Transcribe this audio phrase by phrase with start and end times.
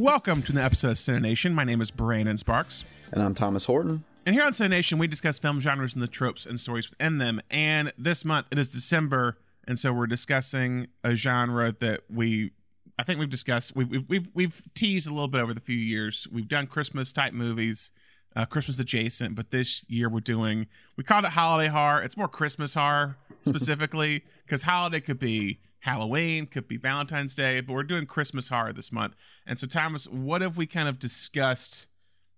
[0.00, 1.52] Welcome to the episode of Cine Nation.
[1.52, 2.86] My name is Brandon Sparks.
[3.12, 4.02] And I'm Thomas Horton.
[4.24, 7.18] And here on Cine Nation, we discuss film genres and the tropes and stories within
[7.18, 7.42] them.
[7.50, 9.36] And this month, it is December.
[9.68, 12.52] And so we're discussing a genre that we,
[12.98, 15.76] I think we've discussed, we've, we've, we've, we've teased a little bit over the few
[15.76, 16.26] years.
[16.32, 17.92] We've done Christmas type movies,
[18.34, 22.00] uh, Christmas adjacent, but this year we're doing, we called it holiday horror.
[22.00, 27.72] It's more Christmas horror specifically because holiday could be Halloween, could be Valentine's Day, but
[27.72, 29.14] we're doing Christmas horror this month.
[29.46, 31.88] And so, Thomas, what have we kind of discussed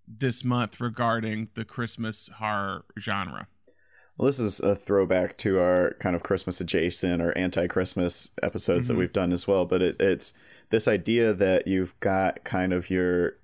[0.07, 3.49] this month regarding the Christmas horror genre?
[4.17, 8.87] Well, this is a throwback to our kind of Christmas adjacent or anti Christmas episodes
[8.87, 8.95] mm-hmm.
[8.95, 9.65] that we've done as well.
[9.65, 10.33] But it, it's
[10.71, 13.37] this idea that you've got kind of your,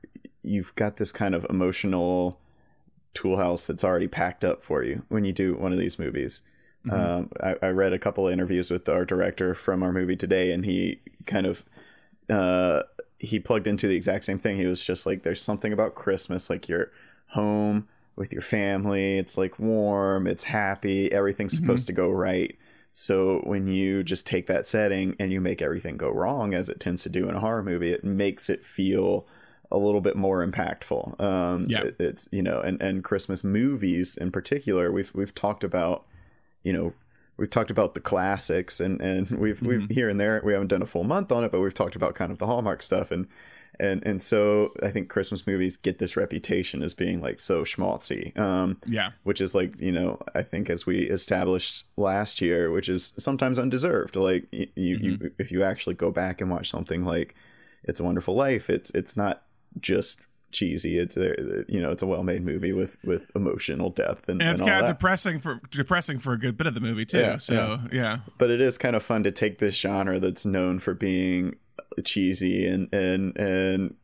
[0.42, 2.38] you've got this kind of emotional
[3.14, 6.42] toolhouse that's already packed up for you when you do one of these movies.
[6.86, 7.10] Mm-hmm.
[7.10, 10.52] Um, I, I, read a couple of interviews with our director from our movie today,
[10.52, 11.64] and he kind of
[12.30, 12.82] uh,
[13.18, 14.56] he plugged into the exact same thing.
[14.56, 16.92] He was just like, "There's something about Christmas, like you're
[17.28, 19.18] home with your family.
[19.18, 21.64] It's like warm, it's happy, everything's mm-hmm.
[21.64, 22.56] supposed to go right."
[22.92, 26.80] So when you just take that setting and you make everything go wrong, as it
[26.80, 29.26] tends to do in a horror movie, it makes it feel
[29.70, 31.20] a little bit more impactful.
[31.20, 35.64] Um, yeah, it, it's you know, and and Christmas movies in particular, we've we've talked
[35.64, 36.06] about
[36.68, 36.92] you know
[37.38, 39.68] we've talked about the classics and and we've mm-hmm.
[39.68, 41.96] we've here and there we haven't done a full month on it but we've talked
[41.96, 43.26] about kind of the hallmark stuff and
[43.80, 48.36] and and so i think christmas movies get this reputation as being like so schmaltzy
[48.36, 52.88] um yeah which is like you know i think as we established last year which
[52.88, 55.04] is sometimes undeserved like you, mm-hmm.
[55.04, 57.34] you if you actually go back and watch something like
[57.84, 59.44] it's a wonderful life it's it's not
[59.80, 60.20] just
[60.50, 60.98] cheesy.
[60.98, 64.50] It's a you know it's a well made movie with with emotional depth and, and
[64.50, 67.18] it's and kind of depressing for depressing for a good bit of the movie too.
[67.18, 67.78] Yeah, so yeah.
[67.92, 68.18] yeah.
[68.38, 71.56] but it is kind of fun to take this genre that's known for being
[72.04, 73.94] cheesy and and and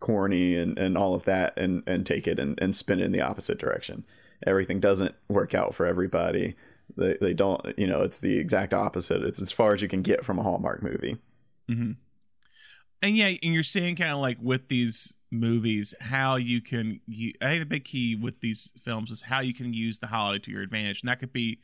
[0.00, 3.12] corny and and all of that and and take it and and spin it in
[3.12, 4.04] the opposite direction.
[4.46, 6.56] Everything doesn't work out for everybody.
[6.96, 9.22] They they don't you know it's the exact opposite.
[9.22, 11.18] It's as far as you can get from a Hallmark movie.
[11.68, 11.92] Mm-hmm.
[13.02, 17.32] And yeah, and you're seeing kind of like with these movies how you can you,
[17.42, 20.38] i think the big key with these films is how you can use the holiday
[20.38, 21.02] to your advantage.
[21.02, 21.60] And that could be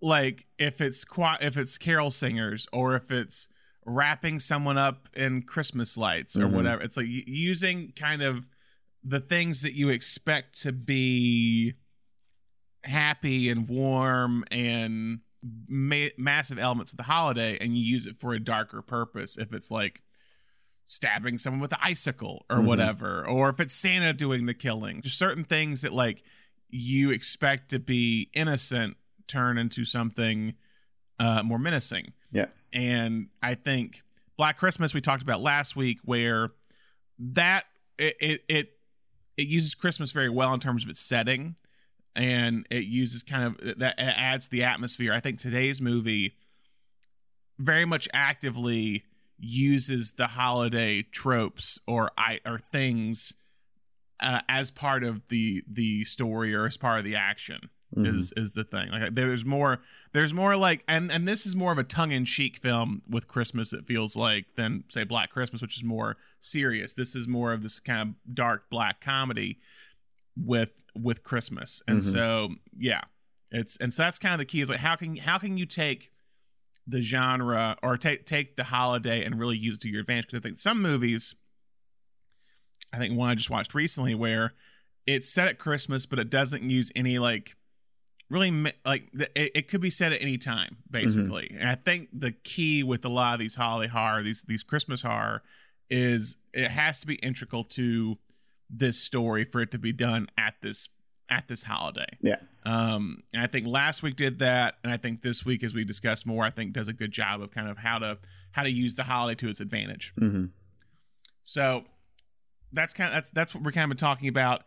[0.00, 1.04] like if it's
[1.40, 3.48] if it's carol singers or if it's
[3.86, 6.56] wrapping someone up in christmas lights or mm-hmm.
[6.56, 6.82] whatever.
[6.82, 8.46] It's like using kind of
[9.02, 11.74] the things that you expect to be
[12.82, 15.20] happy and warm and
[15.68, 19.36] ma- massive elements of the holiday and you use it for a darker purpose.
[19.36, 20.02] If it's like
[20.84, 22.66] stabbing someone with an icicle or mm-hmm.
[22.66, 25.00] whatever, or if it's Santa doing the killing.
[25.02, 26.22] There's certain things that like
[26.68, 28.96] you expect to be innocent
[29.26, 30.54] turn into something
[31.18, 32.12] uh, more menacing.
[32.32, 32.46] Yeah.
[32.72, 34.02] And I think
[34.36, 36.50] Black Christmas we talked about last week where
[37.18, 37.64] that
[37.98, 38.68] it it it,
[39.36, 41.56] it uses Christmas very well in terms of its setting
[42.16, 45.12] and it uses kind of that adds the atmosphere.
[45.12, 46.36] I think today's movie
[47.58, 49.04] very much actively
[49.38, 53.34] uses the holiday tropes or I or things
[54.20, 58.16] uh, as part of the the story or as part of the action mm-hmm.
[58.16, 58.90] is is the thing.
[58.90, 59.80] Like there's more
[60.12, 63.28] there's more like and and this is more of a tongue in cheek film with
[63.28, 63.72] Christmas.
[63.72, 66.94] It feels like than say Black Christmas, which is more serious.
[66.94, 69.58] This is more of this kind of dark black comedy
[70.36, 72.10] with with Christmas, and mm-hmm.
[72.10, 73.02] so yeah,
[73.50, 74.60] it's and so that's kind of the key.
[74.60, 76.12] Is like how can how can you take
[76.86, 80.26] the genre or take take the holiday and really use it to your advantage.
[80.26, 81.34] Because I think some movies,
[82.92, 84.52] I think one I just watched recently where
[85.06, 87.56] it's set at Christmas, but it doesn't use any like
[88.30, 91.44] really like it, it could be set at any time basically.
[91.44, 91.60] Mm-hmm.
[91.60, 95.02] And I think the key with a lot of these holiday horror, these these Christmas
[95.02, 95.42] horror,
[95.90, 98.18] is it has to be integral to
[98.70, 100.88] this story for it to be done at this
[101.30, 102.18] at this holiday.
[102.20, 102.36] Yeah.
[102.64, 105.84] Um, and I think last week did that, and I think this week, as we
[105.84, 108.18] discuss more, I think does a good job of kind of how to
[108.52, 110.12] how to use the holiday to its advantage.
[110.20, 110.46] Mm-hmm.
[111.42, 111.84] So
[112.72, 114.62] that's kind of that's that's what we're kind of talking about.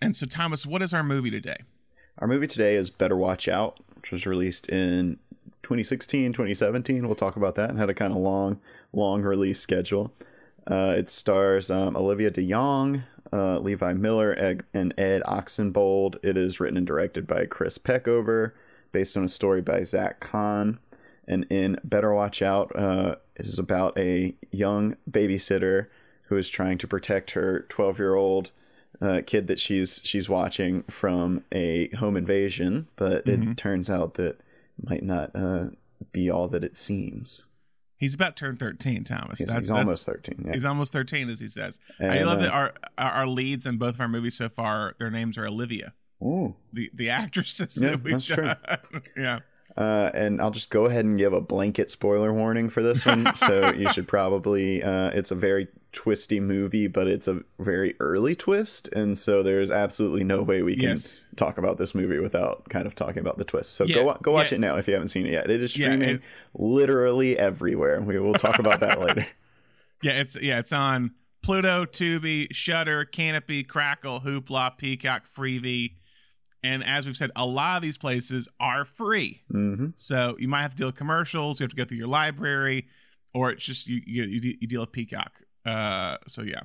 [0.00, 1.58] And so, Thomas, what is our movie today?
[2.18, 5.18] Our movie today is Better Watch Out, which was released in
[5.62, 7.06] 2016, 2017.
[7.06, 8.60] We'll talk about that and had a kind of long,
[8.92, 10.12] long release schedule.
[10.70, 16.16] Uh, it stars um, Olivia DeJonge, uh, Levi Miller, Ed, and Ed Oxenbould.
[16.22, 18.52] It is written and directed by Chris Peckover,
[18.92, 20.78] based on a story by Zach Kahn.
[21.26, 25.86] And in Better Watch Out, uh, it is about a young babysitter
[26.24, 28.52] who is trying to protect her 12 year old
[29.00, 33.52] uh, kid that she's she's watching from a home invasion, but mm-hmm.
[33.52, 34.40] it turns out that
[34.82, 35.66] might not uh,
[36.12, 37.46] be all that it seems.
[38.02, 39.38] He's about to turn 13, Thomas.
[39.38, 40.42] He's, that's, he's that's- almost 13.
[40.46, 40.52] Yeah.
[40.54, 41.78] He's almost 13, as he says.
[42.00, 45.08] I love uh, that our, our leads in both of our movies so far, their
[45.08, 46.56] names are Olivia, Ooh.
[46.72, 48.56] the the actresses Yeah, that we've done.
[49.16, 49.38] yeah.
[49.76, 53.34] Uh, and I'll just go ahead and give a blanket spoiler warning for this one.
[53.34, 54.82] so you should probably.
[54.82, 59.70] Uh, it's a very twisty movie, but it's a very early twist, and so there's
[59.70, 61.26] absolutely no way we can Yes.
[61.36, 63.72] talk about this movie without kind of talking about the twist.
[63.72, 64.56] So Yeah, go go watch yeah.
[64.56, 65.50] it now if you haven't seen it yet.
[65.50, 66.22] It is Yeah, streaming it-
[66.54, 68.00] literally everywhere.
[68.00, 69.26] We will talk about that later.
[70.02, 75.94] Yeah, it's yeah, it's on Pluto, Tubi, Shudder, Kanopy, Crackle, Hoopla, Peacock, Freevee.
[76.64, 79.42] And as we've said, a lot of these places are free.
[79.50, 81.58] hmm So you might have to deal with commercials.
[81.58, 82.86] You have to go through your library,
[83.34, 85.32] or it's just you you, you, you deal with Peacock.
[85.66, 86.60] Uh, so yeah.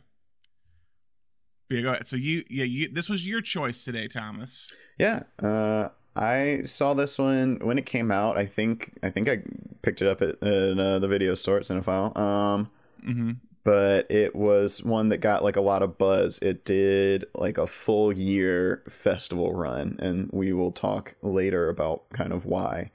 [1.69, 2.07] Yeah, go ahead.
[2.07, 4.73] So you yeah you this was your choice today, Thomas.
[4.97, 8.37] Yeah, uh, I saw this one when it came out.
[8.37, 9.41] I think I think I
[9.81, 12.15] picked it up at, at uh, the video store at Cinephile.
[12.17, 12.69] Um,
[13.07, 13.31] Mm-hmm.
[13.67, 16.39] But it was one that got like a lot of buzz.
[16.39, 22.31] It did like a full year festival run, and we will talk later about kind
[22.31, 22.91] of why.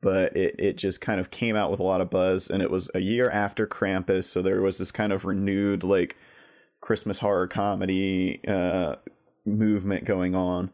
[0.00, 2.70] But it, it just kind of came out with a lot of buzz, and it
[2.70, 6.16] was a year after Krampus, so there was this kind of renewed like
[6.80, 8.96] Christmas horror comedy uh,
[9.44, 10.70] movement going on,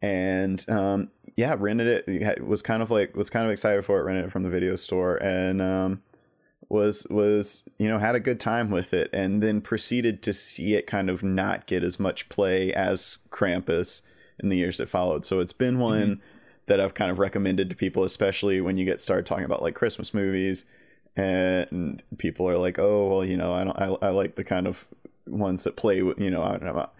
[0.00, 2.46] and um, yeah, rented it.
[2.46, 4.04] Was kind of like was kind of excited for it.
[4.04, 6.02] Rented it from the video store, and um,
[6.72, 10.74] was was you know had a good time with it and then proceeded to see
[10.74, 14.00] it kind of not get as much play as Krampus
[14.42, 15.26] in the years that followed.
[15.26, 15.82] So it's been mm-hmm.
[15.82, 16.22] one
[16.66, 19.74] that I've kind of recommended to people, especially when you get started talking about like
[19.74, 20.64] Christmas movies
[21.14, 24.66] and people are like, "Oh, well, you know, I don't I, I like the kind
[24.66, 24.88] of
[25.26, 26.90] ones that play with, you know, I don't know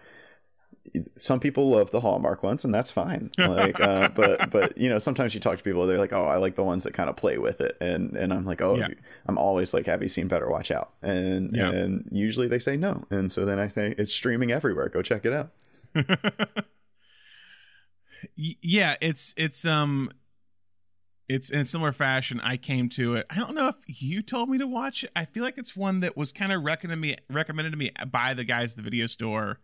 [1.15, 3.31] some people love the Hallmark ones, and that's fine.
[3.37, 6.37] Like, uh, but but you know, sometimes you talk to people, they're like, "Oh, I
[6.37, 8.89] like the ones that kind of play with it," and and I'm like, "Oh, Yeah.
[9.25, 11.69] I'm always like, have you seen Better Watch Out?" And Yeah.
[11.69, 14.89] and usually they say no, and so then I say it's streaming everywhere.
[14.89, 15.49] Go check it out.
[18.35, 20.09] Yeah, it's it's um
[21.27, 23.25] it's in a similar fashion I came to it.
[23.29, 25.11] I don't know if you told me to watch it.
[25.15, 28.33] I feel like it's one that was kind of recommended me recommended to me by
[28.33, 29.59] the guys at the video store.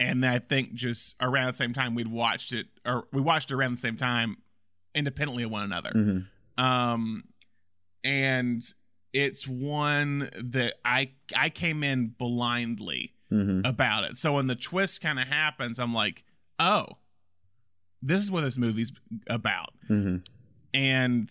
[0.00, 3.54] And I think just around the same time we'd watched it or we watched it
[3.54, 4.38] around the same time
[4.94, 5.90] independently of one another.
[5.94, 6.26] Mhm.
[6.58, 7.24] Um
[8.02, 8.62] and
[9.12, 13.66] it's one that I I came in blindly Mhm.
[13.66, 14.16] about it.
[14.16, 16.24] So when the twist kind of happens, I'm like,
[16.58, 16.98] oh,
[18.02, 18.92] this is what this movie's
[19.26, 19.74] about.
[19.88, 20.26] Mhm.
[20.72, 21.30] And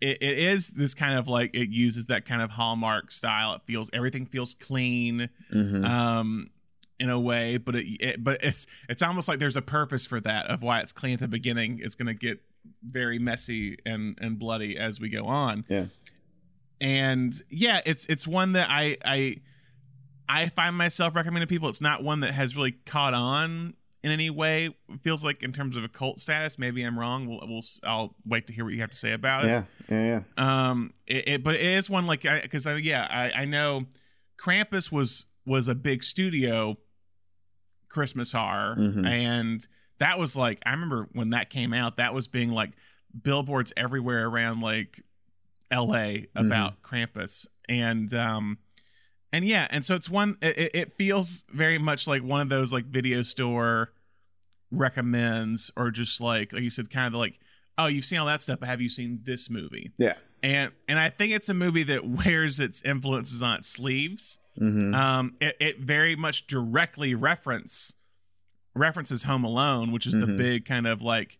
[0.00, 3.54] it, it is this kind of like it uses that kind of hallmark style.
[3.54, 5.84] It feels everything feels clean, Mhm.
[5.84, 6.50] um,
[7.00, 10.20] in a way, but it, it but it's it's almost like there's a purpose for
[10.20, 11.80] that of why it's clean at the beginning.
[11.82, 12.40] It's gonna get
[12.82, 15.86] very messy and and bloody as we go on Yeah.
[16.80, 19.36] and yeah it's it's one that i i
[20.28, 24.10] i find myself recommending to people it's not one that has really caught on in
[24.10, 27.40] any way it feels like in terms of a cult status maybe i'm wrong we'll,
[27.48, 29.62] we'll i'll wait to hear what you have to say about it Yeah.
[29.88, 30.20] Yeah.
[30.36, 30.70] Yeah.
[30.70, 33.86] um it, it but it is one like i because i yeah I, I know
[34.38, 36.76] krampus was was a big studio
[37.88, 39.06] christmas horror Mhm.
[39.06, 39.66] and
[39.98, 42.70] that was like i remember when that came out that was being like
[43.22, 45.02] billboards everywhere around like
[45.72, 48.58] la about krampus and um
[49.32, 52.48] and yeah and so it's one it, it- it feels very much like one of
[52.48, 53.92] those like video store
[54.70, 57.38] recommends or just like like you said kind of like
[57.78, 60.14] oh you've seen all that stuff but have you seen this movie Yeah.
[60.42, 64.94] and and i think it's a movie that wears its influences on its sleeves Mhm.
[64.94, 67.94] um it, it very much directly reference
[68.74, 70.36] references home alone which is the Mhm.
[70.36, 71.38] big kind of like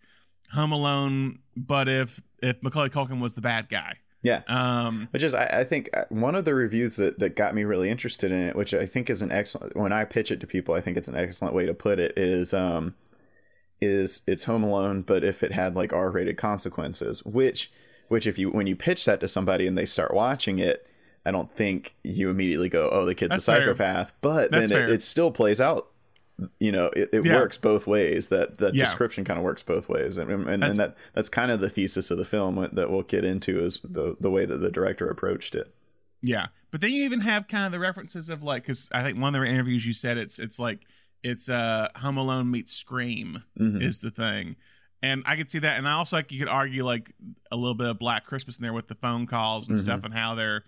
[0.52, 4.42] home alone but if if macaulay culkin was the bad guy Yeah.
[4.48, 7.62] um Which is, I, I think, uh, one of the reviews that, that got me
[7.64, 9.76] really interested in it, which I think is an excellent.
[9.76, 12.14] When I pitch it to people, I think it's an excellent way to put it.
[12.16, 12.94] Is um,
[13.80, 17.70] is it's Home Alone, but if it had like R-rated consequences, which
[18.08, 20.84] which if you when you pitch that to somebody and they start watching it,
[21.28, 23.60] I don't think you immediately go, "Oh, the kid's That's a fair.
[23.66, 25.88] psychopath," but That's then it, it still plays out.
[26.60, 27.34] You know, it, it Yeah.
[27.34, 28.28] works both ways.
[28.28, 28.84] That that Yeah.
[28.84, 31.68] description kind of works both ways, and and, and That's- that that's kind of the
[31.68, 35.08] thesis of the film that we'll get into is the the way that the director
[35.08, 35.74] approached it.
[36.22, 39.20] Yeah, but then you even have kind of the references of like, because I think
[39.20, 40.80] one of the interviews you said it's it's like
[41.22, 43.82] it's uh Home Alone meets Scream Mhm.
[43.82, 44.54] is the thing,
[45.02, 47.12] and I could see that, and I also like you could argue like
[47.50, 49.80] a little bit of Black Christmas in there with the phone calls and Mhm.
[49.82, 50.62] stuff and how they're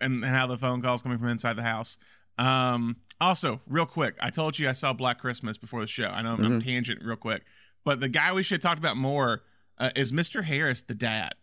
[0.00, 1.98] and, and how the phone calls coming from inside the house.
[2.38, 6.04] Um, also, real quick, I told you I saw Black Christmas before the show.
[6.06, 7.42] I know I'm, I'm tangent real quick,
[7.84, 9.42] but the guy we should have talked about more
[9.78, 10.42] uh, is Mr.
[10.44, 11.34] Harris, the dad.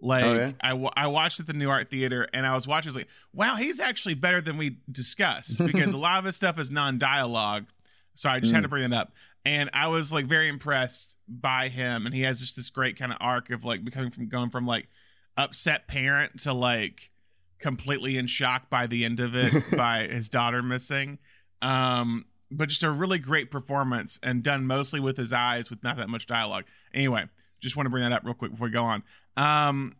[0.00, 0.52] Like Oh, yeah?
[0.62, 2.88] I, I watched at the Nuart Theater and I was watching.
[2.88, 6.36] I was like, wow, he's actually better than we discussed because a lot of his
[6.36, 7.66] stuff is non-dialogue.
[8.14, 8.64] So I just had Mm.
[8.64, 9.12] to bring it up.
[9.44, 13.12] And I was like very impressed by him, and he has just this great kind
[13.12, 14.88] of arc of like becoming from going from like
[15.36, 17.10] upset parent to like
[17.58, 21.18] completely in shock by the end of it by his daughter missing.
[21.62, 25.96] Um, but just a really great performance and done mostly with his eyes with not
[25.98, 26.64] that much dialogue.
[26.94, 27.24] Anyway,
[27.60, 29.02] just want to bring that up real quick before we go on.
[29.36, 29.96] Um,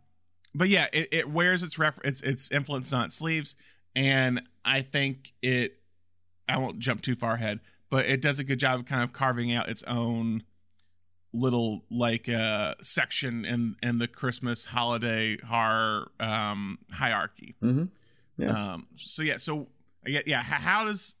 [0.55, 3.55] but yeah, it, it wears its ref- its its influence on its sleeves,
[3.95, 5.75] and I think it.
[6.47, 7.59] I won't jump too far ahead,
[7.91, 10.41] but it does a good job of kind of carving out its own
[11.31, 17.55] little like uh section in in the Christmas holiday horror um hierarchy.
[17.61, 17.85] Mm-hmm.
[18.37, 18.73] Yeah.
[18.73, 19.67] Um so yeah, so
[20.05, 21.15] yeah, yeah, how does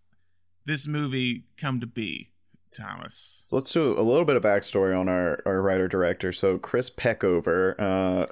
[0.65, 2.29] this movie come to be,
[2.75, 3.41] Thomas?
[3.45, 6.31] So let's do a little bit of backstory on our, our writer director.
[6.31, 8.27] So Chris Peckover uh,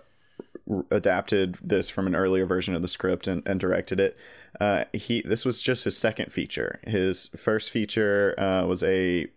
[0.92, 4.18] adapted this from an earlier version of the script and, and directed it.
[4.60, 6.80] Uh, he this was just his second feature.
[6.86, 9.28] His first feature uh, was a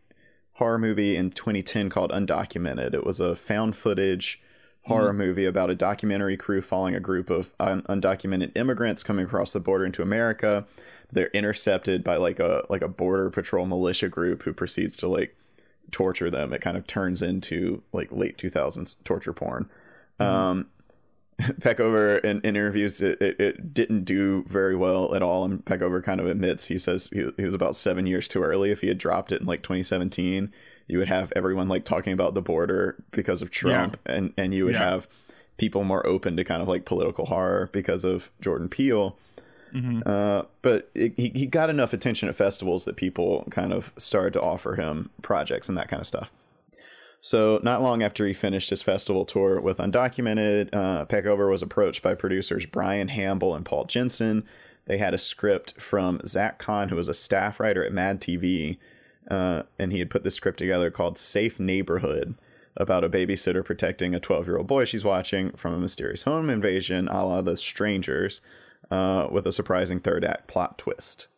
[0.61, 2.93] horror movie in 2010 called Undocumented.
[2.93, 4.43] It was a found footage
[4.85, 9.55] horror movie about a documentary crew following a group of un- undocumented immigrants coming across
[9.55, 10.67] the border into America.
[11.11, 15.35] They're intercepted by like a like a border patrol militia group who proceeds to like
[15.93, 16.53] torture them.
[16.53, 19.71] It kind of turns into like late 2000s torture porn.
[20.19, 20.67] Um,
[21.61, 26.03] Peckover in, in interviews it, it, it didn't do very well at all, and Peckover
[26.03, 28.71] kind of admits he says he, he was about seven years too early.
[28.71, 30.53] If he had dropped it in like 2017,
[30.89, 34.65] you would have everyone like talking about the border because of Trump, and and you
[34.65, 34.91] would Yeah.
[34.91, 35.09] have
[35.57, 39.17] people more open to kind of like political horror because of Jordan Peele.
[39.75, 40.05] Mhm.
[40.07, 44.33] Uh, but it, he he got enough attention at festivals that people kind of started
[44.33, 46.31] to offer him projects and that kind of stuff.
[47.21, 52.03] So, not long after he finished his festival tour with Undocumented, uh, Peckover was approached
[52.03, 54.45] by producers Brian Hamble and Paul Jensen.
[54.87, 58.79] They had a script from Zach Kahn, who was a staff writer at Mad TV,
[59.31, 62.37] uh, and he had put this script together called Safe Neighborhood
[62.77, 66.49] about a babysitter protecting a 12 year old boy she's watching from a mysterious home
[66.49, 68.41] invasion a la The Strangers,
[68.91, 71.29] uh, with a surprising third act plot twist.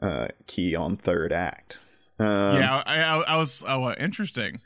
[0.00, 1.80] Uh, key on third act.
[2.18, 4.60] Um, yeah, I, I, I was oh interesting.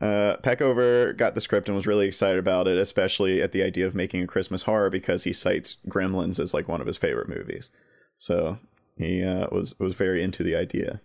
[0.00, 3.86] Uh, Peckover got the script and was really excited about it, especially at the idea
[3.86, 7.28] of making a Christmas horror because he cites Gremlins as like one of his favorite
[7.28, 7.70] movies.
[8.16, 8.58] So
[8.96, 11.00] he uh, was was very into the idea.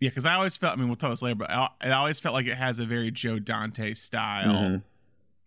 [0.00, 0.74] Yeah, because I always felt.
[0.74, 2.84] I mean, we'll tell us later, but I, it always felt like it has a
[2.86, 4.82] very Joe Dante style Mhm.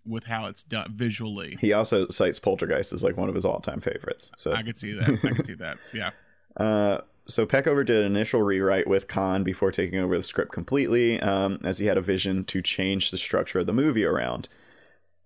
[0.06, 1.58] with how it's done visually.
[1.60, 4.32] He also cites Poltergeist as like one of his all time favorites.
[4.38, 5.10] So I could see that.
[5.24, 5.78] I could see that.
[5.94, 6.12] Yeah.
[6.56, 11.20] Uh, so Peckover did an initial rewrite with Kahn before taking over the script completely,
[11.22, 14.48] um, as he had a vision to change the structure of the movie around.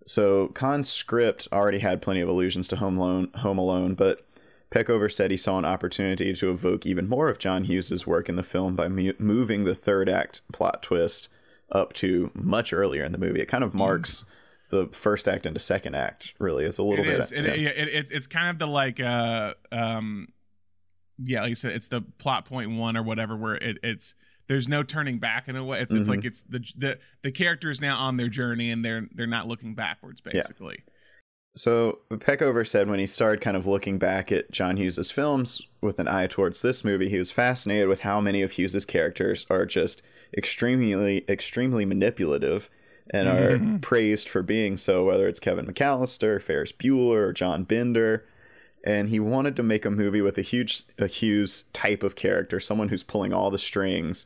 [0.06, 4.26] So Kahn's script already had plenty of allusions to Home Alone, Home Alone, but
[4.74, 8.36] Peckover said he saw an opportunity to evoke even more of John Hughes's work in
[8.36, 11.30] the film by mu- moving the third act plot twist
[11.72, 13.42] up to much earlier in the movie.
[13.42, 14.26] It kind of marks
[14.70, 16.34] the first act into second act.
[16.40, 17.20] Really, it's a little It bit.
[17.20, 17.32] is.
[17.34, 20.30] It, yeah, it, it's it's kind of the like uh um
[21.24, 24.16] yeah, like you said, it's the plot point one or whatever where it, it's
[24.48, 25.80] there's no turning back in a way.
[25.82, 26.10] It's it's Mm-hmm.
[26.12, 29.48] like it's the the the character is now on their journey and they're they're not
[29.48, 30.80] looking backwards basically.
[31.56, 36.00] So Peckover said when he started kind of looking back at John Hughes's films with
[36.00, 39.66] an eye towards this movie, he was fascinated with how many of Hughes's characters are
[39.66, 40.02] just
[40.38, 42.70] extremely, extremely manipulative
[43.14, 43.82] and are Mhm.
[43.82, 48.24] praised for being so, whether it's Kevin McAllister, Ferris Bueller, or John Bender.
[48.84, 52.60] And he wanted to make a movie with a huge, a Hughes type of character,
[52.60, 54.26] someone who's pulling all the strings,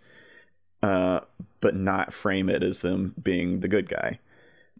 [0.82, 1.22] uh,
[1.62, 4.20] but not frame it as them being the good guy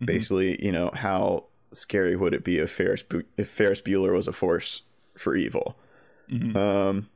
[0.01, 0.05] Mhm.
[0.08, 3.03] basically you know how scary would it be if Ferris
[3.38, 4.82] if Ferris Bueller was a force
[5.17, 5.77] for evil
[6.29, 6.53] Mhm.
[6.55, 7.10] um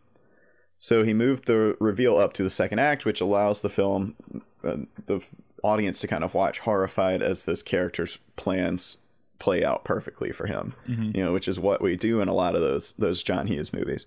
[0.77, 4.15] so he moved the reveal up to the second act which allows the film
[4.63, 5.21] uh, the
[5.61, 8.97] audience to kind of watch horrified as this character's plans
[9.39, 11.15] play out perfectly for him Mhm.
[11.15, 13.73] you know which is what we do in a lot of those those John Hughes
[13.73, 14.05] movies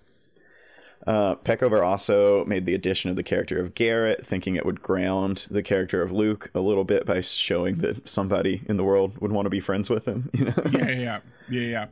[1.05, 5.47] uh, Peckover also made the addition of the character of Garrett, thinking it would ground
[5.51, 9.33] the character of Luke a little bit by showing that somebody in the world would
[9.33, 10.29] want to be friends with him.
[10.33, 10.53] You know.
[10.71, 11.87] yeah, yeah, yeah,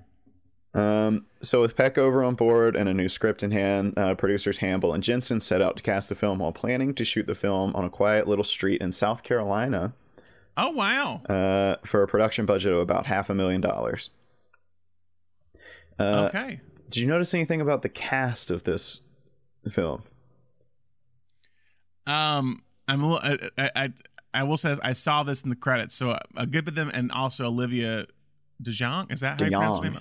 [0.73, 1.07] yeah.
[1.07, 4.93] Um, so with Peckover on board and a new script in hand, uh, producers Hamble
[4.93, 7.83] and Jensen set out to cast the film while planning to shoot the film on
[7.83, 9.91] a quiet little street in South Carolina
[10.57, 11.21] Oh wow.
[11.29, 14.09] uh, for a production budget of about half a million dollars.
[15.99, 16.61] Uh, okay.
[16.89, 18.99] Did you notice anything about the cast of this
[19.71, 20.03] film?
[22.07, 23.89] Um, I'm a little, I, I
[24.33, 26.91] I will say I saw this in the credits, so a good bit of them,
[26.93, 28.07] and also Olivia
[28.63, 29.11] DeJonge.
[29.11, 29.99] Is that how you pronounce her name?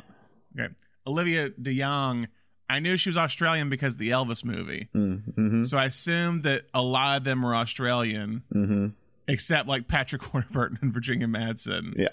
[0.58, 0.74] Okay,
[1.06, 2.28] Olivia DeJonge.
[2.68, 5.64] I knew she was Australian because of the Elvis movie, Mm-hmm.
[5.64, 8.86] so I assumed that a lot of them were Australian, Mm-hmm.
[9.32, 11.94] Except like Patrick Warburton and Virginia Madsen.
[11.96, 12.08] Yeah.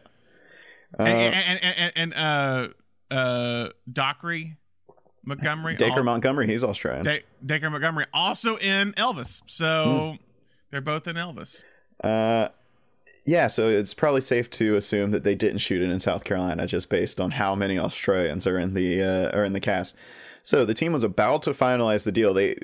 [0.97, 4.57] Uh, and, and, and, and, uh uh Dockery
[5.25, 7.03] Montgomery Dacre Montgomery, he's Australian.
[7.03, 9.41] Da- Dacre Montgomery also in Elvis.
[9.47, 10.23] So Hmm.
[10.71, 11.63] they're both in Elvis.
[12.03, 12.49] Uh,
[13.25, 16.65] yeah, so it's probably safe to assume that they didn't shoot it in South Carolina
[16.65, 19.97] just based on how many Australians are in the uh, are in the cast.
[20.47, 22.33] So the team was about to finalize the deal.
[22.33, 22.55] They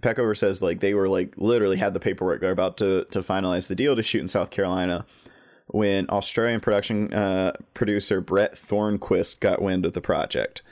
[0.00, 2.40] Peckover says like they were like literally had the paperwork.
[2.40, 5.06] They're about to to finalize the deal to shoot in South Carolina
[5.68, 10.62] when Australian production uh, producer Brett Thornquist got wind of the project.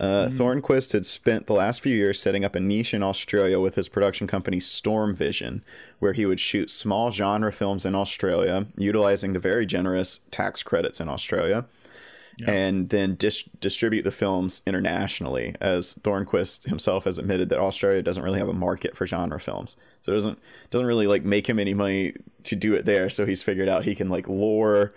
[0.00, 3.74] Uh, Thornquist had spent the last few years setting up a niche in Australia with
[3.74, 5.62] his production company Storm Vision,
[5.98, 11.00] where he would shoot small genre films in Australia, utilizing the very generous tax credits
[11.00, 11.66] in Australia,
[12.46, 15.54] and then dis- distribute the films internationally.
[15.60, 19.76] As Thornquist himself has admitted that Australia doesn't really have a market for genre films,
[20.02, 20.38] so it doesn't
[20.70, 22.14] doesn't really like make him any money
[22.44, 23.10] to do it there.
[23.10, 24.94] So he's figured out he can like lure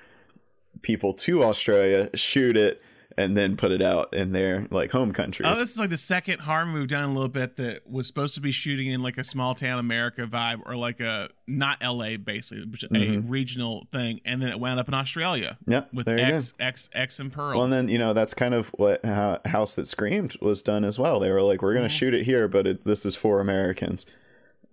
[0.82, 2.82] people to Australia, shoot it,
[3.18, 5.50] and then put it out in their like home countries.
[5.52, 8.36] Oh, this is like the second horror movie done a little bit that was supposed
[8.36, 12.18] to be shooting in like a small town America vibe or like a not LA
[12.18, 16.90] basically, a regional thing, and then it wound up in Australia Yep, with X, X,
[16.94, 17.56] X, and Pearl.
[17.56, 20.84] Well, and then you know that's kind of what how House That Screamed was done
[20.84, 21.20] as well.
[21.20, 24.06] They were like, we're going to shoot it here, but it, this is for Americans.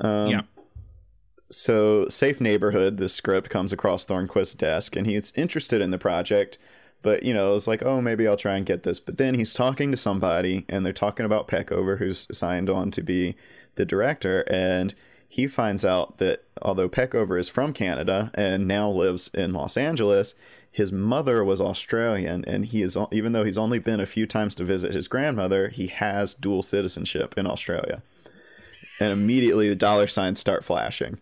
[0.00, 0.40] Um, yeah,
[1.50, 6.58] So, Safe Neighborhood, the script comes across Thornquist's desk, and he's interested in the project.
[7.04, 8.98] But you know, it's like, oh, maybe I'll try and get this.
[8.98, 13.02] But then he's talking to somebody, and they're talking about Peckover, who's signed on to
[13.02, 13.36] be
[13.76, 14.94] the director, and
[15.28, 20.34] he finds out that although Peckover is from Canada and now lives in Los Angeles,
[20.72, 24.54] his mother was Australian, and he is even though he's only been a few times
[24.54, 28.02] to visit his grandmother, he has dual citizenship in Australia.
[28.98, 31.18] And immediately the dollar signs start flashing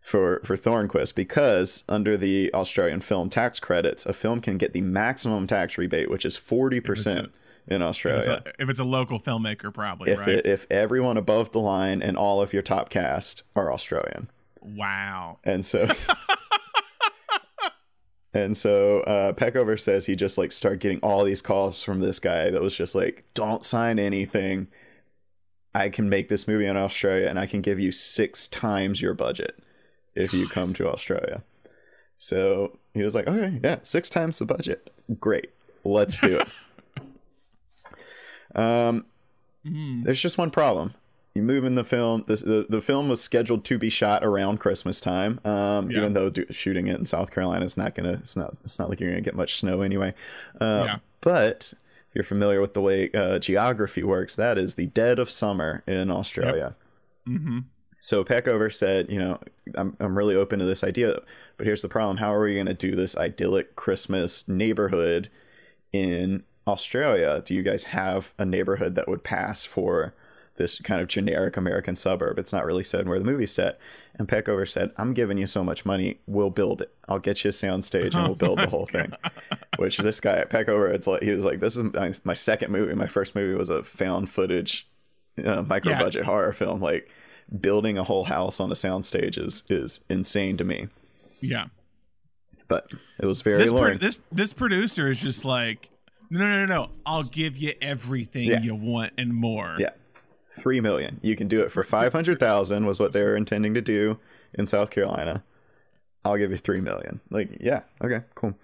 [0.00, 4.80] for for Thornquist because under the Australian film tax credits, a film can get the
[4.80, 7.32] maximum tax rebate, which is forty percent
[7.66, 8.18] in if, Australia.
[8.18, 10.28] it's a, if it's a local filmmaker, probably if right.
[10.28, 14.30] it, if everyone above the line and all of your top cast are Australian,
[14.60, 15.38] wow.
[15.44, 15.88] and so.
[18.34, 22.20] And so uh, Peckover says he just like started getting all these calls from this
[22.20, 24.68] guy that was just like, "Don't sign anything.
[25.74, 29.14] I can make this movie in Australia, and I can give you six times your
[29.14, 29.58] budget
[30.18, 31.42] if you come to Australia."
[32.16, 34.90] So he was like, "Okay, yeah, six times the budget.
[35.20, 35.50] Great,
[35.84, 36.48] let's do it."
[38.54, 39.04] um,
[39.64, 40.94] there's just one problem.
[41.34, 42.24] You move in the film.
[42.26, 45.38] This, the the film was scheduled to be shot around Christmas time.
[45.44, 45.98] Um, Yeah.
[45.98, 48.14] even though do, shooting it in South Carolina is not gonna.
[48.14, 48.56] It's not.
[48.64, 50.14] It's not like you're gonna get much snow anyway.
[50.60, 50.96] Uh, Yeah.
[51.20, 51.72] But
[52.08, 55.82] if you're familiar with the way uh, geography works, that is the dead of summer
[55.86, 56.74] in Australia.
[57.28, 57.58] Mm-hmm.
[58.00, 59.40] So Peckover said, you know,
[59.74, 61.18] I'm I'm really open to this idea,
[61.56, 65.30] but here's the problem: how are we going to do this idyllic Christmas neighborhood
[65.92, 67.42] in Australia?
[67.44, 70.14] Do you guys have a neighborhood that would pass for
[70.56, 72.38] this kind of generic American suburb?
[72.38, 73.78] It's not really said where the movie's set.
[74.16, 76.94] And Peckover said, "I'm giving you so much money, we'll build it.
[77.08, 79.12] I'll get you a soundstage and we'll build the whole thing."
[79.76, 82.70] Which this guy at Peckover, it's like he was like, "This is my, my second
[82.70, 82.94] movie.
[82.94, 84.88] My first movie was a found footage,
[85.44, 85.98] uh, micro Yeah.
[86.00, 86.80] budget horror film.
[86.80, 87.10] Like."
[87.60, 90.88] Building a whole house on a soundstage is is insane to me.
[91.40, 91.66] Yeah.
[92.68, 95.88] But it was very This, pro- this this producer is just like,
[96.30, 96.90] no, no, no, no.
[97.06, 98.60] I'll give you everything Yeah.
[98.60, 99.76] you want and more.
[99.78, 99.90] yeah,
[100.58, 101.18] three million.
[101.22, 102.84] You can do it for five hundred thousand.
[102.84, 104.18] Was what they were intending to do
[104.54, 105.42] in South Carolina.
[106.24, 107.20] I'll give you three million.
[107.30, 108.54] Like, yeah, okay, cool.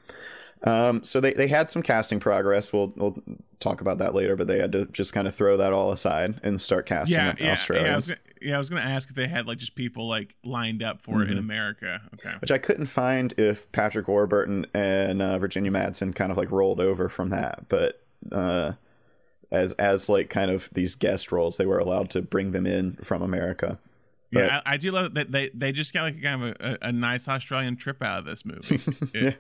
[0.65, 2.73] Um, so they, they had some casting progress.
[2.73, 3.17] We'll we'll
[3.61, 6.41] talk about that later, but they had to just kind of throw that all aside
[6.43, 7.87] and start casting Yeah, yeah, Australians.
[7.87, 7.93] yeah.
[7.93, 10.35] I was gonna, yeah, I was gonna ask if they had like just people like
[10.43, 11.39] lined up for it in Mm-hmm.
[11.39, 12.01] America.
[12.15, 12.33] Okay.
[12.41, 16.81] which I couldn't find if Patrick Warburton and uh, Virginia Madsen kind of like rolled
[16.81, 18.73] over from that, but uh,
[19.51, 22.95] as as like kind of these guest roles, they were allowed to bring them in
[23.03, 23.79] from America.
[24.31, 26.89] Yeah, I, I do love that they they just got like kind of a, a,
[26.89, 28.81] a nice Australian trip out of this movie.
[29.15, 29.37] It-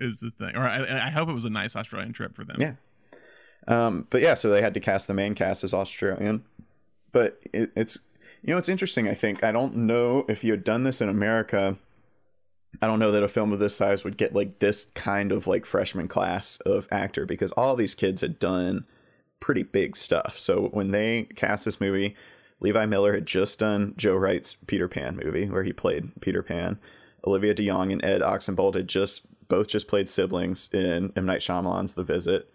[0.00, 2.56] Is the thing, or I, I hope it was a nice Australian trip for them.
[2.60, 2.74] Yeah.
[3.66, 6.44] Um, but yeah, so they had to cast the main cast as Australian.
[7.12, 7.98] But it, it's
[8.42, 9.08] you know it's interesting.
[9.08, 11.76] I think I don't know if you had done this in America.
[12.80, 15.46] I don't know that a film of this size would get like this kind of
[15.46, 18.84] like freshman class of actor because all these kids had done
[19.40, 20.38] pretty big stuff.
[20.38, 22.14] So when they cast this movie,
[22.60, 26.78] Levi Miller had just done Joe Wright's Peter Pan movie where he played Peter Pan.
[27.26, 31.94] Olivia DeJonge and Ed Oxenbould had just both just played siblings in M Night Shyamalan's
[31.94, 32.50] The Visit,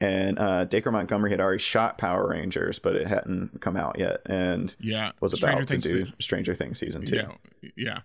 [0.00, 4.20] and uh, Dacre Montgomery had already shot Power Rangers, but it hadn't come out yet,
[4.26, 5.12] and Yeah.
[5.20, 7.16] was Stranger about to Things do se- Stranger Things season two.
[7.16, 7.70] Yeah.
[7.76, 7.98] Yeah.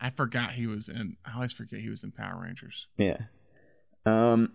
[0.00, 2.86] I forgot he was in I always forget he was in Power Rangers.
[2.96, 3.18] Yeah.
[4.04, 4.52] Um.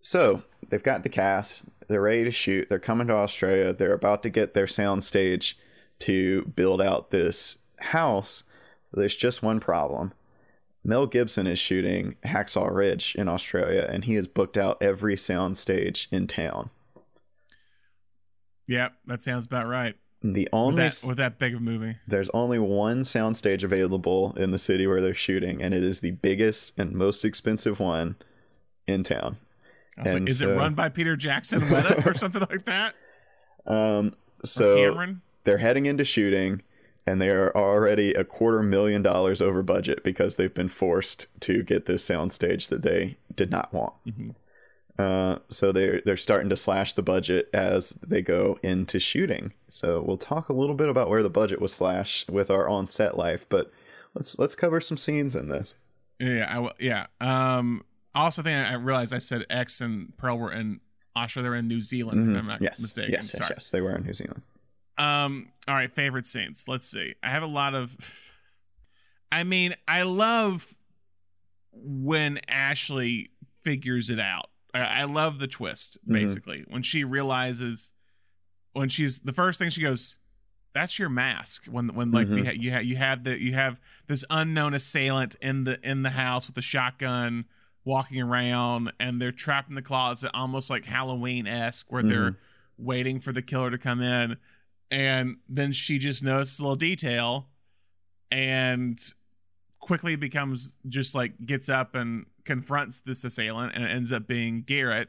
[0.00, 1.66] So they've got the cast.
[1.88, 2.68] They're ready to shoot.
[2.68, 3.72] They're coming to Australia.
[3.72, 5.58] They're about to get their sound stage
[6.00, 8.44] to build out this house.
[8.92, 10.12] There's just one problem.
[10.84, 15.56] Mel Gibson is shooting Hacksaw Ridge in Australia, and he has booked out every sound
[15.56, 16.70] stage in town.
[18.66, 19.94] Yeah, that sounds about right.
[20.22, 21.96] The With only that, with that big of a movie.
[22.06, 26.12] there's only one soundstage available in the city where they're shooting, and it is the
[26.12, 28.16] biggest and most expensive one
[28.86, 29.36] in town.
[29.98, 31.62] I was like, is it run by Peter Jackson
[32.04, 32.94] or something like that?
[33.66, 35.22] Um, so Cameron?
[35.44, 36.62] they're heading into shooting,
[37.06, 41.62] and they are already a quarter million dollars over budget because they've been forced to
[41.62, 43.92] get this soundstage that they did not want.
[44.06, 44.34] Mhm.
[44.98, 49.52] Uh, so they're they're starting to slash the budget as they go into shooting.
[49.68, 52.86] So we'll talk a little bit about where the budget was slashed with our on
[52.86, 53.72] set life, but
[54.14, 55.74] let's let's cover some scenes in this.
[56.20, 57.06] Yeah, I w- yeah.
[57.20, 60.78] Um also think I realized I said X and Pearl were in
[61.16, 62.38] Australia, they're in New Zealand, if Mhm.
[62.38, 63.10] I'm not yes, mistaken.
[63.12, 63.54] yes, yes, Sorry.
[63.56, 64.42] yes, they were in New Zealand.
[64.96, 66.66] Um, all right, favorite scenes.
[66.68, 67.14] Let's see.
[67.22, 67.96] I have a lot of
[69.32, 70.72] I mean, I love
[71.72, 73.30] when Ashley
[73.62, 74.50] figures it out.
[74.72, 76.12] I, I love the twist, Mhm.
[76.12, 76.64] basically.
[76.68, 77.92] When she realizes
[78.72, 80.18] when she's the first thing she goes,
[80.72, 81.66] That's your mask.
[81.66, 82.44] When when like Mhm.
[82.46, 86.10] the, you have you have the you have this unknown assailant in the in the
[86.10, 87.44] house with a shotgun
[87.84, 92.36] walking around and they're trapped in the closet almost like Halloween esque where they're Mhm.
[92.78, 94.36] waiting for the killer to come in
[94.90, 97.48] and then she just notices a little detail
[98.30, 98.98] and
[99.80, 104.62] quickly becomes just like gets up and confronts this assailant and it ends up being
[104.62, 105.08] Garrett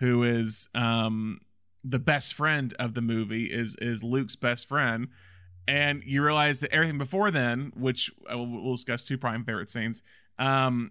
[0.00, 1.40] who is um
[1.84, 5.08] the best friend of the movie is is Luke's best friend
[5.68, 10.02] and you realize that everything before then which uh, we'll discuss two prime favorite scenes
[10.38, 10.90] um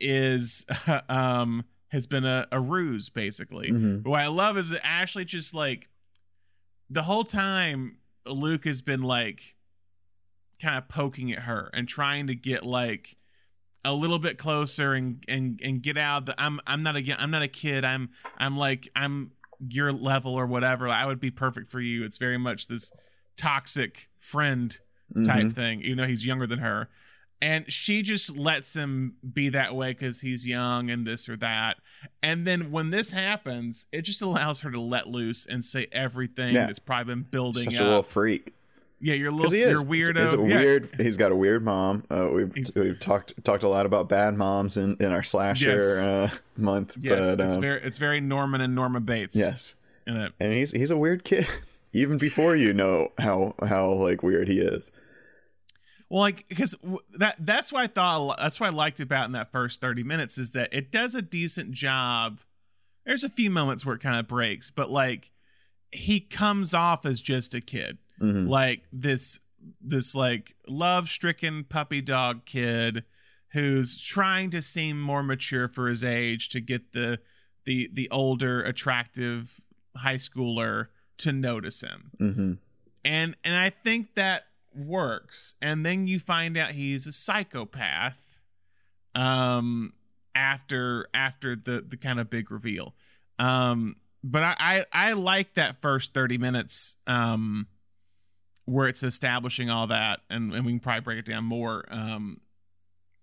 [0.00, 0.64] is
[1.08, 4.04] um has been a, a ruse basically Mhm.
[4.04, 5.88] what I love is that Ashley just like
[6.90, 7.96] the whole time
[8.26, 9.54] Luke has been like
[10.60, 13.16] kind of poking at her and trying to get like
[13.84, 17.30] a little bit closer and and and get out the I'm I'm not a I'm
[17.30, 17.84] not a kid.
[17.84, 19.32] I'm I'm like I'm
[19.68, 20.88] your level or whatever.
[20.88, 22.04] I would be perfect for you.
[22.04, 22.90] It's very much this
[23.36, 24.76] toxic friend
[25.24, 25.52] type Mhm.
[25.54, 26.88] thing, even though he's younger than her.
[27.42, 31.76] And she just lets him be that way because he's young and this or that.
[32.22, 36.54] And then when this happens, it just allows her to let loose and say everything
[36.54, 36.66] Yeah.
[36.66, 37.80] that's probably been building Such up.
[37.80, 38.54] a little freak.
[39.00, 39.72] yeah, you're a little, he is.
[39.72, 40.22] you're weirdo.
[40.22, 40.42] He's a Yeah.
[40.62, 40.88] weird.
[40.96, 42.04] He's got a weird mom.
[42.10, 45.72] Uh, we've He's- we've talked talked a lot about bad moms in, in our slasher
[45.72, 46.04] Yes.
[46.06, 46.96] uh, month.
[47.00, 49.36] Yes, but, it's um, very, it's very Norman and Norma Bates.
[49.36, 49.74] yes,
[50.06, 51.46] and he's he's a weird kid.
[51.92, 54.90] Even before you know how how like weird he is.
[56.08, 56.74] Well, like because
[57.18, 58.38] that that's what I thought.
[58.38, 61.22] That's what I liked about in that first thirty minutes is that it does a
[61.22, 62.40] decent job.
[63.04, 65.30] There's a few moments where it kind of breaks, but like
[65.92, 68.48] he comes off as just a kid, Mhm.
[68.48, 69.40] like this
[69.80, 73.04] this like love stricken puppy dog kid
[73.52, 77.18] who's trying to seem more mature for his age to get the
[77.64, 79.60] the the older attractive
[79.96, 80.88] high schooler
[81.18, 82.58] to notice him Mhm.
[83.04, 84.44] and and I think that
[84.76, 85.54] works.
[85.62, 88.40] And then you find out he's a psychopath.
[89.14, 89.94] Um,
[90.36, 92.94] after after the the kind of big reveal.
[93.38, 96.96] Um, but I I, I like that first thirty minutes.
[97.06, 97.66] Um,
[98.66, 101.84] where it's establishing all that, and and we can probably break it down more.
[101.88, 102.40] Um,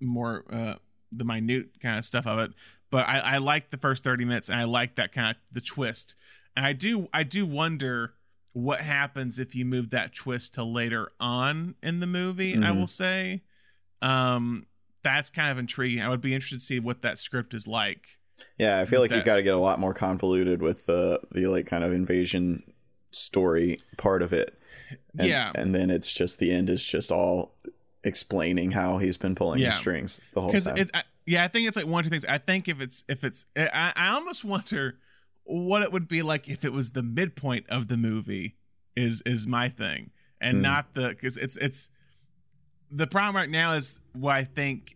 [0.01, 0.75] more uh
[1.13, 2.51] the minute kind of stuff of it.
[2.89, 5.61] But I I like the first thirty minutes, and I like that kind of the
[5.61, 6.15] twist.
[6.55, 8.13] And I do I do wonder
[8.53, 12.77] what happens if you move that twist to later on in the movie i Mhm.
[12.79, 13.41] will say
[14.01, 14.65] um
[15.03, 18.19] that's kind of intriguing i would be interested to see what that script is like
[18.57, 21.19] Yeah, I feel like That- you've got to get a lot more convoluted with the
[21.31, 22.63] the like kind of invasion
[23.11, 24.57] story part of it.
[25.17, 27.55] And, yeah and then it's just the end is just all
[28.03, 29.69] explaining how he's been pulling Yeah.
[29.69, 30.77] the strings the whole because time.
[30.77, 33.03] it I, yeah i think it's like one or two things i think if it's
[33.07, 34.97] if it's i i almost wonder
[35.45, 38.56] what it would be like if it was the midpoint of the movie
[38.95, 40.62] is is my thing and Hmm.
[40.62, 41.89] not the because it's it's
[42.91, 44.95] the problem right now is what i think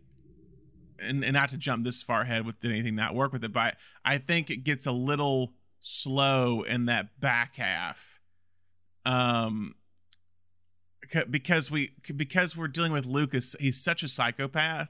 [0.99, 3.75] and, and not to jump this far ahead with anything not work with it but
[4.05, 8.19] i think it gets a little slow in that back half
[9.05, 9.75] um
[11.29, 14.89] because we because we're dealing with lucas he's such a psychopath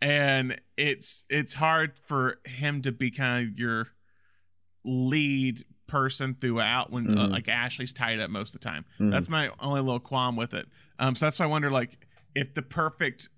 [0.00, 3.88] and it's it's hard for him to be kind of your
[4.88, 7.30] lead person throughout when uh, Mhm.
[7.30, 8.84] like Ashley's tied up most of the time.
[9.00, 9.10] Mhm.
[9.10, 10.66] That's my only little qualm with it.
[10.98, 13.28] Um, so that's why I wonder like if the perfect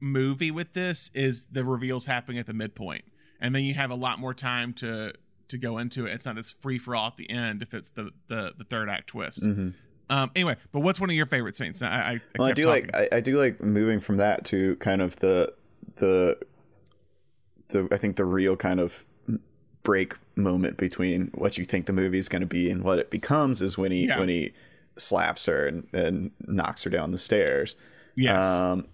[0.00, 3.04] movie with this is the reveals happening at the midpoint,
[3.40, 5.12] and then you have a lot more time to
[5.48, 6.12] to go into it.
[6.12, 8.88] It's not this free for all at the end if it's the the, the third
[8.88, 9.44] act twist.
[9.44, 9.74] Mhm.
[10.10, 11.82] Um, anyway, but what's one of your favorite scenes?
[11.82, 12.88] I, I, I Well, I do talking.
[12.92, 15.52] like I, I do like moving from that to kind of the
[15.96, 16.38] the
[17.68, 19.04] the I think the real kind of
[19.84, 23.10] break moment between what you think the movie is going to be and what it
[23.10, 24.18] becomes is when he Yeah.
[24.18, 24.52] when he
[24.96, 27.76] slaps her and, and knocks her down the stairs.
[28.14, 28.86] yes, Um,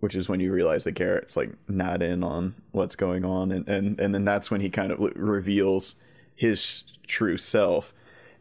[0.00, 3.68] which is when you realize that Garrett's like not in on what's going on, and
[3.68, 5.94] and and then that's when he kind of reveals
[6.34, 7.92] his true self.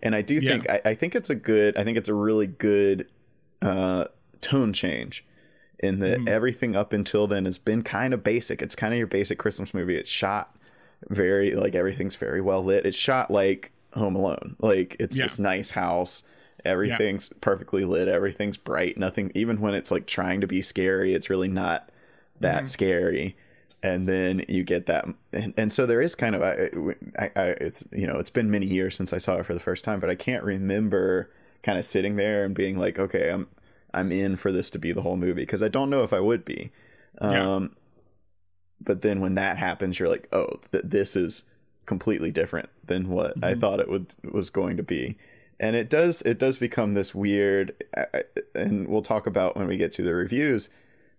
[0.03, 0.51] And I do Yeah.
[0.51, 3.07] think I, I think it's a good I think it's a really good
[3.61, 4.05] uh,
[4.41, 5.23] tone change
[5.79, 6.27] in that Mhm.
[6.29, 8.61] everything up until then has been kind of basic.
[8.61, 9.95] It's kind of your basic Christmas movie.
[9.95, 10.55] It's shot
[11.09, 12.85] very like everything's very well lit.
[12.85, 14.55] It's shot like Home Alone.
[14.59, 15.23] Like it's Yeah.
[15.25, 16.23] this nice house.
[16.63, 18.07] Everything's perfectly lit.
[18.07, 18.97] Everything's bright.
[18.97, 21.89] Nothing even when it's like trying to be scary, it's really not
[22.39, 22.69] that Mhm.
[22.69, 23.35] scary.
[23.83, 26.69] And then you get that, and, and so there is kind of I,
[27.17, 29.59] I, I, it's you know it's been many years since I saw it for the
[29.59, 31.31] first time, but I can't remember
[31.63, 33.47] kind of sitting there and being like, okay, I'm
[33.91, 36.19] I'm in for this to be the whole movie because I don't know if I
[36.19, 36.71] would be.
[37.19, 37.65] Yeah.
[38.83, 41.43] But then when that happens, you're like, oh, th- this is
[41.85, 43.59] completely different than what I Mhm.
[43.59, 45.17] thought it would was going to be,
[45.59, 47.73] and it does it does become this weird.
[47.95, 48.23] I- I-
[48.55, 50.69] And we'll talk about when we get to the reviews.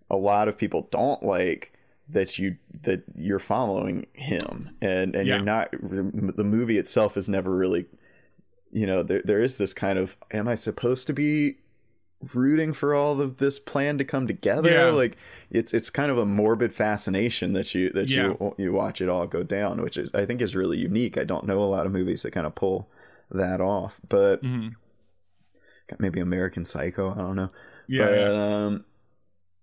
[0.09, 1.71] A lot of people don't like
[2.09, 5.35] that you that you're following him, and and Yeah.
[5.35, 5.71] you're not.
[5.71, 7.85] The movie itself is never really,
[8.71, 11.57] you know, there there is this kind of, am I supposed to be
[12.33, 14.85] rooting for all of this plan to come together Yeah.
[14.89, 15.17] like
[15.51, 18.33] it's it's kind of a morbid fascination that you that Yeah.
[18.39, 21.23] you you watch it all go down which is i think is really unique i
[21.23, 22.89] don't know a lot of movies that kind of pull
[23.31, 24.75] that off but Mhm.
[25.99, 27.49] maybe american psycho i don't know
[27.87, 28.65] yeah, but yeah.
[28.65, 28.85] um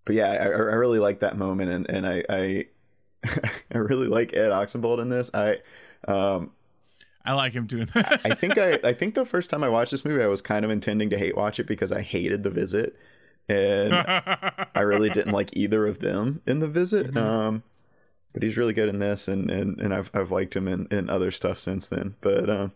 [0.04, 2.64] but yeah I, I really like that moment and and i i
[3.74, 5.58] i really like ed oxenbould in this i
[6.08, 6.50] um
[7.24, 8.20] I like him doing that.
[8.24, 10.64] I think I I think the first time I watched this movie I was kind
[10.64, 12.96] of intending to hate watch it because I hated the visit
[13.48, 13.94] and
[14.74, 17.12] I really didn't like either of them in the visit.
[17.12, 17.16] Mhm.
[17.16, 17.62] Um
[18.32, 21.10] but he's really good in this and and, and I've I've liked him in, in
[21.10, 22.14] other stuff since then.
[22.20, 22.72] But um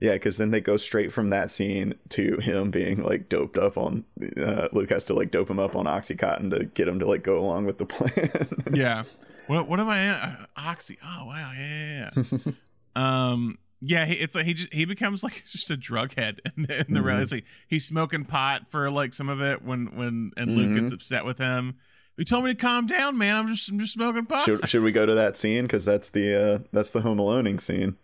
[0.00, 3.78] yeah, because then they go straight from that scene to him being like doped up
[3.78, 4.04] on.
[4.36, 7.22] Uh, Luke has to like dope him up on OxyContin to get him to like
[7.22, 8.48] go along with the plan.
[8.74, 9.04] yeah.
[9.46, 10.22] What what am I at?
[10.22, 10.98] Uh, Oxy.
[11.02, 12.52] Oh wow, yeah, yeah, yeah.
[12.96, 16.62] Um yeah, he, it's like he just he becomes like just a drug head in
[16.64, 17.04] the, in the Mhm.
[17.04, 17.22] reality.
[17.22, 20.74] It's like he's smoking pot for like some of it when when and Luke Mhm.
[20.80, 21.76] gets upset with him.
[22.16, 23.36] You told me to calm down, man.
[23.36, 24.44] I'm just I'm just smoking pot.
[24.44, 27.60] should should we go to that scene because that's the uh that's the home aloneing
[27.60, 27.96] scene.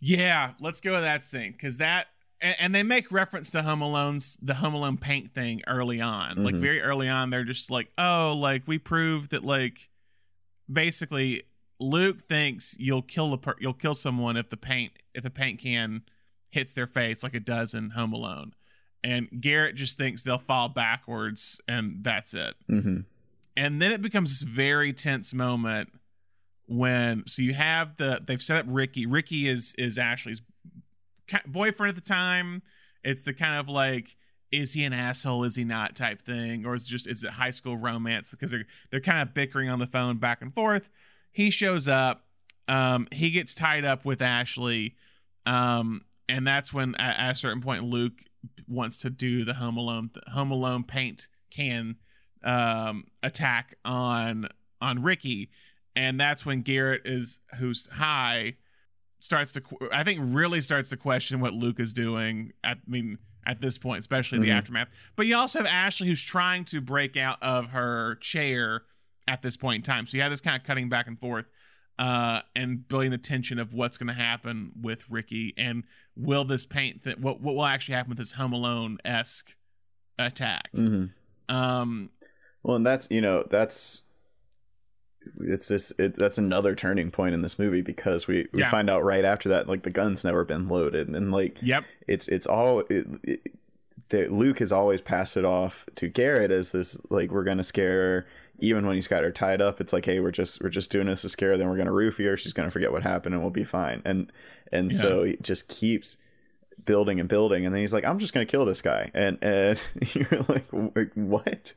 [0.00, 2.06] Yeah, let's go to that scene because that
[2.40, 6.42] and, and they make reference to Home Alone's the Home Alone paint thing early on.
[6.44, 6.60] Like Mhm.
[6.60, 9.88] very early on, they're just like, oh, like we proved that like
[10.72, 11.42] basically
[11.78, 15.60] Luke thinks you'll kill the per- you'll kill someone if the paint if the paint
[15.60, 16.02] can
[16.50, 18.54] hits their face like it does in Home Alone,
[19.04, 23.00] and Garrett just thinks they'll fall backwards and that's it Mm-hmm.
[23.56, 25.90] and then it becomes this very tense moment
[26.66, 29.06] when so you have the they've set up Ricky.
[29.06, 30.40] Ricky is is Ashley's
[31.46, 32.62] boyfriend at the time.
[33.04, 34.16] It's the kind of like
[34.52, 35.44] is he an asshole?
[35.44, 35.96] Is he not?
[35.96, 38.30] Type thing, or is it just is it high school romance?
[38.30, 40.88] Because they're they're kind of bickering on the phone back and forth.
[41.36, 42.24] He shows up.
[42.66, 44.96] Um, he gets tied up with Ashley,
[45.44, 48.14] um, and that's when at, at a certain point Luke
[48.66, 51.96] wants to do the Home Alone Home Alone paint can
[52.42, 54.48] um, attack on
[54.80, 55.50] on Ricky,
[55.94, 58.54] and that's when Garrett is who's high
[59.20, 62.52] starts to qu- I think really starts to question what Luke is doing.
[62.64, 64.56] At, I mean at this point, especially the Mhm.
[64.58, 64.88] aftermath.
[65.16, 68.82] But you also have Ashley who's trying to break out of her chair
[69.28, 70.06] at this point in time.
[70.06, 71.46] So you have this kind of cutting back and forth.
[71.98, 75.82] Uh, and building the tension of what's going to happen with Ricky, and
[76.14, 79.56] will this paint that what what will actually happen with this Home Alone esque
[80.18, 80.68] attack?
[80.74, 81.54] Mm-hmm.
[81.54, 82.10] Um,
[82.62, 84.02] Well, and that's you know that's
[85.40, 88.70] it's this it, that's another turning point in this movie because we we Yeah.
[88.70, 92.28] find out right after that like the gun's never been loaded and like yep, it's
[92.28, 93.40] it's all it, it,
[94.10, 98.26] that Luke has always passed it off to Garrett as this like we're gonna scare
[98.58, 101.06] even when he's got her tied up it's like hey we're just we're just doing
[101.06, 103.42] this to scare her then we're gonna roofie her she's gonna forget what happened and
[103.42, 104.32] we'll be fine and
[104.72, 106.16] and so he just keeps
[106.84, 109.80] building and building, and then he's like, "I'm just gonna kill this guy," and and
[110.14, 110.66] you're like,
[111.14, 111.74] "What?"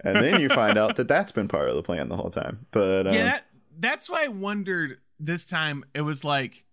[0.00, 2.66] And then you find out that that's been part of the plan the whole time.
[2.70, 3.46] But um, yeah, that,
[3.78, 5.84] that's why I wondered this time.
[5.94, 6.64] It was like,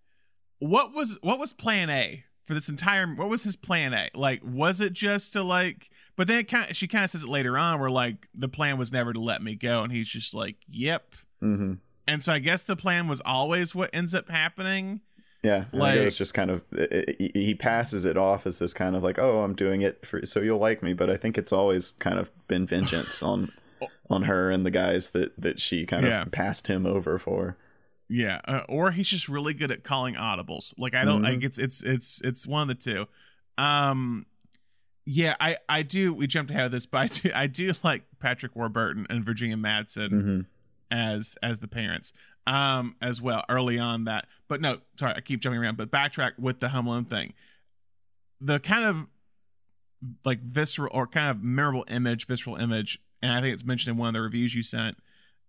[0.58, 3.06] what was what was Plan A for this entire?
[3.06, 4.10] What was his Plan A?
[4.14, 5.90] Like, was it just to like?
[6.16, 8.48] But then it kind of, she kind of says it later on, where like the
[8.48, 11.74] plan was never to let me go, and he's just like, "Yep." Mm-hmm.
[12.06, 15.00] And so I guess the plan was always what ends up happening.
[15.42, 18.96] Yeah, like it's just kind of it, it, he passes it off as this kind
[18.96, 21.52] of like, oh, I'm doing it for so you'll like me, but I think it's
[21.52, 23.52] always kind of been vengeance on
[24.10, 26.22] on her and the guys that that she kind Yeah.
[26.22, 27.58] of passed him over for.
[28.08, 30.72] Yeah, uh, or he's just really good at calling audibles.
[30.78, 31.34] Like I don't Mhm.
[31.34, 33.06] like it's it's it's it's one of the two.
[33.62, 34.24] Um
[35.06, 38.04] yeah, I I do we jumped ahead of this, but I do I do like
[38.20, 40.40] Patrick Warburton and Virginia Madsen hmm
[40.90, 42.12] as as the parents
[42.46, 44.26] um as well early on that.
[44.48, 47.32] But no, sorry, I keep jumping around, but backtrack with the Home Alone thing.
[48.40, 49.06] The kind of
[50.24, 53.98] like visceral or kind of memorable image, visceral image, and I think it's mentioned in
[53.98, 54.98] one of the reviews you sent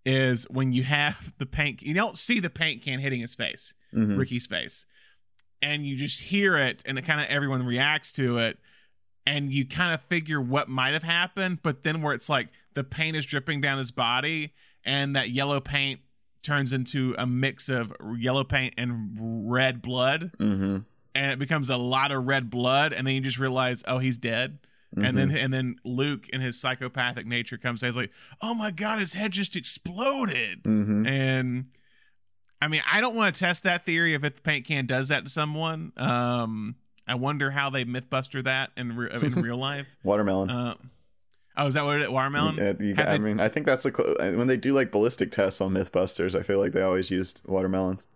[0.06, 3.74] is when you have the paint you don't see the paint can hitting his face
[3.92, 4.86] hmm Ricky's face.
[5.62, 8.58] And you just hear it and it kind of everyone reacts to it
[9.28, 12.84] and you kind of figure what might have happened, but then where it's like the
[12.84, 16.02] paint is dripping down his body and that yellow paint
[16.44, 19.18] turns into a mix of yellow paint and
[19.52, 20.32] red blood.
[20.38, 20.78] Hmm
[21.18, 24.18] and it becomes a lot of red blood and then you just realize oh he's
[24.18, 24.60] dead.
[24.98, 25.16] And Mm-hmm.
[25.18, 28.12] then and then Luke in his psychopathic nature comes and he's like
[28.42, 30.60] oh my god his head just exploded.
[30.66, 31.66] Hmm and
[32.62, 35.24] I mean, I don't want to test that theory if the paint can does that
[35.26, 35.92] to someone.
[35.98, 36.76] Um,
[37.08, 39.88] I wonder how they MythBuster that in re- in real life.
[40.04, 40.50] watermelon.
[40.50, 40.76] Uh,
[41.58, 42.12] oh, is that what it?
[42.12, 42.56] Watermelon.
[42.80, 45.62] You- I they- mean, I think that's the cl- when they do like ballistic tests
[45.62, 46.38] on MythBusters.
[46.38, 48.08] I feel like they always used watermelons.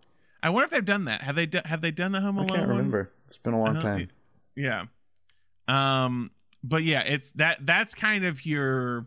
[0.42, 1.22] I wonder if they've done that.
[1.22, 1.46] Have they?
[1.46, 2.68] Do- have they done the Home I can't one?
[2.68, 3.10] remember.
[3.28, 4.08] It's been a long Uh, time.
[4.56, 4.84] Yeah.
[5.68, 6.30] Um.
[6.62, 7.64] But yeah, it's that.
[7.64, 9.06] That's kind of your.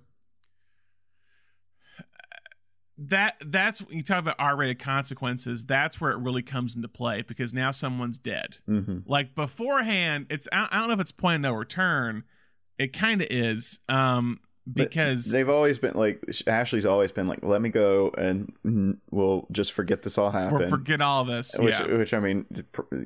[2.98, 5.66] That that's when you talk about R-rated consequences.
[5.66, 8.58] That's where it really comes into play because now someone's dead.
[8.68, 12.24] hmm like beforehand it's i I don't know if it's point of no return
[12.78, 17.40] it kind of is um But because they've always been like Ashley's always been like,
[17.44, 20.70] let me go and mm, we'll just forget this all we'll happened.
[20.70, 22.46] forget all this which, yeah which I mean,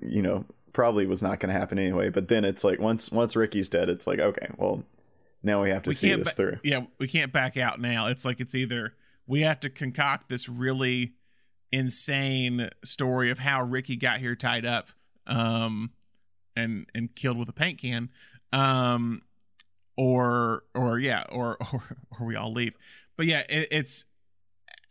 [0.02, 2.10] you know, probably was not going to happen anyway.
[2.10, 4.84] But then it's like once once Ricky's dead, it's like okay, well,
[5.44, 6.58] now we have to we see this ba- through.
[6.64, 8.94] yeah we can't back out now it's like it's either
[9.28, 11.14] we have to concoct this really
[11.72, 14.88] insane story of how ricky got here tied up
[15.28, 15.92] um
[16.56, 18.10] and and killed with a paint can
[18.54, 19.22] um
[19.98, 21.84] or or yeah or or,
[22.20, 22.74] or we all leave.
[23.18, 24.06] But yeah it, it's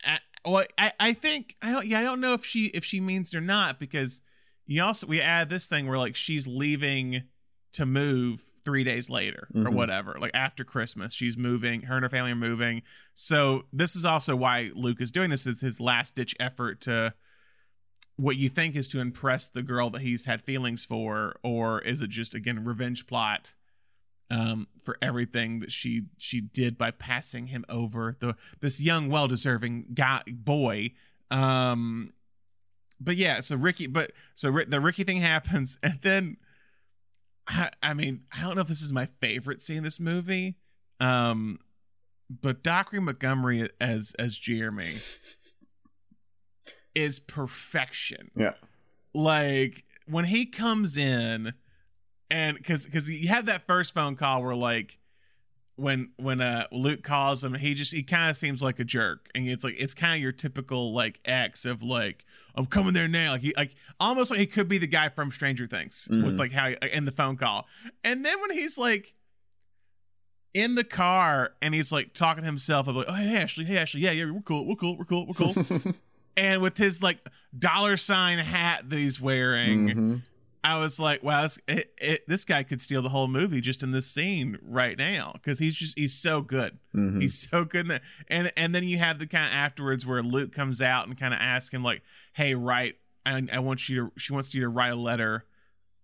[0.04, 3.00] I, well i i think i don't yeah i don't know if she if she
[3.00, 4.20] means it or not because
[4.66, 7.22] you also we add this thing where like she's leaving
[7.72, 9.72] to move three days later or Mhm.
[9.72, 12.82] whatever like after christmas she's moving her and her family are moving
[13.14, 17.14] so this is also why luke is doing this it's his last ditch effort to
[18.16, 22.02] what you think is to impress the girl that he's had feelings for or is
[22.02, 23.54] it just again revenge plot
[24.30, 29.86] um for everything that she she did by passing him over the this young well-deserving
[29.94, 30.90] guy boy
[31.30, 32.12] um
[33.00, 36.36] but yeah so ricky but so the ricky thing happens and then
[37.48, 40.56] I, I mean i don't know if this is my favorite scene in this movie
[41.00, 41.58] um
[42.28, 44.96] but dacre montgomery as as jeremy
[46.94, 48.54] is perfection Yeah.
[49.14, 51.52] like when he comes in
[52.30, 54.98] and because because you have that first phone call where like
[55.76, 59.28] when when uh luke calls him he just he kind of seems like a jerk
[59.34, 62.24] and it's like it's kind of your typical like ex of like
[62.56, 65.30] i'm coming there now like he like almost like he could be the guy from
[65.32, 66.38] stranger things with Mhm.
[66.38, 67.66] like how in the phone call
[68.04, 69.14] and then when he's like
[70.54, 73.76] in the car and he's like talking to himself of like oh hey ashley hey
[73.76, 75.54] ashley yeah yeah we're cool we're cool we're cool we're cool
[76.36, 77.18] and with his like
[77.58, 80.22] dollar sign hat that he's wearing Mhm.
[80.66, 83.84] I was like, wow, this, it, it, this guy could steal the whole movie just
[83.84, 86.78] in this scene right now because he's just he's so good.
[86.92, 87.22] Mhm.
[87.22, 90.82] He's so good, and and then you have the kind of afterwards where Luke comes
[90.82, 92.02] out and kind of asks him like,
[92.32, 95.44] "Hey, write, I, I want you to." She wants you to write a letter,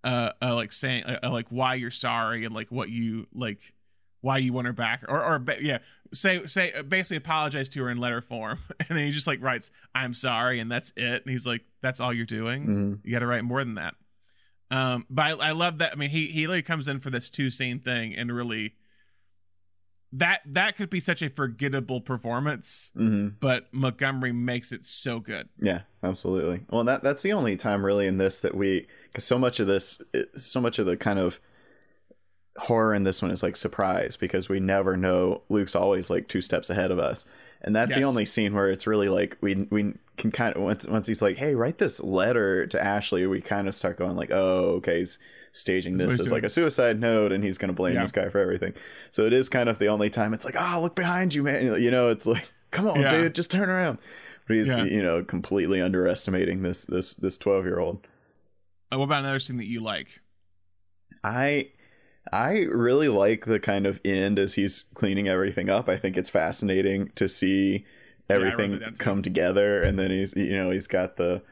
[0.05, 3.75] uh, uh like saying uh, uh, like why you're sorry and like what you like,
[4.21, 5.79] why you want her back, or or yeah,
[6.15, 9.43] say say uh, basically apologize to her in letter form, and then he just like
[9.43, 11.23] writes, "I'm sorry," and that's it.
[11.25, 12.99] And he's like, "That's all you're doing." Mhm.
[13.03, 13.95] You got to write more than that.
[14.73, 15.93] Um, but I, I love that.
[15.93, 18.75] I mean, he he really comes in for this two scene thing and really
[20.13, 25.49] that that could be such a forgettable performance, hmm but Montgomery makes it so good.
[25.61, 26.63] Yeah, absolutely.
[26.71, 29.67] Well, that that's the only time really in this that we because so much of
[29.67, 30.01] this,
[30.37, 31.39] so much of the kind of
[32.59, 35.43] horror in this one is like surprise because we never know.
[35.49, 37.27] Luke's always like two steps ahead of us,
[37.63, 40.87] and that's the only scene where it's really like we we can kind of once
[40.87, 44.31] once he's like, hey, write this letter to Ashley, we kind of start going like,
[44.31, 45.19] oh, okay, he's
[45.53, 48.03] staging this as like a suicide note, and he's gonna blame Yeah.
[48.03, 48.75] this guy for everything.
[49.11, 51.81] So it is kind of the only time it's like, ah, look behind you, man.
[51.81, 53.09] You know, it's like, come on, Yeah.
[53.09, 53.99] dude, just turn around.
[54.49, 54.85] But he's Yeah.
[54.85, 58.07] you know completely underestimating this this this twelve year old.
[58.93, 60.21] Uh, what about another scene that you like?
[61.25, 61.71] I
[62.31, 65.89] I really like the kind of end as he's cleaning everything up.
[65.89, 67.85] I think it's fascinating to see
[68.31, 68.93] everything too.
[68.99, 71.43] come together and then he's you know, he's got the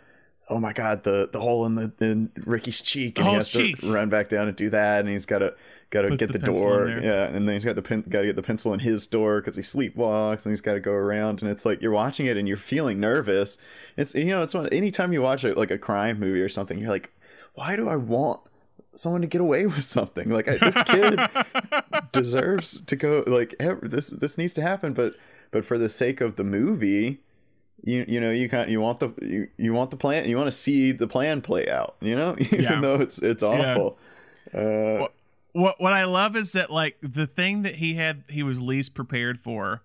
[0.49, 3.81] oh my god, the the hole in the in Ricky's cheek and he has cheek.
[3.81, 5.55] to run back down and do that and he's got to
[5.91, 6.89] got to get the the, door.
[6.89, 9.43] Yeah, and then he's got the pen, got to get the pencil in his door
[9.43, 12.37] cuz he sleepwalks and he's got to go around and it's like you're watching it
[12.37, 13.59] and you're feeling nervous.
[13.97, 16.79] It's you know, it's one anytime you watch a, like a crime movie or something,
[16.79, 17.11] you're like
[17.55, 18.41] why do I want
[18.95, 20.29] someone to get away with something?
[20.31, 21.21] Like I, this kid
[22.13, 23.25] deserves to go.
[23.27, 24.93] Like this, this needs to happen.
[24.93, 25.15] But
[25.51, 27.21] but for the sake of the movie,
[27.83, 30.29] you you know you kind you want the you, you want the plan.
[30.29, 31.97] You want to see the plan play out.
[32.01, 32.81] You know, even Yeah.
[32.81, 33.99] though it's it's awful.
[34.55, 35.07] Uh,
[35.53, 38.95] what what I love is that like the thing that he had he was least
[38.95, 39.83] prepared for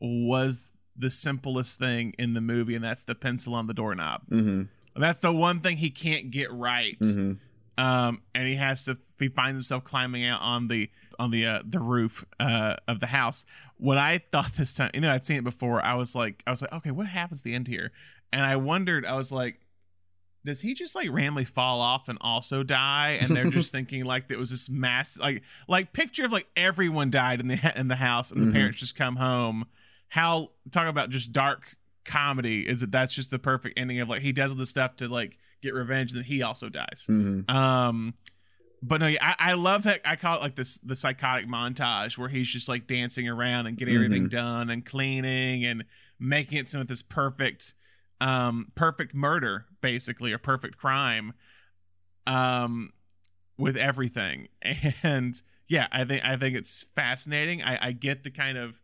[0.00, 4.22] was the simplest thing in the movie, and that's the pencil on the doorknob.
[4.30, 6.98] mhm, That's the one thing he can't get right.
[7.00, 7.38] mhm.
[7.78, 11.62] Um, and he has to he finds himself climbing out on the on the uh,
[11.64, 13.44] the roof uh, of the house.
[13.76, 15.82] What I thought this time, you know, I'd seen it before.
[15.84, 17.92] I was like, I was like, okay, what happens at the end here?
[18.32, 19.60] And I wondered, I was like,
[20.44, 23.18] does he just like randomly fall off and also die?
[23.20, 27.10] And they're just thinking like it was this mass, like like picture of like everyone
[27.10, 28.52] died in the in the house, and the Mhm.
[28.52, 29.66] parents just come home.
[30.08, 34.22] How talk about just dark comedy is that that's just the perfect ending of like
[34.22, 37.06] he does all this stuff to like get revenge, and then he also dies.
[37.08, 37.48] Mhm.
[37.50, 38.14] Um,
[38.82, 40.00] but no, I, I love that.
[40.04, 43.76] I call it like this the psychotic montage where he's just like dancing around and
[43.76, 45.84] getting everything done and cleaning and
[46.18, 47.74] making it some of this perfect,
[48.20, 51.32] um, perfect murder basically or perfect crime,
[52.26, 52.92] um,
[53.56, 54.48] with everything.
[55.04, 57.62] And yeah, I think I think it's fascinating.
[57.62, 58.74] I, I get the kind of,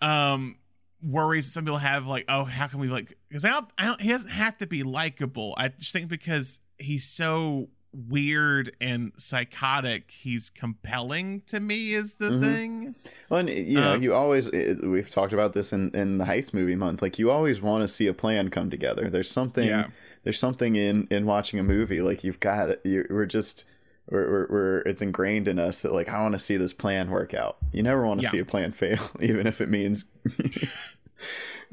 [0.00, 0.56] um,
[1.02, 4.00] worries some people have like oh how can we like because I don't, I don't
[4.00, 7.68] he doesn't have to be likable i just think because he's so
[8.08, 12.40] weird and psychotic he's compelling to me is the Mhm.
[12.40, 12.94] thing
[13.28, 16.52] Well, and, you know, Um, you always we've talked about this in in the heist
[16.54, 17.02] movie month.
[17.02, 19.08] Like you always want to see a plan come together.
[19.10, 19.86] There's something Yeah.
[20.24, 23.64] there's something in in watching a movie like you've got you we're just
[24.10, 27.32] we're, we're, it's ingrained in us that like I want to see this plan work
[27.34, 27.56] out.
[27.72, 28.30] You never want to Yeah.
[28.30, 30.06] see a plan fail, even if it means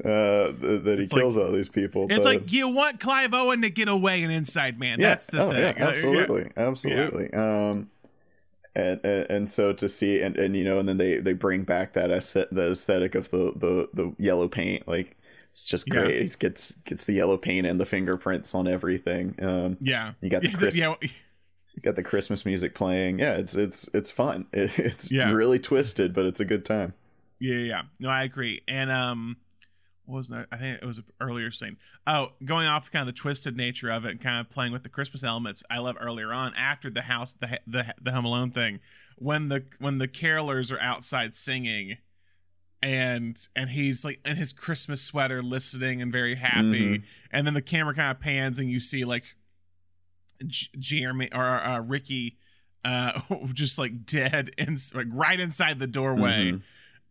[0.04, 2.06] uh, th- that he It's like- kills all these people.
[2.10, 5.26] it's but- like you want clive owen to get away and inside man yeah, that's
[5.26, 5.88] the oh, thing yeah, Uh, yeah.
[5.88, 7.32] absolutely, absolutely.
[7.32, 7.90] Um,
[8.74, 11.62] and, and and so to see and and you know, and then they they bring
[11.64, 15.16] back that aesthet- the aesthetic of the the the yellow paint, like
[15.50, 16.02] it's just Yeah.
[16.02, 16.22] great.
[16.22, 19.34] He gets gets the yellow paint and the fingerprints on everything.
[19.42, 20.94] Um, yeah You got the yeah, Chris- yeah,
[21.80, 23.18] got the Christmas music playing.
[23.18, 24.46] Yeah, it's it's it's fun.
[24.52, 25.30] It, it's Yeah.
[25.32, 26.94] really twisted, but it's a good time.
[27.40, 27.82] Yeah, yeah.
[28.00, 28.62] No, I agree.
[28.66, 29.36] And um,
[30.06, 30.46] what was that?
[30.50, 31.76] I think it was an earlier scene.
[32.06, 34.82] Oh, going off kind of the twisted nature of it and kind of playing with
[34.82, 35.62] the Christmas elements.
[35.70, 38.80] I love earlier on after the house, the the the Home Alone thing,
[39.16, 41.98] when the when the carolers are outside singing,
[42.82, 47.02] and and he's like in his Christmas sweater, listening and very happy, Mhm.
[47.32, 49.24] and then the camera kind of pans and you see like
[50.46, 52.36] J- Jeremy or uh, Ricky.
[52.84, 53.20] Uh,
[53.52, 56.62] just like dead and like right inside the doorway Mhm.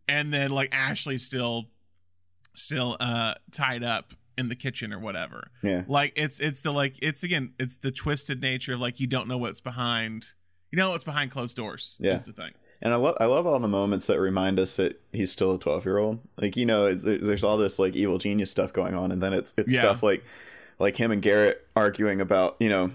[0.08, 1.66] and then like Ashley still
[2.54, 5.48] still uh tied up in the kitchen or whatever.
[5.62, 9.06] Yeah, Like it's it's the like it's again it's the twisted nature of like you
[9.06, 10.26] don't know what's behind
[10.70, 12.14] you know what's behind closed doors Yeah.
[12.14, 12.52] is the thing.
[12.80, 15.58] and I love I love all the moments that remind us that he's still a
[15.58, 16.20] twelve year old.
[16.38, 19.32] Like you know, it's, there's all this like evil genius stuff going on, and then
[19.32, 19.80] it's it's Yeah.
[19.80, 20.24] stuff like
[20.78, 22.92] like him and Garrett arguing about you know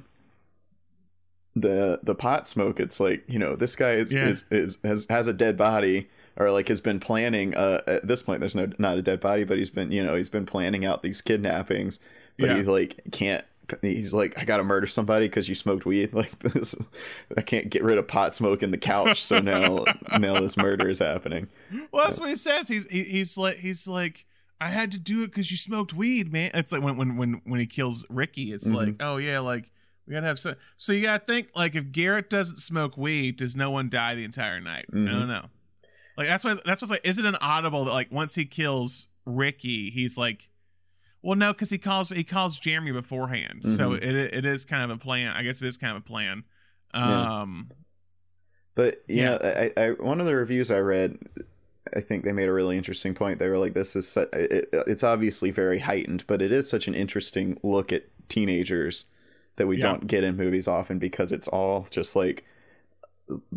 [1.56, 2.80] the the pot smoke.
[2.80, 4.28] It's like you know this guy is Yeah.
[4.28, 6.10] is, is has has a dead body.
[6.36, 7.54] Or like has been planning.
[7.54, 10.16] Uh, at this point, there's no not a dead body, but he's been you know
[10.16, 12.00] he's been planning out these kidnappings.
[12.40, 12.56] But Yeah.
[12.58, 13.46] he like can't.
[13.84, 16.12] He's like, I gotta murder somebody because you smoked weed.
[16.14, 16.74] Like this,
[17.38, 19.22] I can't get rid of pot smoke in the couch.
[19.22, 19.86] So now,
[20.20, 21.50] now this murder is happening.
[21.92, 22.68] Well, that's what he says.
[22.68, 24.26] He's he, he's like he's like
[24.60, 26.50] I had to do it because you smoked weed, man.
[26.56, 28.74] It's like when when when when he kills Ricky, it's Mhm.
[28.76, 29.70] like oh yeah, like
[30.08, 30.56] we gotta have so.
[30.78, 34.24] So you gotta think like if Garrett doesn't smoke weed, does no one die the
[34.24, 34.86] entire night?
[34.92, 35.06] I Mhm.
[35.12, 35.46] don't know.
[36.18, 37.06] Like that's what that's what's like.
[37.06, 40.50] Is it an audible that like once he kills Ricky, he's like,
[41.22, 43.74] well, no, because he calls he calls Jeremy beforehand, mm-hmm.
[43.76, 45.34] so it it is kind of a plan.
[45.36, 46.44] I guess it is kind of a plan.
[46.94, 47.76] Um, yeah.
[48.76, 49.30] but you yeah.
[49.30, 51.18] know, I, I one of the reviews I read,
[51.96, 53.40] I think they made a really interesting point.
[53.40, 56.88] They were like, "This is su- it, it's obviously very heightened, but it is such
[56.88, 59.06] an interesting look at teenagers
[59.56, 59.84] that we yeah.
[59.84, 62.46] don't get in movies often because it's all just like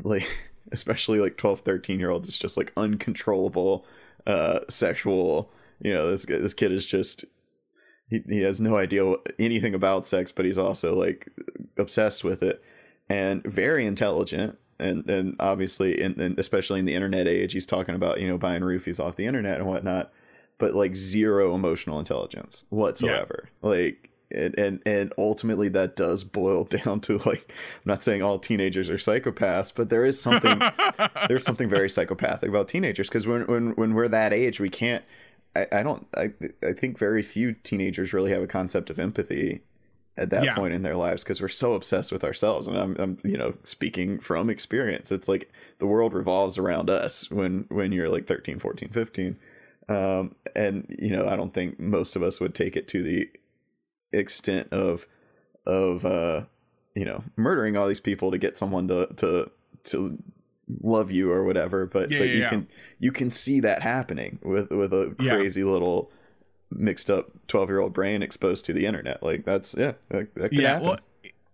[0.03, 0.27] like."
[0.73, 3.87] especially like 12 13 year olds it's just like uncontrollable
[4.27, 5.49] uh sexual
[5.81, 7.25] you know this this kid is just
[8.09, 11.29] he, he has no idea anything about sex but he's also like
[11.79, 12.63] obsessed with it
[13.09, 17.95] and very intelligent and and obviously in, in especially in the internet age he's talking
[17.95, 20.13] about you know buying roofies off the internet and whatnot
[20.59, 23.69] but like zero emotional intelligence whatsoever yeah.
[23.69, 28.39] like and, and and ultimately that does boil down to like I'm not saying all
[28.39, 30.61] teenagers are psychopaths, but there is something
[31.29, 35.05] there's something very psychopathic about teenagers because when when when we're that age, we can't.
[35.55, 36.07] I, I don't.
[36.17, 39.63] I I think very few teenagers really have a concept of empathy
[40.19, 40.55] at that yeah.
[40.55, 43.55] point in their lives because we're so obsessed with ourselves and I'm, I'm you know
[43.65, 48.59] speaking from experience it's like the world revolves around us when when you're like 13
[48.59, 49.37] 14 15
[49.89, 53.29] um, and you know i don't think most of us would take it to the
[54.13, 55.07] extent of
[55.67, 56.45] of uh
[56.95, 59.51] you know murdering all these people to get someone to to
[59.85, 60.19] to
[60.83, 62.49] love you or whatever but yeah, but yeah, you yeah.
[62.49, 66.11] can you can see that happening with with a crazy little
[66.71, 70.53] mixed up 12 year old brain exposed to the internet like that's yeah that, that
[70.53, 70.89] yeah happen.
[70.89, 70.99] well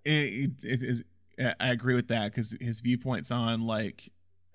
[0.04, 1.04] it, it is
[1.60, 4.10] i agree with that because his viewpoints on like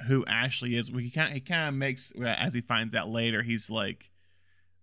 [0.08, 3.44] who ashley is we kind of he kind of makes as he finds out later
[3.44, 4.10] he's like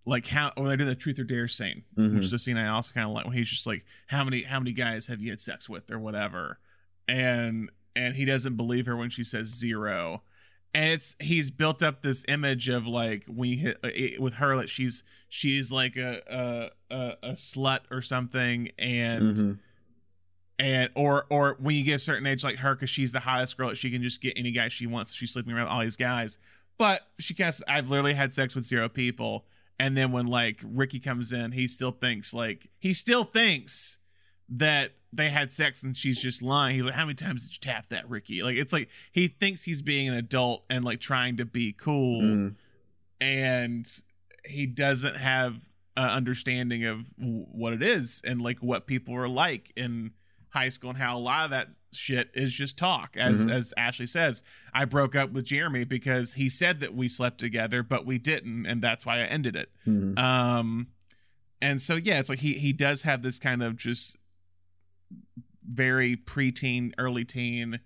[0.05, 2.15] like how when I do the truth or dare scene, mm-hmm.
[2.15, 4.43] which is a scene I also kind of like when he's just like, how many
[4.43, 6.59] how many guys have you had sex with or whatever,
[7.07, 10.21] and and he doesn't believe her when she says zero,
[10.73, 14.55] and it's he's built up this image of like when you hit uh, with her
[14.55, 16.21] like she's she's like a
[16.91, 19.37] a a, a slut or something, and.
[19.37, 19.51] Mm-hmm.
[20.57, 23.57] And or or when you get a certain age like her, because she's the hottest
[23.57, 25.13] girl, that she can just get any guy she wants.
[25.13, 26.37] She's sleeping around all these guys,
[26.77, 27.53] but she can't.
[27.67, 29.43] I've literally had sex with zero people,
[29.79, 33.97] and then when like Ricky comes in, he still thinks like he still thinks
[34.49, 36.75] that they had sex and she's just lying.
[36.75, 38.43] He's like, How many times did you tap that, Ricky?
[38.43, 42.21] Like it's like he thinks he's being an adult and like trying to be cool
[42.21, 42.55] mm.
[43.19, 43.87] and
[44.45, 45.55] he doesn't have
[45.97, 50.11] an understanding of what it is and like what people are like in
[50.55, 53.51] high school and how a lot of that shit is just talk as mm-hmm.
[53.51, 54.41] as ashley says
[54.73, 58.65] i broke up with jeremy because he said that we slept together but we didn't
[58.65, 60.17] and that's why i ended it mm-hmm.
[60.17, 60.87] um
[61.61, 64.17] and so yeah it's like he he does have this kind of just
[65.69, 67.79] very preteen early teen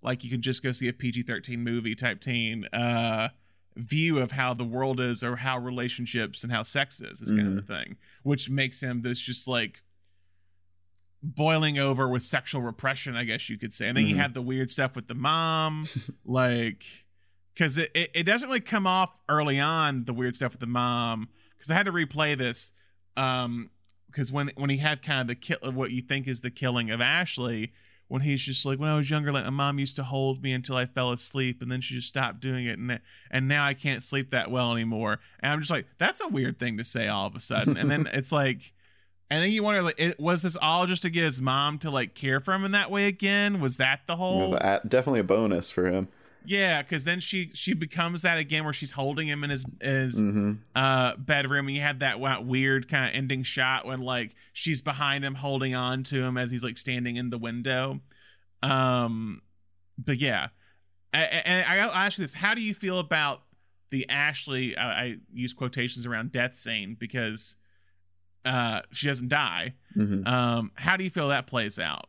[0.00, 3.28] like you can just go see a pg-13 movie type teen uh
[3.76, 7.42] view of how the world is or how relationships and how sex is is kind
[7.42, 7.58] mm-hmm.
[7.58, 9.82] of the thing which makes him this just like
[11.22, 13.88] boiling over with sexual repression, I guess you could say.
[13.88, 14.16] And then mm-hmm.
[14.16, 15.88] you have the weird stuff with the mom,
[16.24, 16.84] like
[17.54, 20.66] because it, it, it, doesn't really come off early on the weird stuff with the
[20.66, 22.72] mom because I had to replay this
[23.16, 23.70] um
[24.06, 26.90] because when when he had kind of the kill what you think is the killing
[26.90, 27.72] of Ashley
[28.08, 30.52] when he's just like when I was younger like my mom used to hold me
[30.52, 33.00] until I fell asleep and then she just stopped doing it and
[33.30, 36.58] and now I can't sleep that well anymore and I'm just like that's a weird
[36.58, 38.72] thing to say all of a sudden and then it's like
[39.32, 41.90] and then you wonder, like, it, was this all just to get his mom to
[41.90, 43.62] like care for him in that way again?
[43.62, 44.40] Was that the whole?
[44.40, 46.08] It was a, definitely a bonus for him.
[46.44, 50.22] Yeah, because then she she becomes that again, where she's holding him in his his
[50.22, 50.52] mm-hmm.
[50.76, 55.24] uh, bedroom, and you have that weird kind of ending shot when like she's behind
[55.24, 58.00] him, holding on to him as he's like standing in the window.
[58.62, 59.40] Um,
[59.96, 60.48] but yeah,
[61.14, 63.44] and I, I'll ask you this: How do you feel about
[63.90, 64.76] the Ashley?
[64.76, 67.56] Uh, I use quotations around death scene because
[68.44, 69.74] uh, she doesn't die.
[69.96, 70.26] Mm-hmm.
[70.26, 72.08] Um, how do you feel that plays out?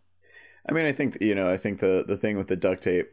[0.68, 3.12] I mean, I think you know, I think the the thing with the duct tape,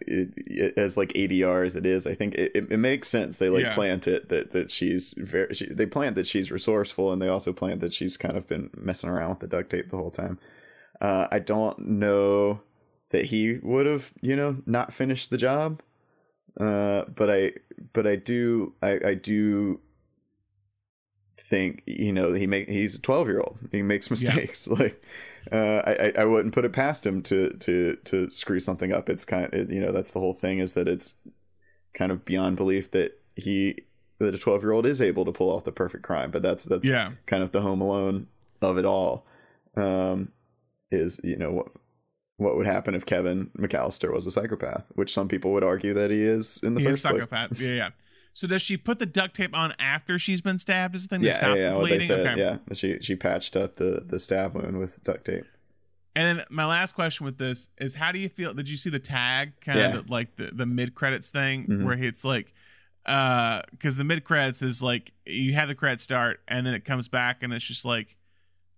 [0.00, 3.38] it, it, as like ADR as it is, I think it, it, makes sense.
[3.38, 3.74] They like yeah.
[3.74, 5.54] plant it that that she's very.
[5.54, 8.70] She, they plant that she's resourceful, and they also plant that she's kind of been
[8.76, 10.38] messing around with the duct tape the whole time.
[11.00, 12.60] Uh, I don't know
[13.10, 15.82] that he would have, you know, not finished the job.
[16.58, 17.52] Uh, but I,
[17.92, 19.80] but I do, I, I do
[21.48, 24.76] think you know he make he's a 12 year old he makes mistakes yeah.
[24.78, 25.04] like
[25.50, 29.24] uh, I I wouldn't put it past him to to to screw something up it's
[29.24, 31.14] kind of you know that's the whole thing is that it's
[31.94, 33.76] kind of beyond belief that he
[34.18, 36.64] that a 12 year old is able to pull off the perfect crime but that's
[36.64, 38.26] that's yeah kind of the home alone
[38.60, 39.24] of it all
[39.76, 40.30] um
[40.90, 41.68] is you know what
[42.36, 46.10] what would happen if Kevin McAllister was a psychopath, which some people would argue that
[46.10, 47.22] he is in the He is first place.
[47.24, 47.60] psychopath.
[47.60, 47.88] Yeah, yeah.
[48.32, 50.94] So does she put the duct tape on after she's been stabbed?
[50.94, 52.06] Is the thing Yeah, stop yeah, the what they bleeding?
[52.06, 52.26] said.
[52.26, 52.38] okay.
[52.40, 55.44] Yeah, she she patched up the the stab wound with duct tape.
[56.16, 58.52] And then my last question with this is, how do you feel?
[58.54, 59.96] Did you see the tag kind Yeah.
[59.96, 61.84] of the, like the the mid credits thing Mhm.
[61.84, 62.52] where it's like,
[63.06, 66.84] uh, because the mid credits is like you have the credits start and then it
[66.84, 68.16] comes back and it's just like,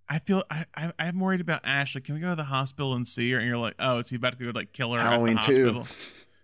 [0.09, 2.01] I feel I, I I'm worried about Ashley.
[2.03, 3.39] Can we go to the hospital and see her?
[3.39, 5.47] And you're like, oh, is he about to go like kill her Halloween at the
[5.47, 5.87] hospital?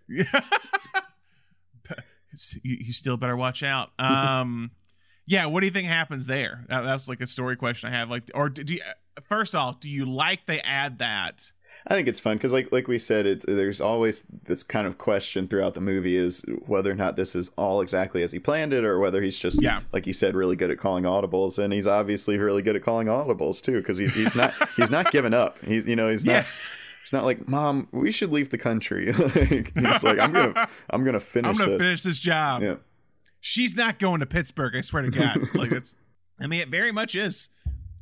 [0.07, 0.23] Yeah.
[2.63, 3.91] you, you still better watch out.
[3.99, 4.71] Um,
[5.25, 5.45] yeah.
[5.45, 6.65] What do you think happens there?
[6.69, 8.09] That, that's like a story question I have.
[8.09, 8.81] Like, or do you?
[9.27, 11.51] First off, do you like they add that?
[11.87, 14.97] I think it's fun because, like, like we said, it's there's always this kind of
[14.97, 18.73] question throughout the movie is whether or not this is all exactly as he planned
[18.73, 19.81] it, or whether he's just, Yeah.
[19.93, 23.07] like you said, really good at calling audibles, and he's obviously really good at calling
[23.07, 25.57] audibles too, because he's he's not he's not giving up.
[25.63, 26.37] He's you know he's Yeah.
[26.39, 26.45] not
[27.09, 29.11] he's not like mom, we should leave the country.
[29.13, 31.81] like, he's like I'm gonna I'm gonna finish I'm gonna this.
[31.81, 32.61] finish this job.
[32.61, 32.75] Yeah.
[33.41, 34.75] She's not going to Pittsburgh.
[34.75, 35.37] I swear to God.
[35.55, 35.95] like it's.
[36.41, 37.49] I mean, it very much is.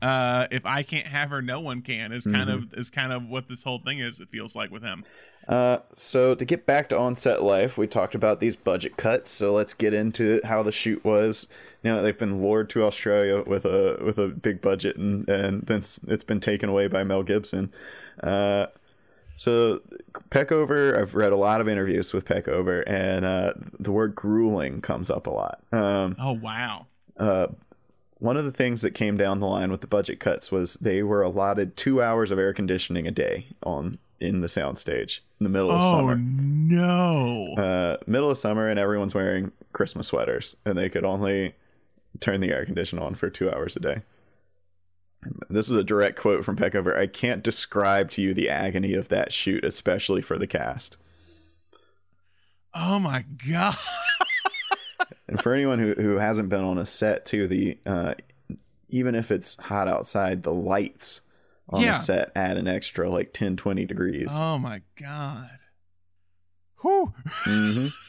[0.02, 2.12] Uh, if I can't have her, no one can.
[2.12, 2.74] Is kind Mm-hmm.
[2.74, 4.20] of is kind of what this whole thing is.
[4.20, 5.04] It feels like with him.
[5.48, 9.32] Uh, so to get back to on-set life, we talked about these budget cuts.
[9.32, 11.48] So let's get into how the shoot was.
[11.84, 15.62] You know, they've been lured to Australia with a with a big budget, and and
[15.68, 17.72] then it's- it's been taken away by Mel Gibson.
[18.22, 18.68] Uh,
[19.38, 19.80] so
[20.30, 25.10] Peckover, I've read a lot of interviews with Peckover, and uh, the word grueling comes
[25.10, 25.62] up a lot.
[25.72, 26.88] Um, Oh wow.
[27.18, 27.48] uh,
[28.20, 31.04] one of the things that came down the line with the budget cuts was they
[31.04, 35.50] were allotted two hours of air conditioning a day on in the soundstage in the
[35.52, 37.54] middle of Oh summer no.
[37.56, 41.54] uh, middle of summer and everyone's wearing Christmas sweaters and they could only
[42.20, 44.02] turn the air conditioner on for two hours a day.
[45.50, 46.98] This is a direct quote from Peckover.
[46.98, 50.98] I can't describe to you the agony of that shoot, especially for the cast.
[52.74, 53.76] oh my god.
[55.30, 58.14] And for anyone who, who hasn't been on a set too, the uh,
[58.88, 61.20] even if it's hot outside, the lights
[61.70, 61.92] on Yeah.
[61.92, 64.30] the set add an extra like 10, 20 degrees.
[64.34, 65.50] Oh my god.
[66.82, 67.14] Whew.
[67.44, 67.88] hmm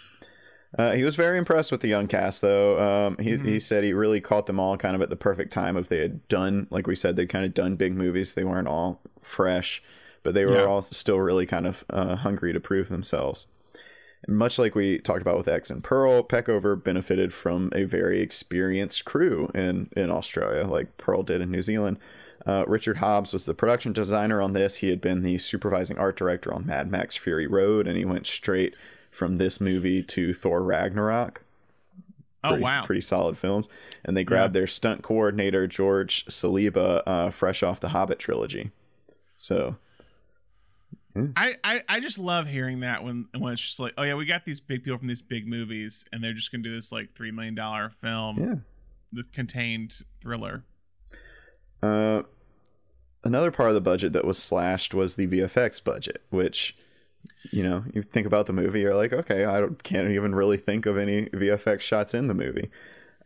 [0.77, 2.79] Uh, he was very impressed with the young cast, though.
[2.79, 3.45] Um, he Mhm.
[3.47, 5.77] he said he really caught them all kind of at the perfect time.
[5.77, 8.35] If they had done, like we said, they'd kind of done big movies.
[8.35, 9.83] They weren't all fresh,
[10.23, 10.65] but they were Yeah.
[10.67, 13.47] all still really kind of uh, hungry to prove themselves.
[14.27, 18.21] And much like we talked about with X and Pearl, Peckover benefited from a very
[18.21, 21.99] experienced crew in in Australia, like Pearl did in New Zealand.
[22.45, 24.77] Uh, Richard Hobbs was the production designer on this.
[24.77, 28.27] He had been the supervising art director on Mad Max Fury Road, and he went
[28.27, 28.77] straight
[29.11, 31.43] from this movie to Thor Ragnarok.
[32.45, 32.85] Oh Pretty, wow.
[32.85, 33.69] pretty solid films.
[34.05, 38.71] And they grabbed their stunt coordinator George Saliba, uh, fresh off the Hobbit trilogy.
[39.37, 39.77] So
[41.37, 44.27] I, I I just love hearing that when when it's just like, oh yeah, we
[44.27, 47.15] got these big people from these big movies, and they're just gonna do this like
[47.15, 48.55] three million dollar film, yeah.
[49.13, 50.65] the contained thriller.
[51.83, 52.23] Uh,
[53.25, 56.77] another part of the budget that was slashed was the VFX budget, which,
[57.51, 60.57] you know, you think about the movie, you're like, okay, I don't, can't even really
[60.57, 62.71] think of any VFX shots in the movie.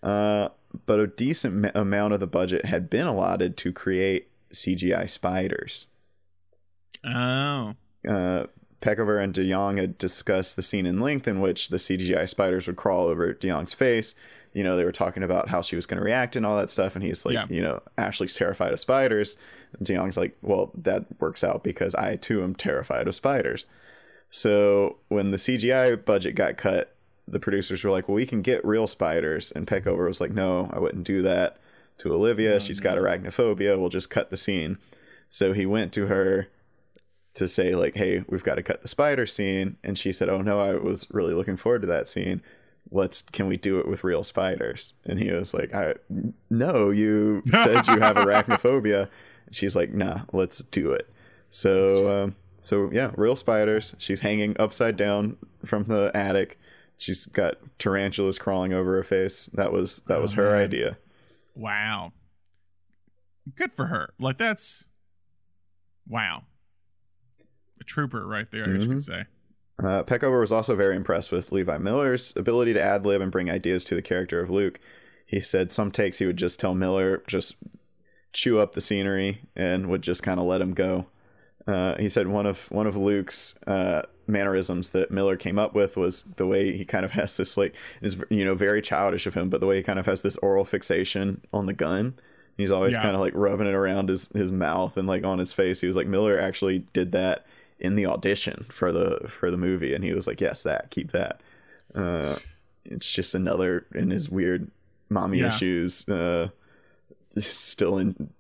[0.03, 0.49] Uh,
[0.87, 5.87] but a decent ma- amount of the budget had been allotted to create CGI spiders.
[7.05, 7.75] Oh,
[8.09, 8.47] Uh,
[8.81, 12.77] Peckover and DeJonge had discussed the scene in length in which the CGI spiders would
[12.77, 14.15] crawl over DeJonge's face.
[14.53, 16.69] You know, they were talking about how she was going to react and all that
[16.71, 16.97] stuff.
[16.97, 17.47] And he's like, Yeah.
[17.49, 19.37] you know, Ashley's terrified of spiders.
[19.79, 23.65] And DeJonge's like, well, that works out because I too am terrified of spiders.
[24.33, 26.97] So when the CGI budget got cut,
[27.29, 29.53] the producers were like, well, we can get real spiders.
[29.53, 31.59] And Peckover was like, no, I wouldn't do that
[31.99, 32.59] to Olivia.
[32.59, 33.79] She's got arachnophobia.
[33.79, 34.79] We'll just cut the scene.
[35.29, 36.49] So he went to her
[37.35, 40.43] to say like hey we've got to cut the spider scene and she said oh
[40.43, 42.43] no i was really looking forward to that scene
[42.91, 45.95] let's can we do it with real spiders and he was like i
[46.51, 49.09] no you said you have arachnophobia
[49.47, 51.09] and she's like nah let's do it
[51.49, 55.37] so um so yeah real spiders she's hanging upside down
[55.67, 56.59] from the attic
[56.97, 60.63] she's got tarantulas crawling over her face that was that was Oh, her man.
[60.65, 60.99] idea
[61.55, 62.13] wow.
[63.57, 64.15] Good for her.
[64.21, 64.87] Like that's
[66.09, 66.45] wow.
[67.81, 68.93] A trooper right there, I guess you Mhm.
[68.93, 69.25] could say.
[69.81, 73.51] Uh, Peckover was also very impressed with Levi Miller's ability to ad lib and bring
[73.51, 74.79] ideas to the character of Luke.
[75.27, 77.57] He said some takes he would just tell Miller, just
[78.33, 81.07] chew up the scenery and would just kind of let him go.
[81.67, 85.97] Uh, he said one of one of Luke's uh, mannerisms that Miller came up with
[85.97, 89.35] was the way he kind of has this like is you know very childish of
[89.35, 92.15] him, but the way he kind of has this oral fixation on the gun.
[92.57, 93.03] He's always Yeah.
[93.03, 95.81] kind of like rubbing it around his his mouth and like on his face.
[95.81, 97.47] He was like Miller actually did that
[97.79, 101.13] in the audition for the for the movie, and he was like, "Yes, that keep
[101.13, 101.41] that."
[101.95, 102.37] Uh,
[102.85, 104.71] it's just another in his weird
[105.09, 105.49] mommy Yeah.
[105.49, 106.09] issues.
[106.09, 106.49] Uh,
[107.41, 108.31] still in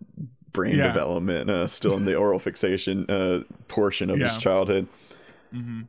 [0.53, 0.89] brain Yeah.
[0.89, 4.39] development, uh, still in the oral fixation uh, portion of his Yeah.
[4.39, 4.87] childhood.
[5.55, 5.87] Mhm.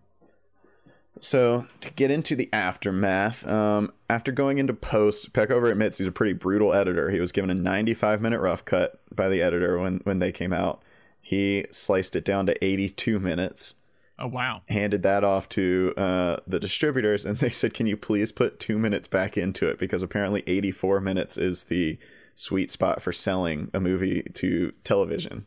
[1.19, 6.11] So to get into the aftermath, um, after going into post, Peckover admits he's a
[6.11, 7.11] pretty brutal editor.
[7.11, 10.51] He was given a 95 minute rough cut by the editor when when they came
[10.53, 10.81] out.
[11.21, 13.75] He sliced it down to 82 minutes,
[14.19, 14.61] Oh wow.
[14.67, 18.77] handed that off to uh, the distributors, and they said, "Can you please put two
[18.77, 21.97] minutes back into it?" Because apparently 84 minutes is the
[22.35, 25.45] sweet spot for selling a movie to television.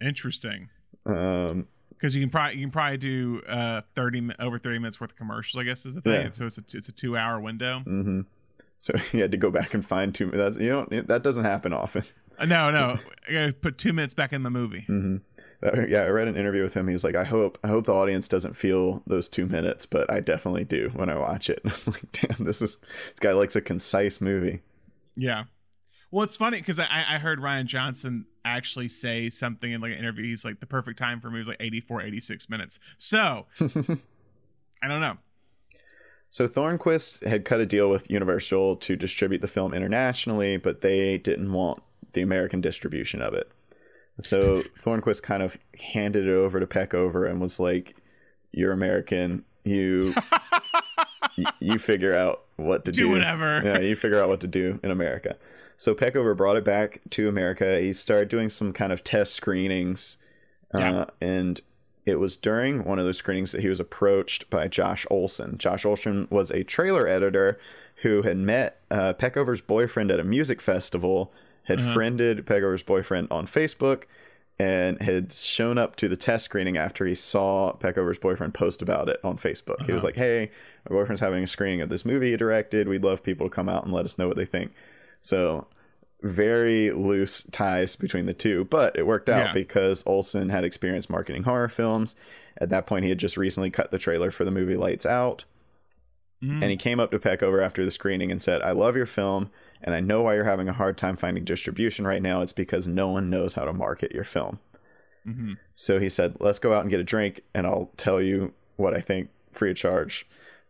[0.00, 0.68] Interesting.
[1.06, 5.10] Um, Because you can probably you can probably do uh thirty over thirty minutes worth
[5.12, 5.60] of commercials.
[5.60, 6.22] I guess is the thing.
[6.24, 6.30] Yeah.
[6.30, 7.80] So it's a it's a two hour window.
[7.80, 8.22] hmm
[8.78, 10.30] So he had to go back and find two.
[10.30, 11.06] That's you don't.
[11.08, 12.04] That doesn't happen often.
[12.36, 12.98] Uh, no, no.
[13.28, 14.80] I gotta put two minutes back in the movie.
[14.88, 15.18] hmm
[15.88, 16.88] yeah, I read an interview with him.
[16.88, 20.18] He's like, "I hope, I hope the audience doesn't feel those two minutes, but I
[20.18, 23.60] definitely do when I watch it." I'm like, "Damn, this is this guy likes a
[23.60, 24.62] concise movie."
[25.14, 25.44] Yeah.
[26.10, 29.98] Well, it's funny because I, I heard Rian Johnson actually say something in like an
[29.98, 30.24] interview.
[30.24, 32.78] He's like, the perfect time for me was like 84, 86 minutes.
[32.98, 35.16] So, I don't know.
[36.30, 41.16] So Thornquist had cut a deal with Universal to distribute the film internationally, but they
[41.16, 41.80] didn't want
[42.12, 43.50] the American distribution of it.
[44.20, 47.94] So Thornquist kind of handed it over to Peckover and was like,
[48.50, 49.44] "You're American.
[49.62, 50.14] You
[51.60, 53.02] you figure out what to do.
[53.02, 53.62] Do whatever.
[53.64, 55.36] Yeah, you figure out what to do in America."
[55.76, 57.80] So Peckover brought it back to America.
[57.80, 60.18] He started doing some kind of test screenings,
[60.72, 61.60] uh, and
[62.06, 65.58] it was during one of those screenings that he was approached by Josh Olson.
[65.58, 67.58] Josh Olson was a trailer editor
[68.02, 71.32] who had met uh, Peckover's boyfriend at a music festival,
[71.64, 74.04] had friended Peckover's boyfriend on Facebook,
[74.58, 79.08] and had shown up to the test screening after he saw Peckover's boyfriend post about
[79.08, 79.84] it on Facebook.
[79.86, 80.50] He was like, "Hey,
[80.88, 82.88] my boyfriend's having a screening of this movie he directed.
[82.88, 84.72] We'd love people to come out and let us know what they think."
[85.20, 85.66] So
[86.22, 89.52] very loose ties between the two, but it worked out Yeah.
[89.52, 92.16] because Olson had experience marketing horror films.
[92.58, 95.44] At that point, he had just recently cut the trailer for the movie Lights Out.
[96.42, 96.62] Mhm.
[96.62, 99.50] And he came up to Peckover after the screening and said, I love your film,
[99.82, 102.40] and I know why you're having a hard time finding distribution right now.
[102.42, 104.60] It's because no one knows how to market your film.
[105.26, 105.56] Mhm.
[105.74, 108.94] So he said, Let's go out and get a drink, and I'll tell you what
[108.94, 110.26] I think free of charge.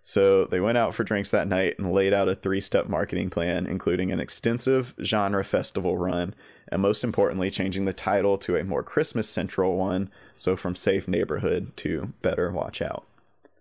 [0.06, 3.30] So they went out for drinks that night and laid out a three step marketing
[3.30, 6.34] plan, including an extensive genre festival run,
[6.68, 10.10] and most importantly, changing the title to a more Christmas central one.
[10.36, 13.06] So from Safe Neighborhood to Better Watch Out.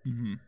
[0.06, 0.40] Mhm.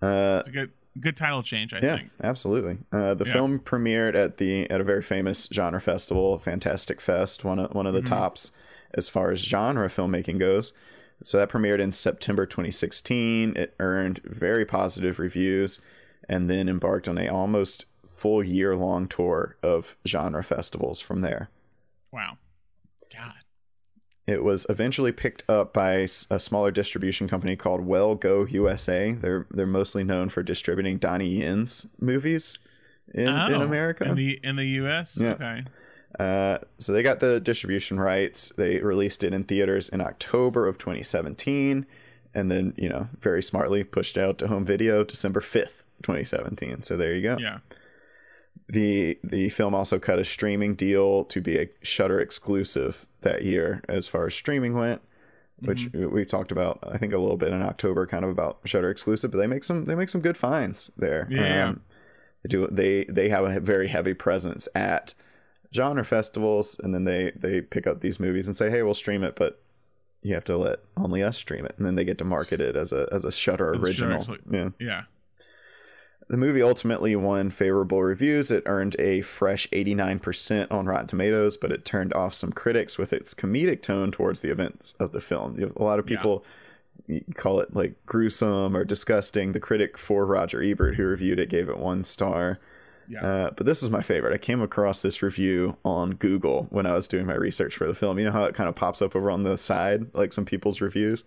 [0.00, 2.10] Uh, It's a good good title change, I yeah, think.
[2.22, 2.78] absolutely.
[2.90, 3.32] Uh, the Yeah.
[3.32, 7.86] film premiered at the at a very famous genre festival, Fantastic Fest, one of one
[7.86, 8.52] of the tops
[8.94, 10.72] as far as genre filmmaking goes.
[11.22, 13.56] So that premiered in September 2016.
[13.56, 15.80] It earned very positive reviews,
[16.28, 21.50] and then embarked on a almost full year long tour of genre festivals from there.
[22.12, 22.38] Wow.
[23.14, 23.34] God.
[24.26, 29.12] It was eventually picked up by a smaller distribution company called Well Go USA.
[29.12, 32.58] They're they're mostly known for distributing Donnie Yen's movies
[33.12, 34.04] in, in Oh, America.
[34.04, 35.18] In the in the US?
[35.20, 35.30] Yeah.
[35.30, 35.64] Okay.
[36.18, 38.52] Uh, so they got the distribution rights.
[38.56, 41.86] They released it in theaters in October of 2017,
[42.34, 46.82] and then you know very smartly pushed out to home video December 5th, 2017.
[46.82, 47.36] So there you go.
[47.38, 47.58] Yeah.
[48.68, 53.82] The the film also cut a streaming deal to be a Shudder exclusive that year
[53.88, 55.02] as far as streaming went,
[55.60, 56.14] which Mm-hmm.
[56.14, 59.30] we talked about I think a little bit in October, kind of about Shudder exclusive.
[59.30, 61.26] But they make some they make some good finds there.
[61.30, 61.74] Yeah.
[62.42, 65.14] they do they they have a very heavy presence at
[65.74, 69.22] genre festivals, and then they they pick up these movies and say, hey, we'll stream
[69.22, 69.60] it, but
[70.22, 72.76] you have to let only us stream it, and then they get to market it
[72.76, 74.36] as a as a Shudder As a Shudder original.
[74.50, 74.68] yeah.
[74.78, 75.02] Yeah.
[76.28, 78.50] The movie ultimately won favorable reviews.
[78.50, 83.12] It earned a fresh 89% on Rotten Tomatoes, but it turned off some critics with
[83.12, 85.56] its comedic tone towards the events of the film.
[85.58, 86.16] You have a lot of Yeah.
[86.16, 86.44] people
[87.08, 89.52] you call it like gruesome or disgusting.
[89.52, 92.60] The critic for Roger Ebert, who reviewed it, gave it one star.
[93.08, 93.24] Yeah.
[93.24, 94.32] Uh, but this was my favorite.
[94.32, 97.94] I came across this review on Google when I was doing my research for the
[97.94, 98.18] film.
[98.18, 100.80] You know how it kind of pops up over on the side, like some people's
[100.80, 101.24] reviews?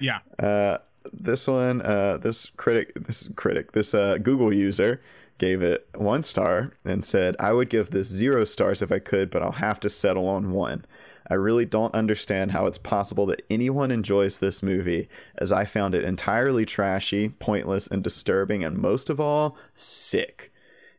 [0.00, 0.20] yeah.
[0.38, 0.78] Uh,
[1.12, 5.00] this one, uh, this critic, this critic, this uh, Google user
[5.38, 9.30] gave it one star and said, I would give this zero stars if I could,
[9.30, 10.84] but I'll have to settle on one.
[11.30, 15.94] I really don't understand how it's possible that anyone enjoys this movie, as I found
[15.94, 20.52] it entirely trashy, pointless, and disturbing, and most of all, sick.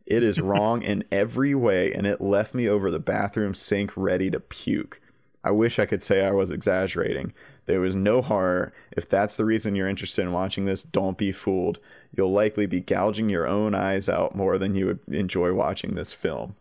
[0.10, 4.32] It is wrong in every way, and it left me over the bathroom sink ready
[4.32, 5.00] to puke.
[5.44, 7.32] I wish I could say I was exaggerating.
[7.68, 8.74] There was no horror.
[8.92, 11.78] If that's the reason you're interested in watching this, don't be fooled.
[12.12, 16.12] You'll likely be gouging your own eyes out more than you would enjoy watching this
[16.12, 16.56] film.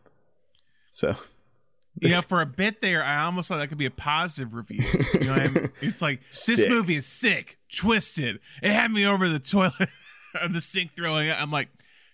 [0.91, 1.17] So,
[1.99, 4.85] you know, for a bit there, I almost thought that could be a positive review.
[5.15, 5.71] You know, I mean?
[5.81, 6.69] it's like this Sick.
[6.69, 8.41] movie is sick, twisted.
[8.63, 9.89] It had me over the toilet
[10.51, 11.31] the sink throwing.
[11.31, 11.41] up.
[11.41, 11.69] I'm like,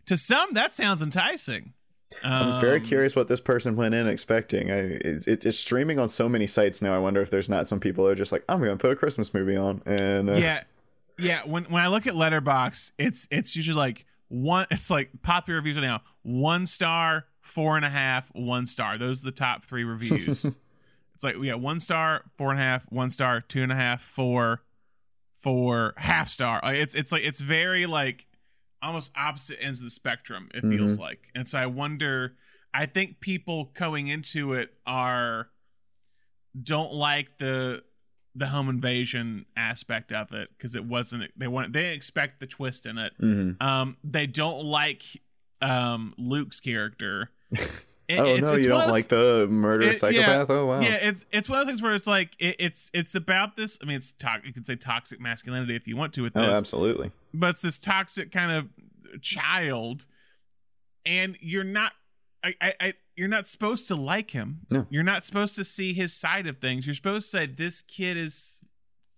[0.07, 1.72] to some, that sounds enticing.
[2.22, 4.70] I'm very Um, curious what this person went in expecting.
[4.70, 6.94] I, it's, it's streaming on so many sites now.
[6.94, 8.92] I wonder if there's not some people that are just like, I'm going to put
[8.92, 9.82] a Christmas movie on.
[9.86, 10.62] And uh, yeah
[11.16, 15.59] yeah when when i look at letterboxd it's it's usually like one it's like popular
[15.61, 19.64] reviews right now one star four and a half one star those are the top
[19.64, 20.44] three reviews
[21.14, 23.76] it's like we got one star four and a half one star two and a
[23.76, 24.61] half four
[25.38, 28.26] four half star it's it's like it's very like
[28.85, 32.35] almost opposite ends of the spectrum it feels like and so i wonder
[32.74, 35.49] i think people going into it are
[36.61, 37.82] don't like the
[38.37, 42.47] the home invasion aspect of it because it wasn't they want they didn't expect the
[42.47, 43.12] twist in it.
[43.20, 43.61] mhm.
[43.62, 45.03] Um, they don't like
[45.62, 47.30] um Luke's character.
[48.07, 50.51] It- oh, it's- no, it's you don't like the murderous it- yeah, psychopath?
[50.51, 50.80] oh, wow.
[50.82, 53.78] Yeah, it's it's one of those things where it's like it, it's it's about this.
[53.82, 56.43] I mean, it's to- you can say toxic masculinity if you want to with oh,
[56.43, 57.12] absolutely.
[57.35, 60.07] But it's this toxic kind of child,
[61.05, 61.93] and you're not.
[62.43, 64.61] I, I, I you're not supposed to like him.
[64.70, 64.87] No.
[64.91, 66.87] You're not supposed to see his side of things.
[66.87, 68.61] You're supposed to say this kid is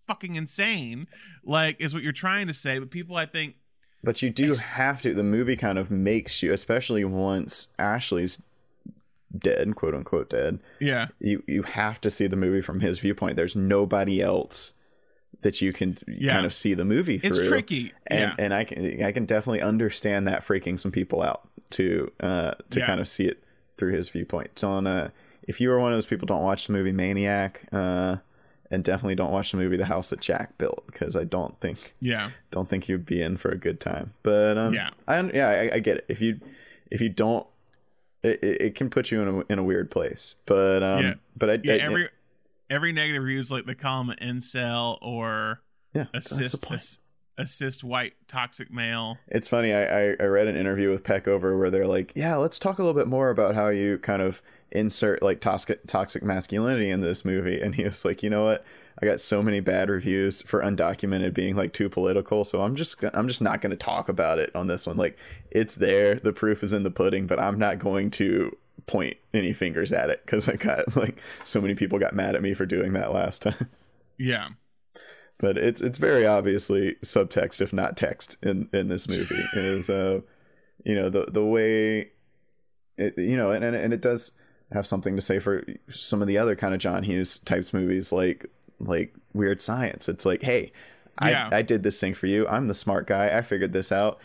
[0.06, 1.06] fucking insane,
[1.44, 2.78] like is what you're trying to say.
[2.78, 3.56] But people, I think,
[4.04, 5.14] But you do have to.
[5.14, 8.42] The movie kind of makes you, especially once Ashley's
[9.36, 10.60] dead, quote unquote dead.
[10.80, 13.36] yeah, You you have to see the movie from his viewpoint.
[13.36, 14.72] There's nobody else
[15.42, 16.32] that you can Yeah.
[16.32, 17.30] kind of see the movie through.
[17.30, 17.92] it's tricky.
[18.06, 22.10] and yeah, and I can I can definitely understand that freaking some people out to
[22.20, 22.86] uh to Yeah.
[22.86, 23.42] kind of see it
[23.76, 24.58] through his viewpoint.
[24.58, 25.10] So on uh
[25.42, 28.16] if you are one of those people don't watch the movie Maniac uh
[28.70, 31.94] and definitely don't watch the movie The House That Jack Built because I don't think
[32.00, 34.12] yeah, don't think you'd be in for a good time.
[34.22, 34.90] But um Yeah.
[35.06, 36.04] I yeah, I, I get it.
[36.08, 36.40] If you
[36.90, 37.46] if you don't
[38.22, 40.34] it, it can put you in a in a weird place.
[40.46, 41.14] But um Yeah.
[41.36, 41.74] but I, yeah.
[41.74, 42.08] I- Every
[42.70, 45.62] every negative review is like the an incel or
[45.94, 47.00] yeah, assist ass-
[47.38, 49.18] assist white toxic male.
[49.28, 49.72] It's funny.
[49.72, 52.82] I, I, I read an interview with Peckover where they're like, "Yeah, let's talk a
[52.82, 57.24] little bit more about how you kind of insert like toxic toxic masculinity in this
[57.24, 58.64] movie." And he was like, "You know what?
[59.00, 63.02] I got so many bad reviews for undocumented being like too political, so I'm just
[63.12, 64.96] I'm just not going to talk about it on this one.
[64.96, 65.18] Like,
[65.50, 66.14] it's there.
[66.14, 68.56] The proof is in the pudding, but I'm not going to."
[68.86, 72.42] Point any fingers at it because i got like so many people got mad at
[72.42, 73.68] me for doing that last time.
[74.18, 74.48] Yeah,
[75.38, 79.44] but it's it's very obviously subtext if not text in in this movie.
[79.54, 80.20] Is uh
[80.84, 82.10] you know the the way
[82.96, 84.32] it you know and and, and it does
[84.72, 88.12] have something to say for some of the other kind of John Hughes types movies
[88.12, 88.46] like
[88.80, 90.08] like Weird Science.
[90.08, 90.72] It's like hey
[91.20, 91.48] Yeah.
[91.52, 92.46] I I did this thing for you.
[92.48, 93.36] I'm the smart guy.
[93.36, 94.18] I figured this out.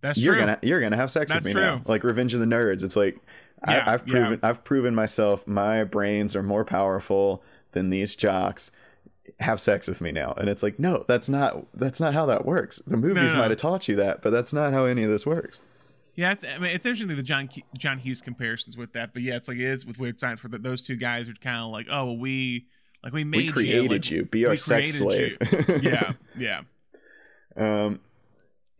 [0.00, 0.42] That's you're true.
[0.42, 1.82] gonna you're gonna have sex That's with me now.
[1.86, 2.84] Like Revenge of the Nerds.
[2.84, 3.18] It's like
[3.66, 4.12] Yeah, I, I've yeah.
[4.12, 7.42] proven I've proven myself my brains are more powerful
[7.72, 8.70] than these jocks.
[9.40, 10.32] Have sex with me now.
[10.36, 12.78] And it's like no that's not that's not how that works.
[12.86, 13.40] The movies no.
[13.40, 15.62] might have taught you that but that's not how any of this works.
[16.16, 19.36] Yeah, it's, I mean, it's interesting the John John Hughes comparisons with that, but yeah,
[19.36, 21.70] it's like it is with Weird Science, where the, those two guys are kind of
[21.70, 22.66] like, oh, well, we
[23.04, 24.24] like we made we created like, you.
[24.24, 25.36] Be our sex slave.
[25.82, 26.62] yeah, yeah,
[27.54, 28.00] um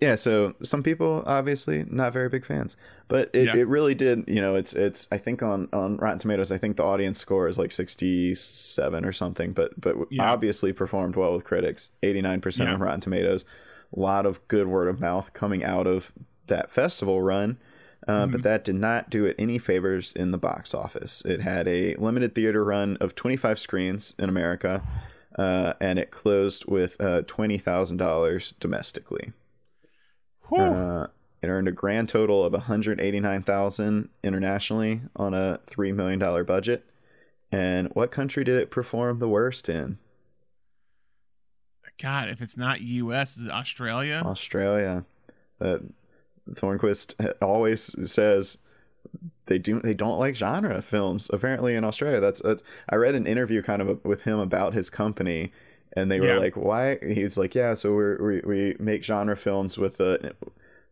[0.00, 2.76] yeah so some people obviously not very big fans
[3.08, 3.56] but it, Yeah.
[3.56, 6.76] it really did you know it's it's i think on on rotten tomatoes i think
[6.76, 10.30] the audience score is like 67 or something but but Yeah.
[10.30, 12.74] obviously performed well with critics 89% Yeah.
[12.74, 13.44] on rotten tomatoes
[13.96, 16.12] a lot of good word of mouth coming out of
[16.46, 17.58] that festival run
[18.06, 18.32] uh, Mm-hmm.
[18.32, 21.24] but that did not do it any favors in the box office.
[21.24, 24.80] It had a limited theater run of 25 screens in America,
[25.36, 29.32] uh, and it closed with uh, $20,000 domestically.
[30.72, 31.06] Uh,
[31.42, 36.84] it earned a grand total of 189,000 internationally on a three million dollar budget.
[37.52, 39.98] And what country did it perform the worst in?
[41.98, 44.22] God, if it's not U.S., is it Australia?
[44.24, 45.04] Australia.
[45.60, 45.78] Uh,
[46.50, 48.58] Thornquist always says
[49.46, 51.30] they do they don't like genre films.
[51.32, 54.90] Apparently in Australia, that's, that's I read an interview kind of with him about his
[54.90, 55.52] company,
[55.96, 56.38] and they were Yeah.
[56.38, 60.34] like, "Why?" He's like, "Yeah, so we're, we we make genre films with the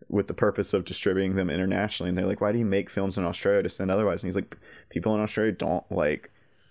[0.08, 3.16] with the purpose of distributing them internationally." And they're like, "Why do you make films
[3.18, 4.56] in Australia to send otherwise?" And he's like,
[4.88, 6.30] "People in Australia don't like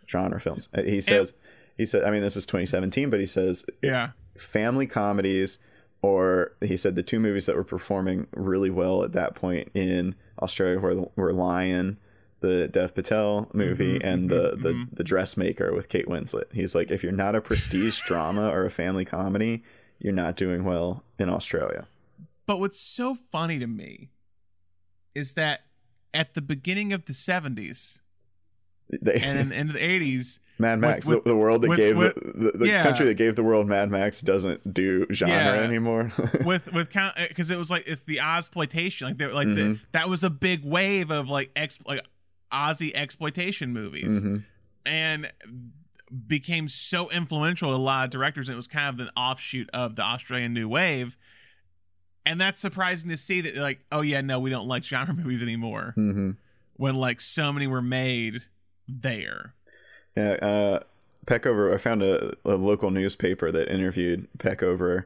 [0.10, 1.34] genre films." Uh, He says.
[1.76, 5.58] He said, I mean, this is 2017, but he says yeah, family comedies
[6.04, 10.14] or he said the two movies that were performing really well at that point in
[10.40, 11.98] Australia were were Lion,
[12.44, 14.96] the Dev Patel movie Mhm, and the mhm, the mhm.
[14.96, 16.52] the dressmaker with Kate Winslet.
[16.54, 19.64] He's like, if you're not a prestige drama or a family comedy,
[20.00, 21.88] you're not doing well in Australia.
[22.46, 24.10] But what's so funny to me
[25.16, 25.62] is that
[26.14, 28.02] at the beginning of the 70s
[29.02, 31.98] They, and in, into the 80s, Mad Max, with- the, the world that with- gave
[31.98, 32.84] with- the, the, the yeah.
[32.84, 35.62] country that gave the world Mad Max doesn't do genre Yeah.
[35.64, 36.12] anymore.
[36.46, 39.80] with with count because it was like it's the exploitation like they like the, Mhm.
[39.94, 42.02] that was a big wave of like ex like
[42.54, 44.43] Aussie exploitation movies Mhm.
[44.86, 45.32] and
[46.28, 49.68] became so influential to a lot of directors and it was kind of an offshoot
[49.74, 51.18] of the Australian New Wave
[52.26, 55.41] and that's surprising to see that like oh yeah no we don't like genre movies
[55.41, 56.38] anymore Mhm.
[56.78, 58.43] when like so many were made
[58.88, 59.54] there
[60.16, 60.80] Yeah, uh,
[61.26, 61.74] Peckover.
[61.74, 65.06] I found a, a local newspaper that interviewed Peckover,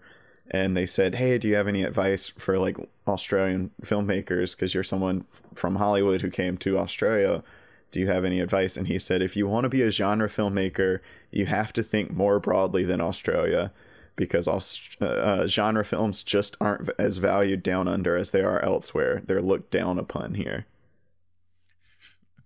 [0.52, 2.78] and they said, "Hey, do you have any advice for like
[3.08, 4.56] Australian filmmakers?
[4.56, 5.26] Because you're someone
[5.56, 7.43] from Hollywood who came to Australia.
[7.91, 10.30] Do you have any advice?" And he said, "If you want to be a genre
[10.30, 11.00] filmmaker,
[11.32, 13.72] you have to think more broadly than Australia."
[14.16, 18.60] Because Aust- uh, uh, genre films just aren't as valued down under as they are
[18.64, 19.22] elsewhere.
[19.26, 20.66] They're looked down upon here.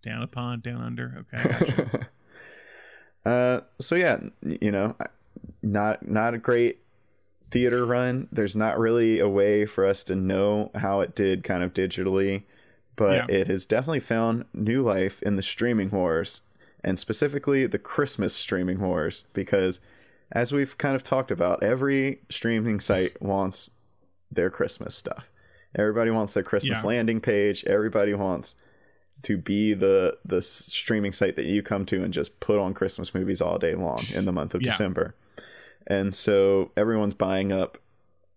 [0.02, 2.08] down upon down under okay gotcha.
[3.30, 4.96] uh so yeah you know
[5.62, 6.80] not not a great
[7.52, 11.64] theater run there's not really a way for us to know how it did kind
[11.64, 12.44] of digitally
[12.96, 13.36] but Yeah.
[13.40, 16.42] it has definitely found new life in the streaming wars
[16.84, 19.80] and specifically the christmas streaming wars because
[20.32, 23.72] as we've kind of talked about every streaming site wants
[24.32, 25.30] their christmas stuff
[25.76, 26.88] everybody wants their christmas Yeah.
[26.88, 28.56] landing page everybody wants
[29.24, 33.14] to be the the streaming site that you come to and just put on Christmas
[33.14, 34.72] movies all day long in the month of Yeah.
[34.72, 35.14] December.
[35.88, 37.78] And so everyone's buying up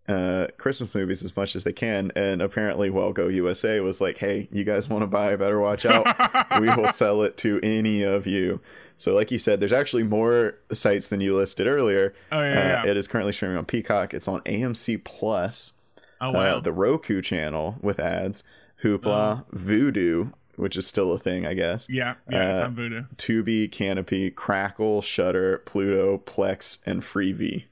[0.06, 4.18] uh Christmas movies as much as they can and apparently Well Go USA was like,
[4.18, 6.06] "Hey, you guys want to buy better watch out.
[6.60, 8.60] we will sell it to any of you."
[8.98, 12.14] So like you said, there's actually more sites than you listed earlier.
[12.30, 12.90] oh yeah, Uh, yeah, yeah.
[12.90, 14.12] it is currently streaming on Peacock.
[14.12, 15.72] It's on AMC Plus
[16.20, 18.44] oh wow uh, the Roku channel with ads,
[18.82, 21.88] Hoopla, Vudu, which is still a thing, I guess.
[21.90, 27.64] yeah yeah it's uh, on Vudu Tubi, Kanopy, Crackle, Shudder, Pluto, Plex, and Freevee.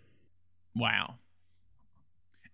[0.75, 1.15] Wow.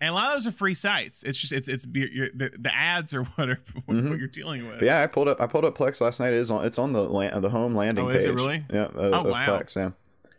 [0.01, 1.25] And a lot of those are free sites.
[1.25, 4.11] It's just it's it's the, the ads are what are what, Mhm.
[4.11, 4.79] what you're dealing with.
[4.79, 5.41] But yeah, I pulled up.
[5.41, 6.33] I pulled up Plex last night.
[6.33, 6.65] It is on.
[6.65, 8.19] It's on the land, the home landing Oh, page.
[8.19, 8.65] is it really?
[8.73, 8.85] Yeah.
[8.85, 9.47] Of, Oh, of wow.
[9.47, 9.75] Plex.
[9.75, 9.91] Yeah.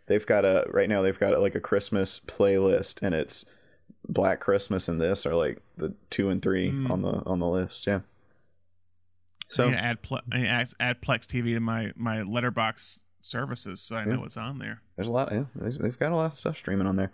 [0.07, 1.01] They've got a right now.
[1.01, 3.45] They've got like a Christmas playlist, and it's
[4.07, 6.89] Black Christmas and this are like the two and three Mm.
[6.89, 7.85] on the on the list.
[7.85, 7.99] Yeah.
[9.51, 11.91] I So need to add Ple- I need to add, add Plex TV to my
[11.95, 14.19] my Letterboxd services so I know Yeah.
[14.21, 14.81] what's on there.
[14.95, 15.31] There's a lot.
[15.31, 17.11] Yeah, they've got a lot of stuff streaming on there.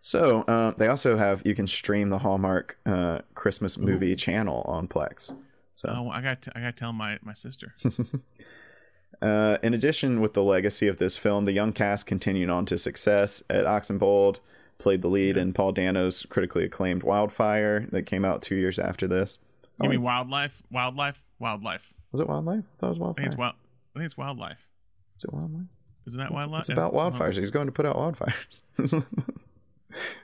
[0.00, 4.86] So uh, they also have you can stream the Hallmark uh, Christmas movie channel on
[4.88, 5.34] Plex.
[5.74, 7.74] So Oh, I got to, I got to tell my my sister.
[9.22, 12.78] uh, in addition, with the legacy of this film, the young cast continued on to
[12.78, 13.42] success.
[13.50, 14.38] Ed Oxenbould
[14.78, 19.08] played the lead in Paul Dano's critically acclaimed Wildfire that came out two years after
[19.08, 19.40] this.
[19.80, 21.92] Give Oh, me wait, wildlife, wildlife, wildlife.
[22.12, 22.64] was it Wildlife?
[22.64, 23.54] I thought it was I think it's wild.
[23.94, 24.68] I think it's wildlife.
[25.16, 25.66] Is it Wildlife?
[26.06, 26.60] Isn't that wildlife?
[26.60, 27.14] it's about Yes.
[27.14, 27.36] wildfires.
[27.38, 29.04] He's going to put out wildfires.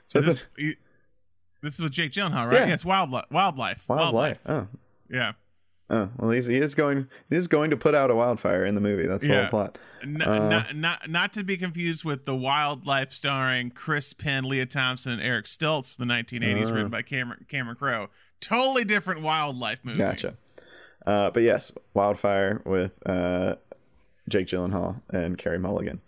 [0.07, 0.75] So this, you-
[1.63, 2.67] this is with Jake Gyllenhaal, right?
[2.67, 2.73] Yeah.
[2.73, 3.25] It's wildlife.
[3.31, 3.83] Wildlife.
[3.89, 4.39] wildlife.
[4.45, 4.67] Oh,
[5.09, 5.33] Yeah.
[5.89, 7.07] Oh well, he's, he is going.
[7.29, 9.05] He is going to put out a wildfire in the movie.
[9.05, 9.41] That's the Yeah.
[9.41, 9.77] whole plot.
[10.01, 14.65] N- Uh, not, not not to be confused with the Wildlife starring Chris Penn, Leah
[14.65, 16.73] Thompson, and Eric Stoltz, the 1980s, Uh.
[16.73, 18.09] written by Cameron Cameron Crowe.
[18.39, 19.97] Totally different Wildlife movie.
[19.99, 20.35] Gotcha.
[21.05, 23.55] Uh, but yes, wildfire with uh,
[24.27, 26.01] Jake Gyllenhaal and Carey Mulligan.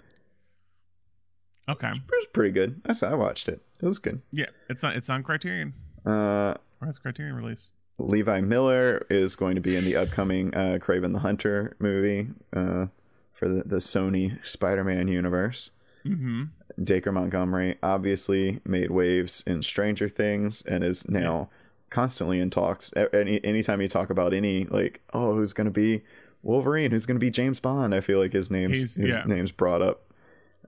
[1.70, 1.90] Okay.
[1.90, 2.82] It was pretty good.
[2.86, 3.12] I saw.
[3.12, 3.62] I watched it.
[3.82, 4.22] It was good.
[4.32, 5.74] Yeah, it's on it's on Criterion.
[6.06, 7.72] Uh, Or it's Criterion release.
[8.00, 12.88] Levi Miller is going to be in the upcoming uh, Kraven the Hunter movie uh,
[13.34, 15.72] for the, the Sony Spider-Man universe.
[16.06, 16.44] Mm-hmm.
[16.84, 21.50] Dacre Montgomery obviously made waves in Stranger Things and is now
[21.90, 22.94] constantly in talks.
[23.14, 26.04] Any anytime you talk about any like, oh, who's going to be
[26.44, 26.92] Wolverine?
[26.92, 27.94] Who's going to be James Bond?
[27.96, 29.24] I feel like his name's He's- his yeah.
[29.26, 30.04] name's brought up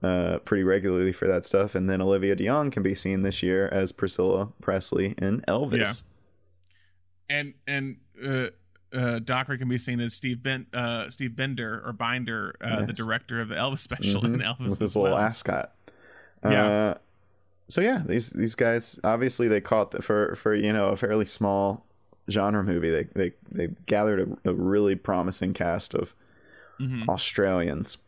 [0.02, 1.74] uh, pretty regularly for that stuff.
[1.74, 6.04] And then Olivia DeJonge can be seen this year as Priscilla Presley in Elvis.
[7.28, 8.46] And and uh,
[8.92, 12.92] uh, Dacre can be seen as Steve ben- uh, Steve Bender or Binder, uh, the
[12.92, 15.22] director of the Elvis special in Mhm, Elvis with his little well.
[15.22, 15.72] ascot.
[16.44, 16.94] Yeah.
[17.70, 21.24] So yeah, these these guys obviously they caught the, for for you know a fairly
[21.26, 21.86] small
[22.30, 22.90] genre movie.
[22.90, 26.12] They they they gathered a, a really promising cast of
[26.80, 27.08] Mhm.
[27.08, 27.98] Australians.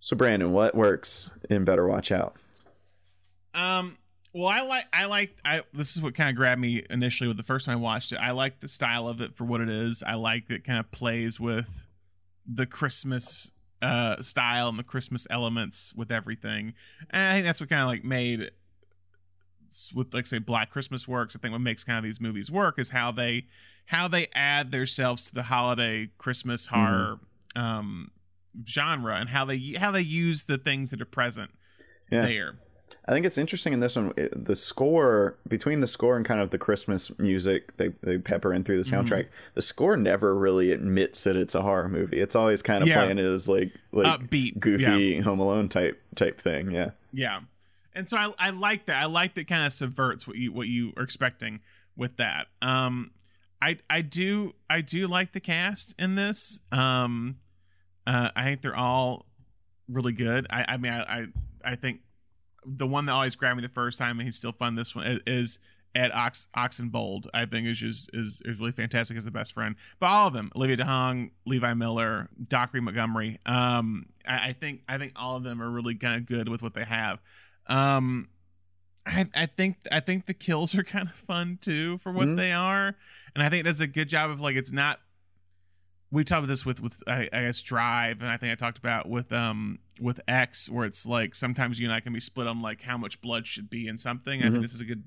[0.00, 2.34] So Brandon, what works in Better Watch Out?
[3.54, 3.96] Um.
[4.32, 5.62] Well, I like I like I.
[5.72, 8.16] This is what kind of grabbed me initially with the first time I watched it.
[8.16, 10.02] I like the style of it for what it is.
[10.04, 11.86] I like that it kind of plays with
[12.46, 16.74] the Christmas uh style and the Christmas elements with everything.
[17.10, 18.50] And I think that's what kind of like made
[19.94, 21.34] with like say Black Christmas works.
[21.36, 23.46] I think what makes kind of these movies work is how they
[23.86, 26.76] how they add themselves to the holiday Christmas Mm-hmm.
[26.84, 27.18] horror
[27.56, 28.10] um
[28.68, 31.50] genre and how they how they use the things that are present
[32.10, 32.22] Yeah.
[32.22, 32.54] there.
[33.06, 34.12] I think it's interesting in this one.
[34.32, 38.64] The score between the score and kind of the Christmas music they they pepper in
[38.64, 39.06] through the Mm-hmm.
[39.12, 39.26] soundtrack.
[39.54, 42.20] The score never really admits that it's a horror movie.
[42.20, 43.02] It's always kind of Yeah.
[43.02, 46.70] playing it as like like Upbeat, goofy Home Alone type type thing.
[46.70, 46.90] Yeah.
[47.12, 47.40] Yeah.
[47.94, 48.96] And so I, I like that.
[48.96, 51.60] I like that kind of subverts what you what you are expecting
[51.96, 52.46] with that.
[52.62, 53.12] Um
[53.62, 56.60] I I do I do like the cast in this.
[56.72, 57.36] Um
[58.06, 59.26] uh I think they're all
[59.88, 60.46] really good.
[60.50, 61.26] I I mean I I,
[61.64, 62.00] I think
[62.66, 65.20] the one that always grabbed me the first time and he's still fun this one
[65.26, 65.58] is
[65.94, 67.26] Ed Ox Oxenbould.
[67.32, 69.76] I think is just is is really fantastic as the best friend.
[70.00, 73.38] But all of them, Olivia DeJonge, Levi Miller, Dacre Montgomery.
[73.46, 76.62] Um, I, I think I think all of them are really kind of good with
[76.62, 77.20] what they have.
[77.66, 78.28] Um,
[79.06, 82.36] I I think I think the kills are kind of fun too for what Mhm.
[82.36, 82.94] they are,
[83.34, 85.00] and I think it does a good job of like it's not.
[86.10, 88.78] We talked about this with with I, I guess Drive, and I think I talked
[88.78, 92.46] about with um with X, where it's like sometimes you and I can be split
[92.46, 94.42] on like how much blood should be in something.
[94.42, 94.50] I Mhm.
[94.52, 95.04] think this is a good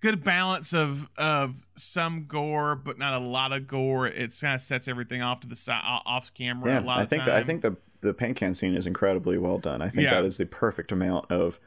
[0.00, 4.06] good balance of of some gore, but not a lot of gore.
[4.08, 6.70] It kind of sets everything off to the side, off camera.
[6.72, 6.80] Yeah.
[6.80, 7.26] a lot I of think time.
[7.28, 9.80] that, I think the the paint can scene is incredibly well done.
[9.82, 10.14] I think Yeah.
[10.14, 11.58] that is the perfect amount of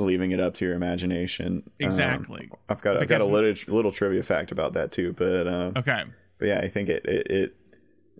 [0.00, 1.62] leaving it up to your imagination.
[1.66, 2.50] Um, exactly.
[2.68, 6.04] I've got I've got a little little trivia fact about that too, but um, okay.
[6.38, 7.56] but yeah, I think it it, it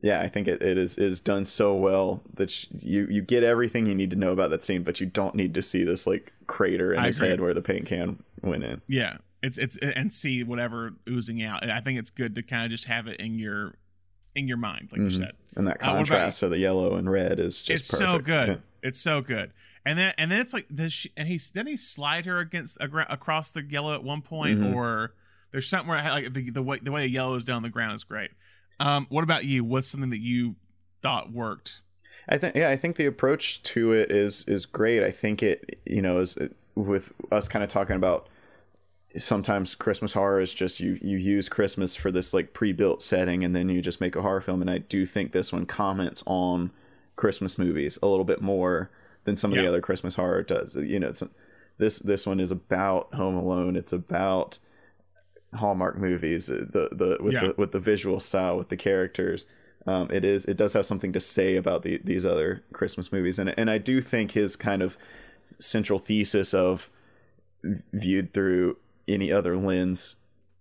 [0.03, 3.87] yeah, I think it, it is is done so well that you you get everything
[3.87, 6.33] you need to know about that scene, but you don't need to see this like
[6.47, 7.29] crater in I his agree.
[7.29, 8.81] head where the paint can went in.
[8.89, 11.69] Yeah, it's it's and see whatever oozing out.
[11.69, 13.75] I think it's good to kind of just have it in your
[14.35, 15.17] in your mind, like you Mhm.
[15.19, 15.33] said.
[15.57, 18.49] And that Uh, contrast of the yellow and red is just it's so good.
[18.49, 18.57] Yeah.
[18.83, 19.51] It's so good.
[19.87, 22.77] And then and then it's like does she and he's then he slide her against
[22.81, 24.75] across the yellow at one point, Mhm.
[24.75, 25.15] or
[25.53, 27.71] there's something where I, like the, the way the way the yellow is down the
[27.71, 28.31] ground is great.
[28.79, 29.65] Um, what about you?
[29.65, 30.57] What's something that you
[31.03, 31.81] thought worked?
[32.29, 35.03] I think yeah, I think the approach to it is is great.
[35.03, 36.37] I think it you know is
[36.75, 38.29] with us kind of talking about
[39.17, 43.57] sometimes Christmas horror is just you you use Christmas for this like pre-built setting and
[43.57, 46.71] then you just make a horror film and I do think this one comments on
[47.17, 48.91] Christmas movies a little bit more
[49.25, 50.77] than some of the other Christmas horror does.
[50.77, 51.23] You know, it's
[51.79, 53.77] this this one is about Home Alone.
[53.77, 54.59] It's about
[55.55, 57.49] Hallmark movies, uh, the the with Yeah.
[57.49, 59.47] the with the visual style, with the characters.
[59.87, 63.39] Um, it is it does have something to say about the, these other Christmas movies,
[63.39, 64.97] and and I do think his kind of
[65.59, 66.91] central thesis of
[67.93, 68.77] viewed through
[69.09, 70.17] any other lens,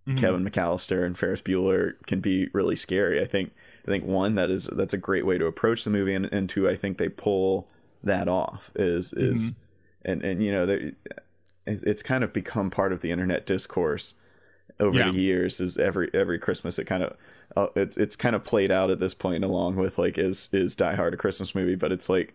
[0.08, 0.18] Mhm.
[0.18, 3.22] Kevin McAllister and Ferris Bueller can be really scary.
[3.22, 3.52] I think
[3.86, 6.50] I think one that is that's a great way to approach the movie, and, and
[6.50, 7.68] two I think they pull
[8.04, 9.54] that off is is
[10.06, 10.94] and and you know they,
[11.68, 14.14] it's, it's kind of become part of the internet discourse
[14.80, 15.12] over Yeah.
[15.12, 17.18] the years is every every christmas it kind of
[17.58, 20.76] uh, it's it's kind of played out at this point along with like is is
[20.76, 21.74] die hard a christmas movie?
[21.76, 22.34] But it's like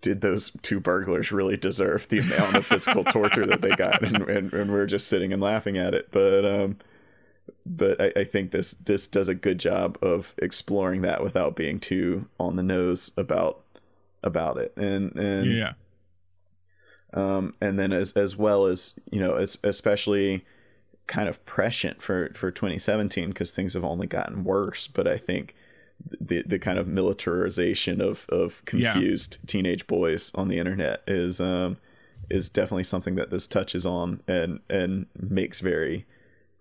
[0.00, 4.00] did those two burglars really deserve the amount of physical torture that they got?
[4.02, 6.08] And, and and we're just sitting and laughing at it.
[6.12, 6.76] But um
[7.66, 11.80] but I, I think this this does a good job of exploring that without being
[11.80, 13.63] too on the nose about
[14.24, 15.72] about it and and Yeah,
[17.12, 20.44] um, and then as as well as you know, as, especially
[21.06, 24.86] kind of prescient for for 2017 because things have only gotten worse.
[24.88, 25.54] But I think
[26.20, 28.92] the the kind of militarization of of Yeah.
[28.94, 31.76] confused teenage boys on the internet is um
[32.30, 36.06] is definitely something that this touches on and and makes very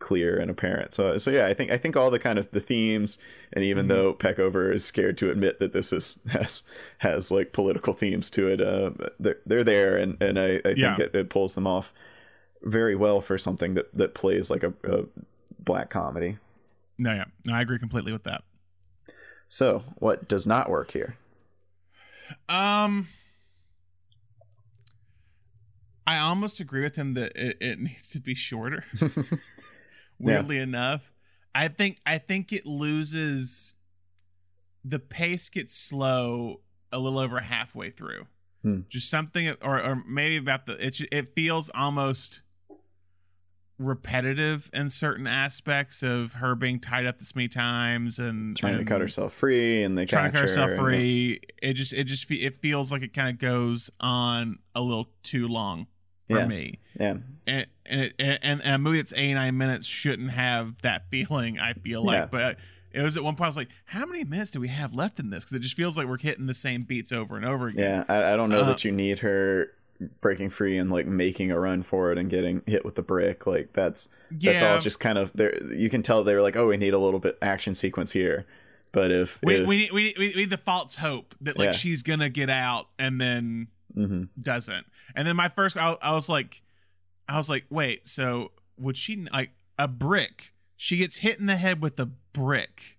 [0.03, 0.93] clear and apparent.
[0.93, 3.17] So so yeah, I think I think all the kind of the themes
[3.53, 3.87] and even Mm-hmm.
[3.87, 6.63] though Peckover is scared to admit that this is has
[6.99, 10.75] has like political themes to it, uh, they're they're there and and I, I Yeah.
[10.75, 11.93] think it, it pulls them off
[12.63, 15.05] very well for something that that plays like a, a
[15.59, 16.37] black comedy.
[16.97, 18.43] no, yeah, no, I agree completely with that.
[19.47, 21.15] So what does not work here?
[22.49, 23.07] Um,
[26.05, 28.83] I almost agree with him that it, it needs to be shorter.
[30.23, 31.13] Weirdly enough,
[31.53, 33.73] I think I think it loses.
[34.85, 38.25] The pace gets slow a little over halfway through.
[38.63, 38.81] Hmm.
[38.89, 40.99] Just something, or or maybe about the it.
[41.11, 42.43] It feels almost
[43.79, 48.85] repetitive in certain aspects of her being tied up this many times and Trying to
[48.85, 51.41] cut herself free and they trying to cut herself her and- free.
[51.61, 55.47] It just it just it feels like it kind of goes on a little too
[55.47, 55.87] long
[56.27, 56.45] for Yeah.
[56.47, 56.79] me.
[56.99, 57.17] Yeah,
[57.47, 61.59] And and, it, and and a movie that's eighty nine minutes shouldn't have that feeling.
[61.59, 62.25] I feel like, Yeah.
[62.31, 62.57] but
[62.93, 65.19] it was at one point I was like, how many minutes do we have left
[65.19, 65.43] in this?
[65.43, 68.05] Because it just feels like we're hitting the same beats over and over again.
[68.07, 69.71] Yeah, I, I don't know Uh, that you need her
[70.21, 73.45] breaking free and like making a run for it and getting hit with the brick.
[73.47, 75.57] Like that's that's all just kind of there.
[75.73, 78.45] You can tell they were like, oh, we need a little bit action sequence here.
[78.91, 81.71] But if, We, if we, need, we, we need the false hope that like Yeah.
[81.71, 84.29] she's gonna get out and then Mhm.
[84.41, 84.85] doesn't.
[85.15, 86.61] And then my first, I, I was like,
[87.27, 90.53] I was like, wait, so would she like a brick?
[90.77, 92.97] She gets hit in the head with a brick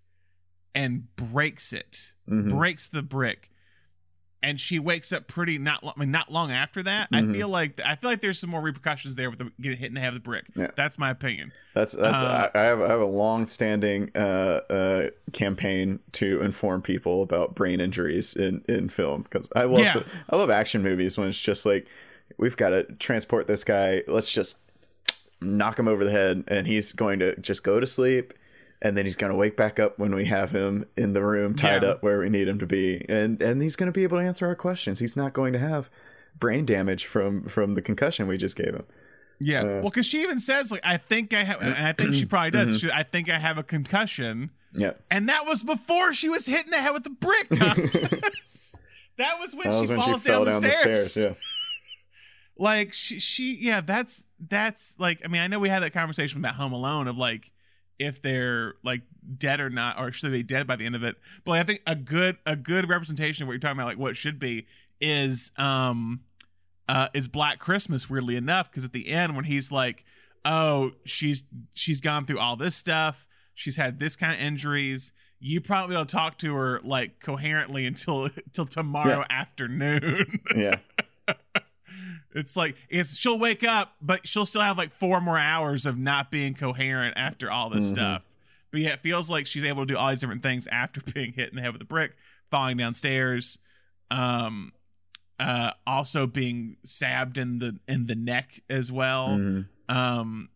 [0.75, 2.49] and breaks it, Mhm.
[2.49, 3.51] breaks the brick,
[4.45, 7.09] and she wakes up pretty not I mean, not long after that.
[7.13, 7.33] I Mhm.
[7.33, 9.95] feel like I feel like there's some more repercussions there with the getting hit in
[9.95, 10.45] the head with the brick.
[10.55, 10.71] Yeah.
[10.77, 11.53] That's my opinion.
[11.75, 14.19] That's that's Uh, I, I have I have a long standing uh,
[14.71, 19.95] uh, campaign to inform people about brain injuries in, in film because I love Yeah.
[19.95, 21.87] the, I love action movies when it's just like
[22.39, 24.03] we've got to transport this guy.
[24.07, 24.59] Let's just
[25.41, 28.33] knock him over the head and he's going to just go to sleep
[28.83, 31.55] and then he's going to wake back up when we have him in the room
[31.55, 31.91] tied Yeah.
[31.91, 34.25] up where we need him to be and and he's going to be able to
[34.25, 34.99] answer our questions.
[34.99, 35.89] He's not going to have
[36.39, 38.85] brain damage from from the concussion we just gave him.
[39.41, 39.63] Yeah.
[39.63, 42.51] Uh, well, because she even says like, I think I have, I think she probably
[42.53, 42.71] Mm-hmm.
[42.73, 42.81] does.
[42.81, 44.51] She, I think I have a concussion.
[44.73, 44.93] Yeah.
[45.11, 47.49] And that was before she was hitting the head with the brick.
[49.17, 51.17] That was when That she was when she falls fell down, the, stairs.
[51.17, 51.35] Yeah.
[52.57, 55.23] Like she, she, yeah, that's that's like.
[55.25, 57.51] I mean, I know we had that conversation about Home Alone of like
[57.99, 59.03] if they're like
[59.39, 61.17] dead or not, or should they be dead by the end of it.
[61.45, 63.99] But like, I think a good a good representation of what you're talking about, like
[63.99, 64.67] what should be,
[65.01, 66.21] is um
[66.89, 68.09] uh is Black Christmas.
[68.11, 70.05] Weirdly enough, because at the end when he's like,
[70.45, 71.45] oh, she's
[71.75, 73.27] she's gone through all this stuff.
[73.55, 75.13] She's had this kind of injuries.
[75.39, 80.41] You probably will talk to her like coherently until until tomorrow afternoon.
[80.55, 80.77] Yeah.
[82.35, 85.97] it's like it's she'll wake up, but she'll still have like four more hours of
[85.97, 87.91] not being coherent after all this Mhm.
[87.91, 88.23] stuff.
[88.71, 91.33] But yeah, it feels like she's able to do all these different things after being
[91.33, 92.13] hit in the head with a brick,
[92.51, 93.59] falling downstairs,
[94.11, 94.73] um,
[95.39, 99.29] uh, also being stabbed in the in the neck as well.
[99.31, 99.67] Mhm.
[99.89, 100.49] Um,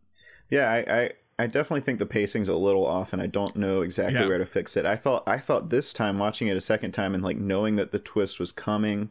[0.51, 1.11] Yeah, I, I
[1.41, 4.27] I definitely think the pacing's a little off, and I don't know exactly Yeah.
[4.27, 4.85] where to fix it.
[4.87, 7.93] I thought I thought this time watching it a second time and like knowing that
[7.93, 9.11] the twist was coming,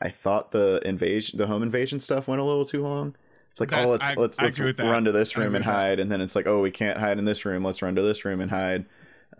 [0.00, 3.16] I thought the invasion, the home invasion stuff went a little too long.
[3.50, 4.90] It's like, That's- oh, let's I- let's I let's agree with that.
[4.90, 5.72] run to this room and with that.
[5.72, 7.64] hide, and then it's like, oh, we can't hide in this room.
[7.64, 8.84] Let's run to this room and hide.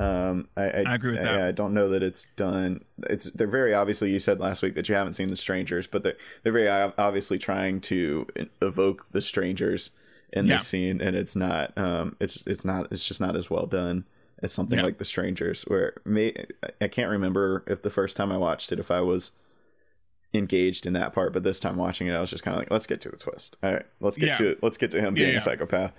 [0.00, 1.40] Um, I, I, I agree with that.
[1.40, 2.84] I, I don't know that it's done.
[3.04, 4.10] It's they're very obviously.
[4.12, 7.38] You said last week that you haven't seen the strangers, but they're they're very obviously
[7.38, 8.26] trying to
[8.62, 9.90] evoke the strangers
[10.32, 10.56] in Yeah.
[10.58, 11.76] this scene, and it's not.
[11.76, 12.88] Um, it's it's not.
[12.92, 14.04] It's just not as well done
[14.40, 14.84] as something Yeah.
[14.84, 15.62] like the strangers.
[15.62, 16.46] Where may
[16.80, 19.32] I can't remember if the first time I watched it if I was
[20.34, 22.70] engaged in that part, but this time watching it, I was just kind of like,
[22.70, 23.56] let's get to the twist.
[23.62, 24.34] All right, let's get Yeah.
[24.38, 25.36] to let's get to him Yeah, being yeah.
[25.38, 25.92] a psychopath.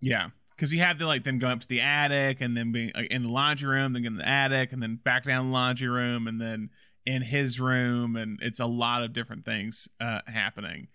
[0.00, 2.90] Yeah, because you have to like then go up to the attic and then being
[2.94, 5.88] like, in the laundry room, then in the attic and then back down the laundry
[5.88, 6.70] room and then
[7.06, 10.88] in his room, and it's a lot of different things uh, happening.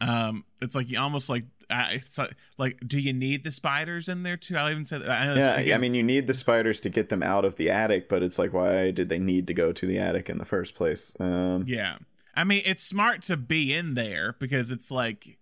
[0.00, 4.08] Um, it's like you almost like uh, it's like, like do you need the spiders
[4.08, 4.56] in there too?
[4.56, 7.08] I even said I know this- Yeah, I mean, you need the spiders to get
[7.08, 9.86] them out of the attic, but it's like, why did they need to go to
[9.86, 11.14] the attic in the first place?
[11.20, 11.96] Um, yeah.
[12.34, 15.38] I mean, it's smart to be in there because it's like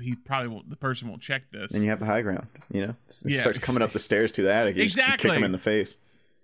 [0.00, 0.70] he probably won't.
[0.70, 1.74] The person won't check this.
[1.74, 2.46] and you have the high ground.
[2.70, 3.40] You know, it Yeah.
[3.40, 4.76] starts coming up the stairs to the attic.
[4.76, 5.30] You Exactly.
[5.30, 5.96] kick them in the face.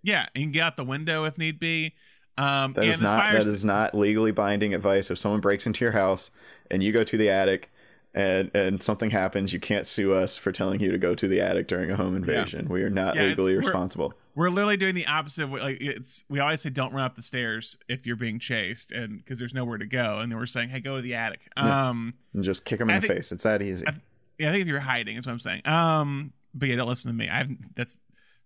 [0.03, 1.95] yeah, and you can get out the window if need be.
[2.39, 5.11] Um, That is not that is not legally binding advice.
[5.11, 6.31] If someone breaks into your house
[6.71, 7.71] and you go to the attic
[8.15, 11.41] and and something happens, you can't sue us for telling you to go to the
[11.43, 12.69] attic during a home invasion.
[12.71, 14.15] We are not Yeah, legally responsible.
[14.35, 17.23] We're literally doing the opposite of like it's we always say don't run up the
[17.23, 20.71] stairs if you're being chased and because there's nowhere to go and then we're saying
[20.71, 21.89] hey go to the attic Yeah.
[21.91, 23.33] um And just kick them in I the think- face.
[23.33, 23.87] It's that easy.
[23.87, 23.95] I-
[24.39, 27.11] yeah i think if you're hiding is what i'm saying um but yeah don't listen
[27.11, 28.01] to me i've that's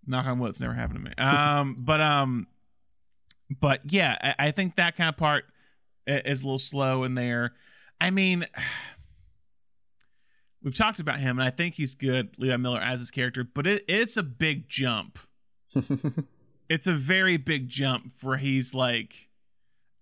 [0.07, 2.49] knock on wood it's never happened to me um but um
[3.61, 5.45] but yeah I, I think that kind of part
[6.09, 7.53] is a little slow in there
[8.01, 8.47] i mean
[10.63, 13.67] we've talked about him and i think he's good leon miller as his character but
[13.67, 15.19] it, it's a big jump
[16.69, 19.29] it's a very big jump where he's like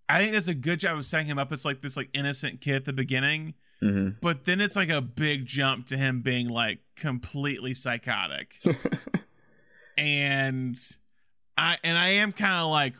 [0.08, 2.60] I think does a good job of setting him up as like this like innocent
[2.60, 6.48] kid at the beginning, hmm but then it's like a big jump to him being
[6.48, 8.54] like completely psychotic.
[9.98, 10.76] and
[11.56, 12.94] I and I am kind of like,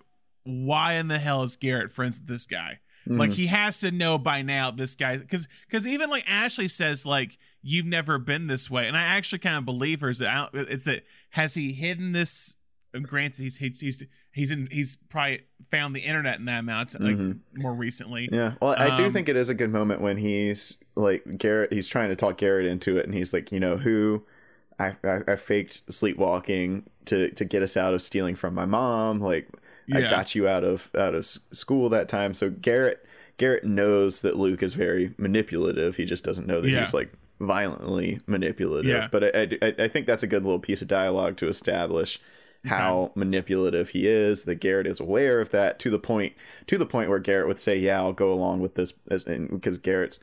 [0.44, 2.80] why in the hell is Garrett friends with this guy?
[3.06, 3.36] Like Mm-hmm.
[3.36, 7.36] he has to know by now this guy because because even like Ashley says like
[7.62, 10.08] you've never been this way, and I actually kind of believe her.
[10.08, 11.02] Is that I don't- it's that
[11.34, 12.56] has he hidden this?
[13.02, 15.40] Granted, he's he's he's he's in he's probably
[15.70, 17.40] found the internet in that amount like Mhm.
[17.56, 18.28] more recently.
[18.30, 18.54] Yeah.
[18.62, 21.72] Well, I do Um, think it is a good moment when he's like Garrett.
[21.72, 24.24] He's trying to talk Garrett into it, and he's like, you know, who
[24.78, 29.20] I, I, I faked sleepwalking to to get us out of stealing from my mom.
[29.20, 29.48] Like
[29.92, 32.32] I got you out of out of school that time.
[32.32, 33.04] So Garrett
[33.38, 35.96] Garrett knows that Luke is very manipulative.
[35.96, 36.78] He just doesn't know that Yeah.
[36.80, 38.90] he's like violently manipulative.
[38.90, 39.08] Yeah.
[39.10, 42.20] But I, I I think that's a good little piece of dialogue to establish
[42.66, 44.44] how manipulative he is.
[44.44, 46.32] That Garrett is aware of that to the point
[46.66, 49.78] to the point where Garrett would say, "Yeah, I'll go along with this," as because
[49.78, 50.20] Garrett's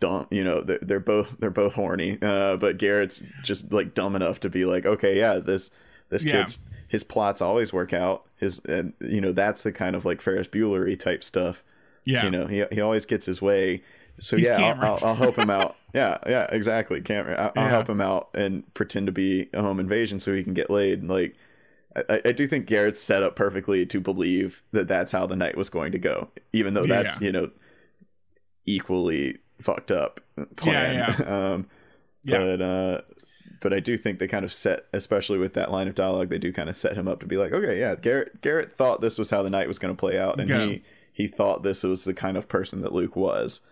[0.00, 4.16] dumb you know they're, they're both they're both horny uh but garrett's just like dumb
[4.16, 5.70] enough to be like okay yeah this
[6.08, 6.32] this Yeah.
[6.40, 6.58] kid's
[6.88, 10.48] his plots always work out his and you know that's the kind of like ferris
[10.48, 11.62] buellery type stuff
[12.04, 12.24] Yeah.
[12.24, 13.84] you know he, he always gets his way
[14.18, 15.76] so He's yeah I'll, I'll, I'll help him out.
[15.94, 17.00] Yeah yeah exactly.
[17.00, 20.44] Cameron I'll, I'll help him out and pretend to be a home invasion so he
[20.44, 21.00] can get laid.
[21.00, 21.34] And like
[22.10, 25.56] I, I do think Garrett's set up perfectly to believe that that's how the night
[25.56, 27.26] was going to go, even though that's Yeah.
[27.26, 27.50] you know
[28.66, 30.20] equally fucked up
[30.56, 30.94] plan.
[30.94, 31.24] Yeah,
[31.54, 31.66] um,
[32.24, 32.38] Yeah.
[32.38, 33.00] But uh,
[33.60, 36.38] but I do think they kind of set, especially with that line of dialogue, they
[36.38, 39.18] do kind of set him up to be like, okay, yeah, Garrett Garrett thought this
[39.18, 40.82] was how the night was going to play out, and he
[41.12, 43.62] he thought this was the kind of person that Luke was,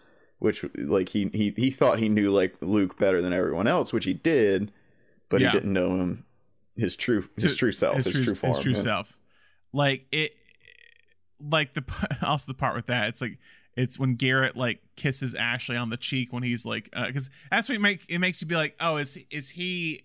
[0.45, 4.05] which like he he he thought he knew like Luke better than everyone else, which
[4.05, 4.71] he did,
[5.29, 5.49] but Yeah.
[5.49, 6.25] he didn't know him
[6.77, 8.53] his true his true self, his, true, form.
[8.55, 8.81] his true yeah.
[8.81, 9.19] self.
[9.73, 10.35] Like it,
[11.41, 11.83] like the
[12.23, 13.09] also the part with that.
[13.09, 13.39] It's like
[13.77, 17.69] it's when Garrett like kisses Ashley on the cheek when he's like, uh, because that's
[17.69, 20.05] what it make it makes you be like, oh, is is he?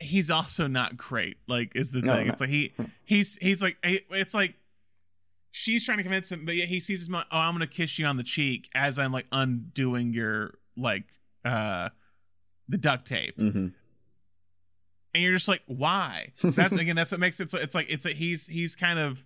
[0.00, 1.36] He's also not great.
[1.48, 2.26] Like is the No, thing.
[2.26, 2.32] no.
[2.32, 2.72] It's like he
[3.04, 4.54] he's he's like it's like
[5.56, 7.24] she's trying to convince him, but yet he sees his mom.
[7.30, 11.04] Oh, I'm gonna kiss you on the cheek as I'm like undoing your like
[11.44, 11.90] uh
[12.68, 13.68] the duct tape hmm
[15.14, 18.04] and you're just like why that again that's what makes it so it's like it's
[18.06, 19.24] a, he's he's kind of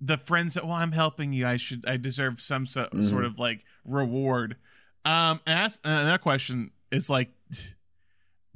[0.00, 3.04] the friends that well i'm helping you i should i deserve some so, Mhm.
[3.04, 4.56] sort of like reward
[5.04, 7.30] um and that's another question is like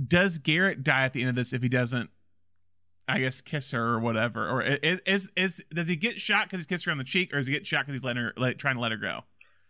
[0.05, 2.11] does garrett die at the end of this if he doesn't
[3.09, 6.59] i guess kiss her or whatever or is is, is does he get shot because
[6.61, 8.33] he's kissed her on the cheek or is he get shot because he's letting her
[8.37, 9.25] like trying to let her go?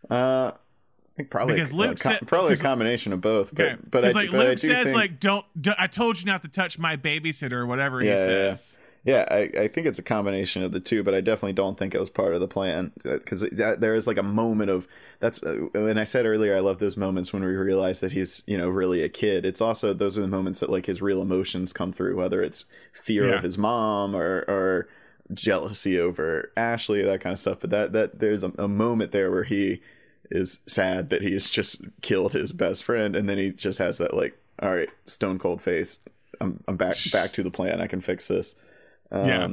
[0.09, 3.53] Uh, I think probably Because Luke a said- probably a combination of both.
[3.55, 3.77] But okay.
[3.89, 6.47] but I, like but luke says think, like don't, do i told you not to
[6.49, 8.55] touch my babysitter or whatever he Yeah, yeah,
[9.05, 9.25] yeah.
[9.31, 11.99] I, I think it's a combination of the two, but I definitely don't think it
[11.99, 14.87] was part of the plan because there is like a moment of
[15.19, 18.43] that's uh, and I said earlier I love those moments when we realize that he's
[18.47, 19.45] you know really a kid.
[19.45, 22.65] It's also those are the moments that like his real emotions come through, whether it's
[22.93, 23.35] fear Yeah.
[23.37, 24.87] of his mom or or
[25.33, 27.59] jealousy over Ashley, that kind of stuff.
[27.61, 29.81] But that that there's a, a moment there where he
[30.31, 34.13] is sad that he's just killed his best friend, and then he just has that
[34.15, 35.99] like, all right, stone cold face.
[36.41, 37.79] I'm I'm back back to the plan.
[37.81, 38.55] I can fix this.
[39.11, 39.47] Um, Yeah.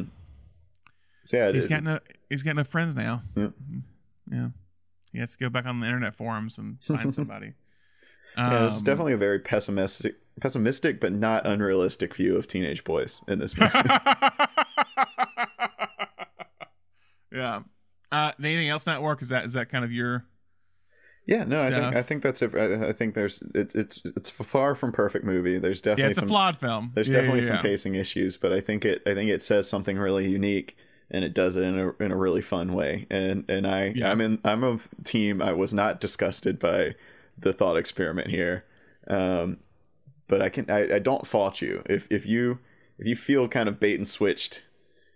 [1.25, 1.99] So yeah, it He's is- got no
[2.29, 3.23] he's got no friends now.
[3.37, 3.49] Yeah.
[4.31, 4.49] Yeah.
[5.13, 7.53] He has to go back on the internet forums and find somebody.
[8.37, 13.21] yeah, it's Um, definitely a very pessimistic, pessimistic but not unrealistic view of teenage boys
[13.29, 13.73] in this movie.
[17.33, 17.61] yeah.
[18.11, 19.23] Uh anything else not work?
[19.23, 20.25] Is that is that kind of your
[21.27, 22.55] yeah, no, I think I think that's it.
[22.55, 25.59] I, think there's it's it's it's far from perfect movie.
[25.59, 26.93] There's definitely Yeah, it's some a flawed film.
[26.95, 29.69] there's Yeah, definitely yeah, some pacing issues, but I think it I think it says
[29.69, 30.77] something really unique
[31.11, 33.07] and it does it in a in a really fun way.
[33.11, 34.11] And and I Yeah.
[34.11, 35.41] I'm in I'm a team.
[35.43, 36.95] I was not disgusted by
[37.39, 38.65] the thought experiment here,
[39.09, 39.59] um,
[40.29, 42.59] but I can I, I don't fault you if if you
[42.99, 44.65] if you feel kind of bait and switched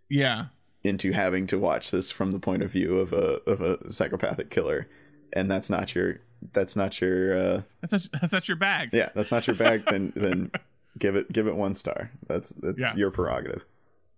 [0.09, 0.47] Yeah.
[0.85, 4.51] into having to watch this from the point of view of a of a psychopathic
[4.51, 4.87] killer,
[5.33, 6.21] and that's not your
[6.53, 8.91] that's not your uh, That's that's, that's your bag.
[8.93, 9.85] yeah that's not your bag.
[9.91, 10.51] then then
[10.99, 12.11] give it give it one star.
[12.27, 12.95] That's that's Yeah.
[12.95, 13.65] your prerogative.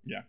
[0.05, 0.23] Yeah.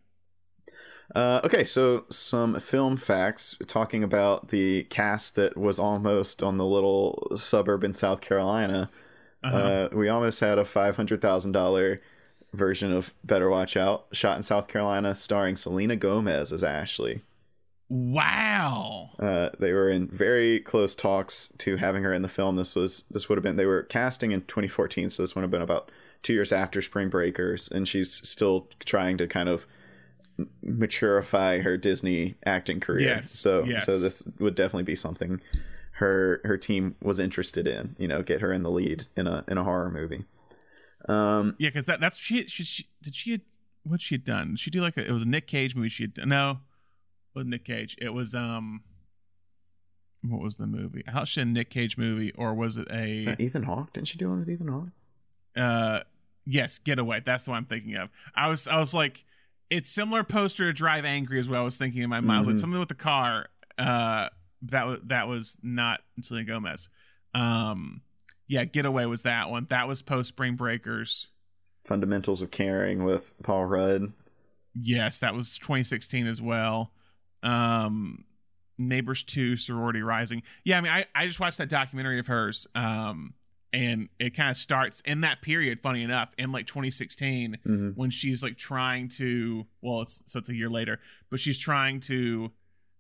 [1.16, 6.66] Uh, okay, so some film facts talking about the cast that was almost on the
[6.66, 8.92] little suburb in South Carolina.
[9.44, 9.58] Uh-huh.
[9.58, 11.98] Uh, we almost had a five hundred thousand dollar
[12.54, 17.22] version of Better Watch Out, shot in South Carolina, starring Selena Gomez as Ashley.
[17.90, 18.89] wow.
[19.20, 22.56] Uh, they were in very close talks to having her in the film.
[22.56, 25.52] This was this would have been they were casting in 2014, so this would have
[25.52, 25.92] been about
[26.24, 29.66] two years after Spring Breakers, and she's still trying to kind of
[30.38, 33.16] m- maturify her Disney acting career.
[33.16, 33.86] Yes, So yes.
[33.86, 35.42] so this would definitely be something
[35.94, 37.98] her her team was interested in.
[38.00, 40.24] You know, get her in the lead in a in a horror movie.
[41.08, 43.42] Um, Yeah, because that that's she, she she did she had
[43.84, 44.52] what she had done?
[44.52, 46.28] Did she do like a, it was a Nick Cage movie she had.
[46.28, 46.58] No, it
[47.36, 47.98] wasn't Nick Cage.
[48.02, 48.82] It was um
[50.22, 51.04] what was the movie?
[51.08, 54.30] How she a Nick Cage movie or was it a Ethan Hawke didn't she do
[54.30, 54.90] one with Ethan Hawke?
[55.56, 56.02] uh
[56.46, 59.26] yes getaway that's the one i'm thinking of i was i was like
[59.70, 62.48] it's similar poster to drive angry is what i was thinking in my mind was
[62.48, 63.48] like something with the car
[63.80, 64.30] uh
[64.62, 66.90] that was that was not selena gomez
[67.34, 68.02] um
[68.48, 69.68] Yeah, Getaway was that one.
[69.70, 71.32] That was post Spring Breakers.
[71.86, 74.12] Fundamentals of Caring with Paul Rudd.
[74.74, 76.92] Yes, that was 2016 as well.
[77.44, 78.26] Um,
[78.80, 80.42] Neighbors 2, Sorority Rising.
[80.64, 82.66] Yeah, I mean, I, I just watched that documentary of hers.
[82.74, 83.34] Um,
[83.72, 87.90] and it kind of starts in that period, funny enough, in like 2016, Mm-hmm.
[87.90, 91.00] when she's like trying to, well, it's so it's a year later,
[91.30, 92.52] but she's trying to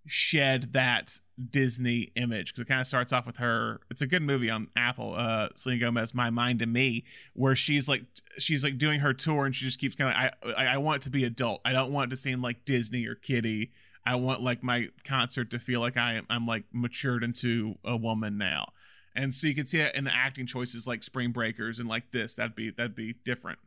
[0.07, 1.19] shed that
[1.49, 3.79] Disney image because it kind of starts off with her.
[3.91, 5.13] It's a good movie on Apple.
[5.15, 7.03] Uh, Selena Gomez, My Mind and Me,
[7.33, 8.03] where she's like
[8.37, 11.05] she's like doing her tour and she just keeps kind of I I want it
[11.05, 11.61] to be adult.
[11.65, 13.71] I don't want it to seem like Disney or kiddie.
[14.05, 18.37] I want like my concert to feel like I I'm like matured into a woman
[18.37, 18.71] now.
[19.15, 22.11] And so you can see it in the acting choices like Spring Breakers and like
[22.11, 22.35] this.
[22.35, 23.59] That'd be that'd be different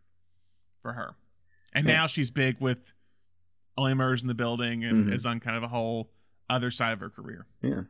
[0.80, 1.14] for her.
[1.74, 1.94] And Yeah.
[1.94, 2.92] now she's big with
[3.76, 5.14] Only Murders in the Building and Mhm.
[5.14, 6.10] is on kind of a whole
[6.50, 7.46] other side of her career.
[7.62, 7.82] Yeah.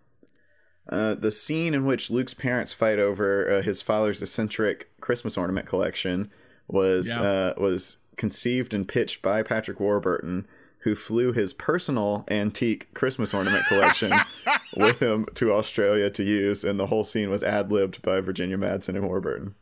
[0.89, 5.67] Uh, the scene in which Luke's parents fight over uh, his father's eccentric Christmas ornament
[5.67, 6.31] collection
[6.69, 7.23] was Yeah.
[7.23, 10.47] uh, was conceived and pitched by Patrick Warburton,
[10.83, 14.13] who flew his personal antique Christmas ornament collection
[14.77, 18.57] with him to Australia to use, and the whole scene was ad libbed by Virginia
[18.57, 19.55] Madsen and Warburton.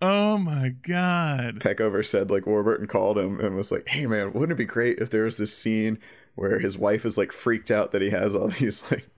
[0.00, 1.60] Oh my god.
[1.60, 4.98] Peckover said like Warburton called him and was like, "Hey man, wouldn't it be great
[4.98, 5.98] if there was this scene
[6.34, 9.08] where his wife is like freaked out that he has all these like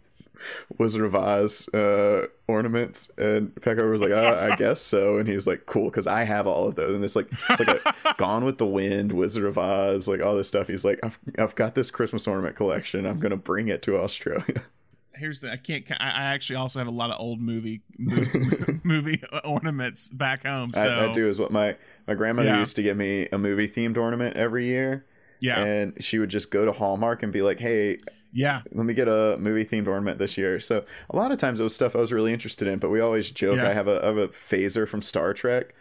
[0.79, 5.47] Wizard of Oz uh, ornaments?" And Peckover was like, uh, "I guess so." And he's
[5.47, 8.45] like, "Cool, because I have all of those." And it's like it's like a Gone
[8.45, 10.69] with the Wind, Wizard of Oz, like all this stuff.
[10.69, 13.07] He's like, "I've I've got this Christmas ornament collection.
[13.07, 14.63] I'm gonna bring it to Australia."
[15.17, 18.81] Here's the I can't I, I actually also have a lot of old movie movie,
[18.83, 20.71] movie ornaments back home.
[20.75, 21.77] So I, I do is what my
[22.09, 22.59] my grandmother Yeah.
[22.59, 25.07] used to give me a movie themed ornament every year.
[25.41, 25.63] Yeah.
[25.63, 27.99] and she would just go to Hallmark and be like, "Hey,
[28.35, 28.61] yeah.
[28.73, 31.63] let me get a movie themed ornament this year." So a lot of times it
[31.63, 33.71] was stuff I was really interested in, but we always joke Yeah.
[33.71, 35.75] I have a I have a phaser from Star Trek.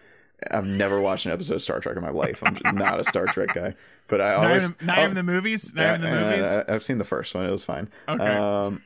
[0.52, 2.42] I've never watched an episode of Star Trek in my life.
[2.44, 3.76] I'm not a Star Trek guy,
[4.08, 5.74] but I Not, always even, not oh, even the movies.
[5.74, 6.48] Not even the movies.
[6.68, 7.46] I, have seen the first one.
[7.46, 7.90] It was fine.
[8.10, 8.24] Okay.
[8.26, 8.82] Um,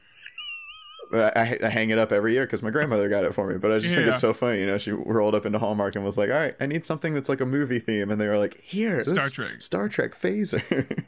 [1.10, 3.58] but I, I hang it up every year because my grandmother got it for me.
[3.58, 4.12] But I just think Yeah.
[4.14, 4.60] it's so funny.
[4.60, 7.14] You know, she rolled up into Hallmark and was like, "All right, I need something
[7.14, 9.62] that's like a movie theme," and they were like, "Here, Star Trek.
[9.62, 10.62] Star Trek phaser."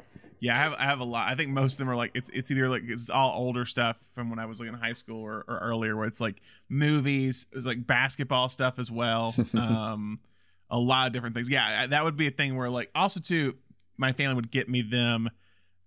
[0.41, 1.27] Yeah, I have I have a lot.
[1.27, 3.97] I think most of them are like it's it's either like it's all older stuff
[4.15, 7.45] from when I was like in high school or, or earlier, where it's like movies,
[7.51, 9.35] it's like basketball stuff as well.
[9.53, 10.19] um,
[10.69, 11.49] a lot of different things.
[11.49, 13.55] Yeah, I- that would be a thing where like also too,
[13.97, 15.29] my family would get me them.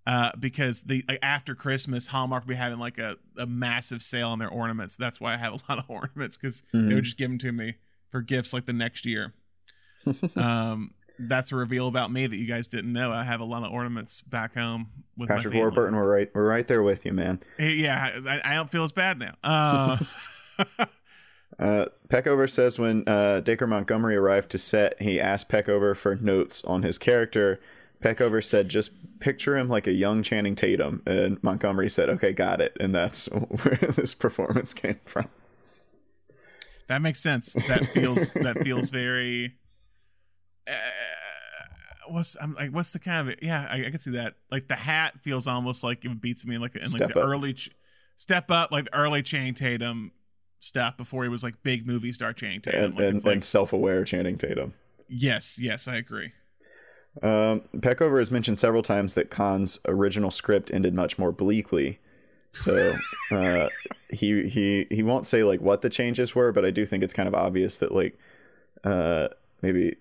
[0.05, 4.31] Uh, because the like, after Christmas, Hallmark would be having like a, a massive sale
[4.31, 4.97] on their ornaments.
[4.97, 6.95] That's why I have a lot of ornaments because they Mhm.
[6.97, 7.77] would just give them to me
[8.11, 9.33] for gifts like the next year.
[10.37, 13.11] um, that's a reveal about me that you guys didn't know.
[13.13, 15.55] I have a lot of ornaments back home with Patrick.
[15.55, 17.41] Warburton, we're right, we're right there with you, man.
[17.59, 19.35] Yeah, I, I don't feel as bad now.
[19.45, 19.99] Uh,
[21.59, 26.65] Uh, Peckover says when uh, Dacre Montgomery arrived to set, he asked Peckover for notes
[26.65, 27.61] on his character.
[28.03, 32.61] Peckover said, "Just picture him like a young Channing Tatum," and Montgomery said, "Okay, got
[32.61, 33.27] it." And that's
[33.63, 35.29] where this performance came from.
[36.89, 37.53] that makes sense.
[37.69, 39.55] That feels that feels very.
[40.69, 40.73] Uh,
[42.09, 42.71] what's I'm like?
[42.71, 43.67] What's the kind of yeah?
[43.71, 44.35] I, I can see that.
[44.51, 47.21] Like the hat feels almost like it beats me in like in like Step the
[47.21, 47.27] up.
[47.27, 47.71] early ch-
[48.17, 50.13] step up, like the early Channing Tatum
[50.59, 52.85] stuff before he was like big movie star Channing Tatum.
[52.85, 54.75] And, like, and, like and self-aware Channing Tatum.
[55.09, 56.33] yes, yes, I agree.
[57.23, 61.99] Um, Peckover has mentioned several times that Kahn's original script ended much more bleakly.
[62.53, 62.95] So
[63.31, 63.69] uh,
[64.11, 67.13] he he he won't say like what the changes were, but I do think it's
[67.13, 68.19] kind of obvious that like
[68.85, 69.29] uh,
[69.63, 69.97] maybe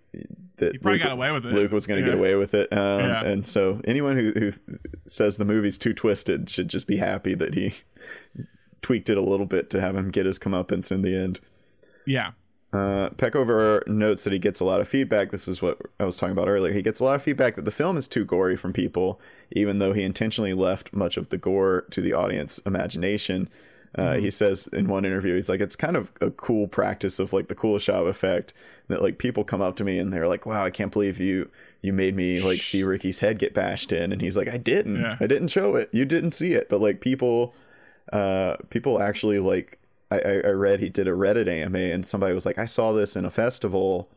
[0.57, 1.53] that He probably Luke, got away with it.
[1.53, 2.13] Luke was going to Yeah.
[2.13, 2.71] get away with it.
[2.73, 3.23] Um, Yeah.
[3.23, 4.51] And so anyone who, who
[5.05, 7.73] says the movie's too twisted should just be happy that he
[8.81, 11.39] tweaked it a little bit to have him get his comeuppance in the end.
[12.05, 12.31] Yeah,
[12.73, 15.29] Uh, Peckover notes that he gets a lot of feedback.
[15.31, 16.71] This is what I was talking about earlier.
[16.73, 19.19] He gets a lot of feedback that the film is too gory from people,
[19.51, 23.49] even though he intentionally left much of the gore to the audience imagination.
[23.95, 27.34] Uh, He says in one interview, he's like, it's kind of a cool practice of
[27.34, 28.53] like the Kuleshov effect
[28.88, 31.49] that like people come up to me and they're like, wow, I can't believe you
[31.81, 35.01] you made me like see Ricky's head get bashed in, and he's like, I didn't,
[35.01, 35.18] Yeah.
[35.19, 37.53] I didn't show it, you didn't see it, but like people,
[38.13, 39.80] uh, people actually like
[40.11, 42.91] I, I I read he did a Reddit AMA and somebody was like, I saw
[42.93, 44.09] this in a festival,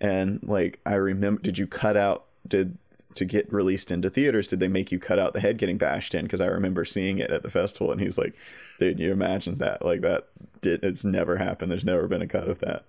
[0.00, 2.78] and like I remember, did you cut out did
[3.14, 4.46] to get released into theaters?
[4.46, 6.24] Did they make you cut out the head getting bashed in?
[6.24, 8.34] Because I remember seeing it at the festival, and he's like,
[8.78, 9.84] dude, you imagine that?
[9.84, 10.28] Like that
[10.60, 11.70] did it's never happened.
[11.72, 12.84] There's never been a cut of that.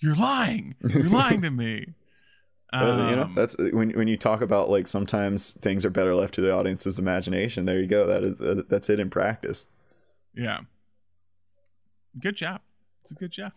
[0.00, 0.74] you're lying.
[0.88, 1.86] You're lying to me.
[2.74, 6.14] Uh, you know, Um, that's when when you talk about like sometimes things are better
[6.14, 7.66] left to the audience's imagination.
[7.66, 8.06] There you go.
[8.06, 9.66] That is uh, that's it in practice.
[10.34, 10.60] Yeah.
[12.18, 12.62] Good job.
[13.02, 13.52] It's a good job.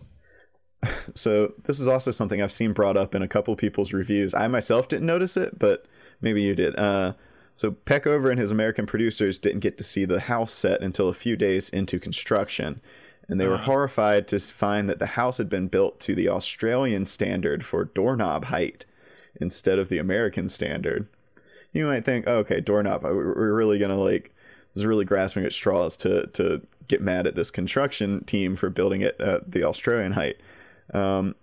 [1.15, 4.33] So this is also something I've seen brought up in a couple people's reviews.
[4.33, 5.85] I myself didn't notice it, but
[6.21, 6.77] maybe you did.
[6.77, 7.13] Uh,
[7.55, 11.13] so Peckover and his American producers didn't get to see the house set until a
[11.13, 12.81] few days into construction,
[13.29, 17.05] and they were horrified to find that the house had been built to the Australian
[17.05, 18.85] standard for doorknob height
[19.39, 21.07] instead of the American standard.
[21.71, 24.33] You might think, oh, okay, doorknob, we're really gonna like
[24.75, 29.01] is really grasping at straws to to get mad at this construction team for building
[29.01, 30.37] it at the Australian height.
[30.93, 31.35] Um,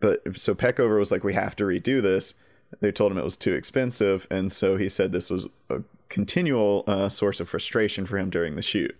[0.00, 2.34] but so Peckover was like, we have to redo this.
[2.80, 6.84] They told him it was too expensive, and so he said this was a continual
[6.86, 8.96] uh, source of frustration for him during the shoot.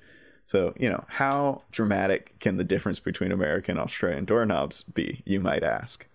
[0.46, 5.22] So you know, how dramatic can the difference between American and Australian doorknobs be?
[5.24, 6.06] You might ask.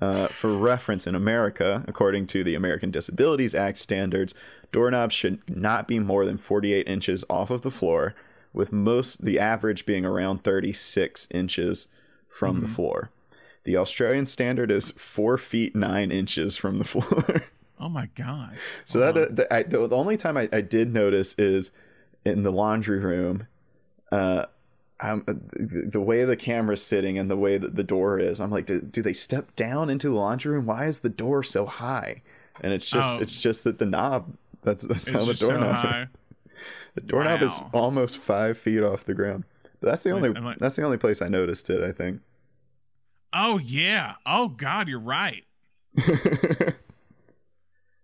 [0.00, 4.32] Uh, for reference, in America, according to the American Disabilities Act standards,
[4.70, 8.14] doorknobs should not be more than 48 inches off of the floor,
[8.52, 11.88] with most the average being around 36 inches
[12.28, 12.66] from mm-hmm.
[12.66, 13.10] the floor.
[13.64, 17.44] The Australian standard is four feet nine inches from the floor.
[17.78, 18.56] oh my god!
[18.84, 21.70] So that uh, the, I, the, only time I, I did notice is
[22.24, 23.46] in the laundry room.
[24.10, 24.46] Uh,
[25.00, 25.22] I'm,
[25.52, 28.80] the way the camera's sitting and the way that the door is, I'm like, do,
[28.80, 30.66] do they step down into the laundry room?
[30.66, 32.22] Why is the door so high?
[32.60, 33.20] And it's just, oh.
[33.20, 34.34] it's just that the knob.
[34.62, 35.82] That's that's how the doorknob.
[35.82, 36.06] So
[36.96, 37.46] the doorknob wow.
[37.46, 39.44] is almost five feet off the ground.
[39.80, 40.30] But that's the only.
[40.30, 41.82] Like, that's the only place I noticed it.
[41.82, 42.20] I think.
[43.32, 44.14] Oh yeah.
[44.24, 45.44] Oh God, you're right.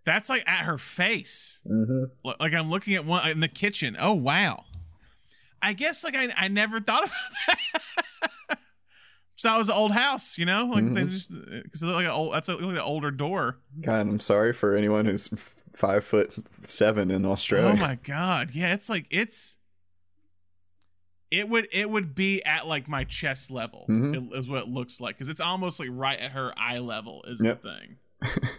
[0.05, 1.61] that's like at her face.
[1.67, 2.05] Mm-hmm.
[2.39, 3.97] Like I'm looking at one in the kitchen.
[3.99, 4.65] Oh wow.
[5.61, 7.15] I guess like I, I never thought about
[8.49, 8.59] that.
[9.35, 10.93] so that was an old house, you know, like mm-hmm.
[10.93, 13.57] they just because like an old that's a, like an older door.
[13.81, 15.27] God, I'm sorry for anyone who's
[15.73, 16.31] five foot
[16.63, 17.73] seven in Australia.
[17.73, 19.57] Oh my god, yeah, it's like it's
[21.31, 24.33] it would it would be at like my chest level mm-hmm.
[24.33, 27.43] is what it looks like because it's almost like right at her eye level is
[27.43, 27.61] yep.
[27.61, 27.97] the thing.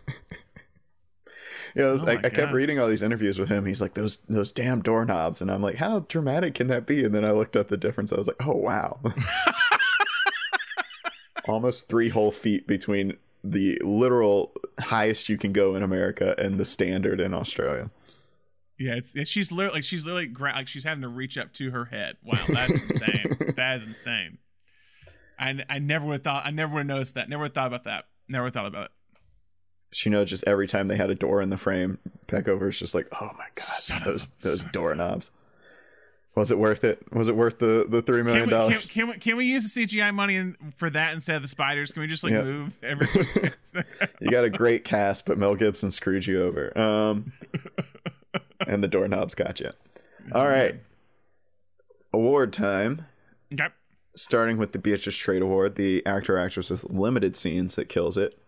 [1.74, 3.66] yeah, was, oh I, I, kept reading all these interviews with him.
[3.66, 7.04] He's like those those damn doorknobs, and I'm like, how dramatic can that be?
[7.04, 8.12] And then I looked up the difference.
[8.12, 8.98] I was like, oh wow,
[11.48, 16.64] almost three whole feet between the literal highest you can go in America and the
[16.64, 17.90] standard in Australia.
[18.78, 21.52] Yeah, it's, it's she's literally like she's literally gra- like she's having to reach up
[21.54, 22.16] to her head.
[22.22, 23.36] Wow, that's insane.
[23.56, 24.38] that is insane.
[25.38, 27.28] I I never would have thought I never would have noticed that.
[27.28, 28.04] Never would have thought about that.
[28.28, 28.90] Never thought about it
[29.92, 33.06] She knows just every time they had a door in the frame, Peckover's just like,
[33.20, 35.30] oh my god, son those those doorknobs.
[36.36, 37.02] Was it worth it?
[37.14, 38.86] Was it worth the the three million dollars?
[38.88, 41.48] Can, can, we can we use the CGI money in, for that instead of the
[41.48, 41.92] spiders?
[41.92, 42.44] Can we just like yep.
[42.44, 43.54] move everyone?
[44.20, 46.76] you got a great cast, but Mel Gibson screwed you over.
[46.78, 47.32] Um,
[48.72, 49.70] and the doorknobs got you.
[50.32, 50.80] All right,
[52.12, 53.06] award time.
[53.52, 53.68] Okay.
[54.14, 58.38] Starting with the Beatrice Straight Award, the actor actress with limited scenes that kills it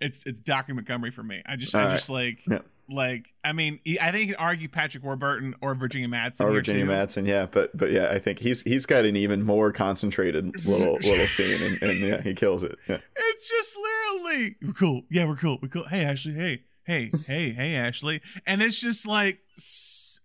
[0.00, 1.42] it's it's Dacre Montgomery for me.
[1.46, 1.92] I just All I right.
[1.92, 2.58] just like yeah.
[2.90, 6.84] like I mean I think you can argue Patrick Warburton or Virginia Madsen or Virginia
[6.84, 6.90] too.
[6.90, 10.94] Madsen, yeah, but but yeah, I think he's he's got an even more concentrated little
[10.94, 12.76] little scene, and, and, yeah, he kills it.
[12.88, 12.98] Yeah.
[13.16, 15.02] It's just literally we're cool.
[15.10, 15.58] Yeah, we're cool.
[15.62, 15.86] We're cool.
[15.88, 16.34] Hey Ashley.
[16.34, 19.40] Hey hey hey hey Ashley, and it's just like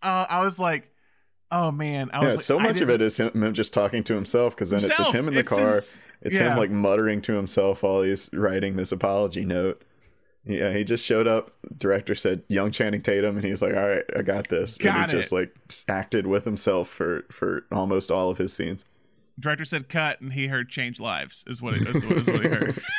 [0.01, 0.89] uh, I was like
[1.51, 4.55] Oh man, I yeah, like, so much of it is him just talking to himself
[4.55, 4.99] because then himself.
[4.99, 5.65] it's just him in the it's car.
[5.67, 6.51] His, it's yeah.
[6.51, 9.83] him like muttering to himself while he's writing this apology note.
[10.45, 11.55] Yeah, he just showed up.
[11.75, 15.11] Director said young Channing Tatum, and he's like, "All right, I got this." Got and
[15.11, 15.21] he it.
[15.21, 15.55] just like
[15.87, 18.85] acted with himself for for almost all of his scenes.
[19.39, 22.05] Director said cut, and he heard "change lives" is what it is.
[22.05, 22.79] What, is what he heard.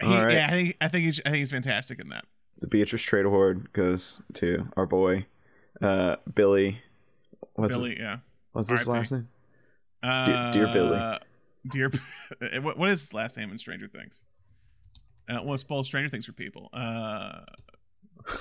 [0.00, 0.32] he, right.
[0.32, 2.24] Yeah, I think I think he's I think he's fantastic in that
[2.60, 5.26] the Beatrice Straight Award goes to our boy,
[5.82, 6.80] uh, Billy.
[7.54, 8.16] What's Billy, his, yeah.
[8.52, 9.28] What's his last name?
[10.02, 11.18] Uh, dear, dear Billy.
[11.70, 11.90] Dear,
[12.62, 14.24] what, what is his last name in Stranger Things?
[15.28, 16.70] Uh, well, spoil Stranger Things for people.
[16.72, 17.40] Uh,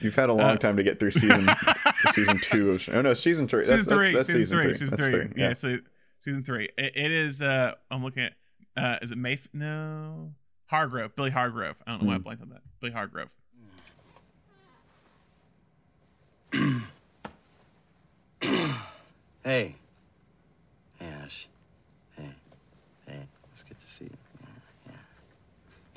[0.00, 1.48] You've had a long uh, time to get through season
[2.12, 4.98] season two of oh no season three season that's, three that's, that's season, three, season
[4.98, 5.28] three, three.
[5.36, 5.48] Yeah.
[5.48, 5.52] yeah.
[5.54, 5.78] so
[6.18, 8.34] season three it, it is uh I'm looking at
[8.80, 10.32] uh is it Mayf no
[10.70, 11.76] Hargrove, Billy Hargrove.
[11.84, 12.22] I don't know why I hmm.
[12.22, 12.62] blanked on that.
[12.80, 13.28] Billy Hargrove.
[19.42, 19.42] hey.
[19.42, 19.74] Hey,
[21.00, 21.48] Ash.
[22.16, 22.30] Hey.
[23.08, 23.26] Hey.
[23.50, 24.16] It's good to see you.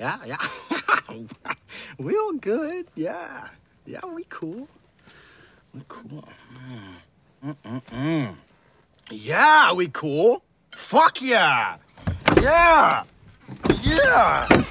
[0.00, 0.18] Yeah.
[0.26, 0.38] Yeah.
[1.46, 1.54] yeah.
[1.98, 2.88] we all good.
[2.96, 3.46] Yeah.
[3.86, 4.66] Yeah, we cool.
[5.72, 6.28] We cool.
[7.44, 7.56] Mm.
[7.64, 8.36] Mm-mm-mm.
[9.10, 10.42] Yeah, we cool.
[10.72, 11.76] Fuck yeah.
[12.44, 13.02] Yeah.
[13.82, 14.64] Yeah.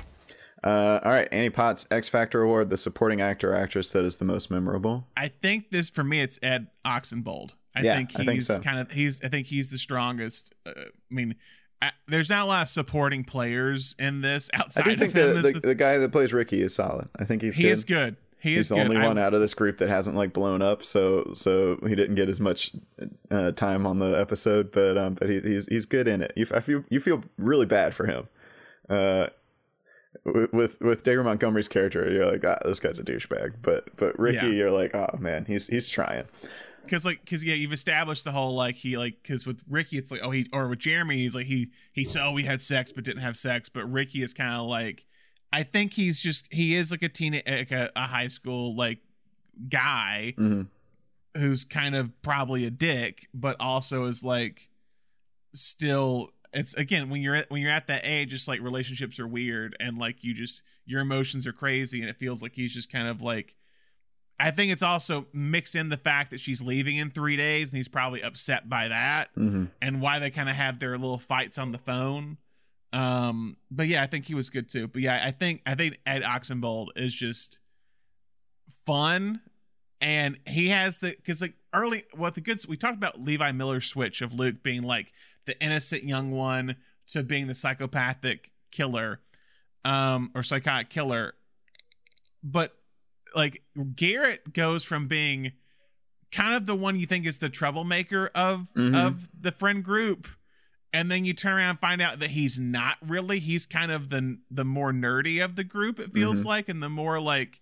[0.64, 4.18] Uh, all right, Annie Potts X Factor Award, the supporting actor or actress that is
[4.18, 5.08] the most memorable.
[5.18, 7.52] I think this for me, it's Ed Oxenbould.
[7.76, 8.60] I Yeah, think he's I think so.
[8.60, 10.54] kind of he's I think he's the strongest.
[10.66, 11.36] Uh, I mean,
[11.82, 15.14] I, there's not a lot of supporting players in this I outside do of think
[15.14, 15.36] him.
[15.36, 17.10] the, the, the- the guy that plays Ricky is solid.
[17.20, 17.72] I think he's he good.
[17.72, 18.16] is good.
[18.44, 18.84] He He's the good.
[18.90, 21.96] only I- one out of this group that hasn't like blown up, so so he
[21.96, 22.72] didn't get as much
[23.32, 24.72] uh, time on the episode.
[24.72, 26.34] But um, but he, he's he's good in it.
[26.36, 28.28] You, I feel you feel really bad for him.
[28.90, 29.28] Uh,
[30.26, 33.56] with with, with Dacre Montgomery's character, you're like, ah, this guy's a douchebag.
[33.62, 34.52] But but Ricky, Yeah.
[34.54, 36.26] you're like, oh man, he's he's trying.
[36.84, 40.12] because like because yeah you've established the whole like he like because with ricky it's
[40.12, 42.92] like oh he or with jeremy he's like he he said oh we had sex
[42.92, 45.06] but didn't have sex but ricky is kind of like
[45.54, 49.00] i think he's just he is like a teen like a, a high school like
[49.70, 50.68] guy Mhm.
[51.38, 54.68] who's kind of probably a dick but also is like
[55.54, 59.28] still it's again when you're at when you're at that age just like relationships are
[59.28, 62.92] weird and like you just your emotions are crazy and it feels like he's just
[62.92, 63.56] kind of like
[64.40, 67.78] I think it's also mix in the fact that she's leaving in three days and
[67.78, 69.70] he's probably upset by that Mhm.
[69.82, 72.38] and why they kind of have their little fights on the phone.
[72.94, 74.88] Um, but yeah, I think he was good too.
[74.88, 77.60] But yeah, I think I think Ed Oxenbould is just
[78.86, 79.42] fun,
[80.02, 83.86] and he has the because like early what the good we talked about Levi Miller's
[83.86, 85.12] switch of Luke being like
[85.46, 86.76] the innocent young one
[87.08, 89.20] to being the psychopathic killer,
[89.84, 91.34] um, or psychotic killer,
[92.44, 92.74] but
[93.36, 93.64] like
[93.96, 95.54] Garrett goes from being
[96.32, 98.96] kind of the one you think is the troublemaker of Mhm.
[98.96, 100.28] of the friend group
[100.94, 104.10] and then you turn around and find out that he's not really he's kind of
[104.10, 106.46] the the more nerdy of the group it feels Mhm.
[106.46, 107.60] like and the more like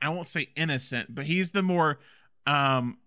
[0.00, 2.00] i won't say innocent but he's the more
[2.46, 2.98] um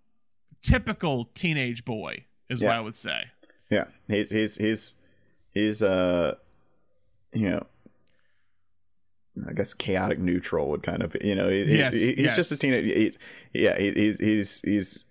[0.61, 3.23] typical teenage boy is what i would say
[3.69, 4.95] Yeah, he's he's he's
[5.51, 6.35] he's uh,
[7.33, 7.65] you know,
[9.49, 12.55] I guess chaotic neutral would kind of you know, he, Yes, he- he's just a
[12.55, 12.59] yes.
[12.59, 13.17] teenage.
[13.53, 15.05] He, yeah, he, he's he's he's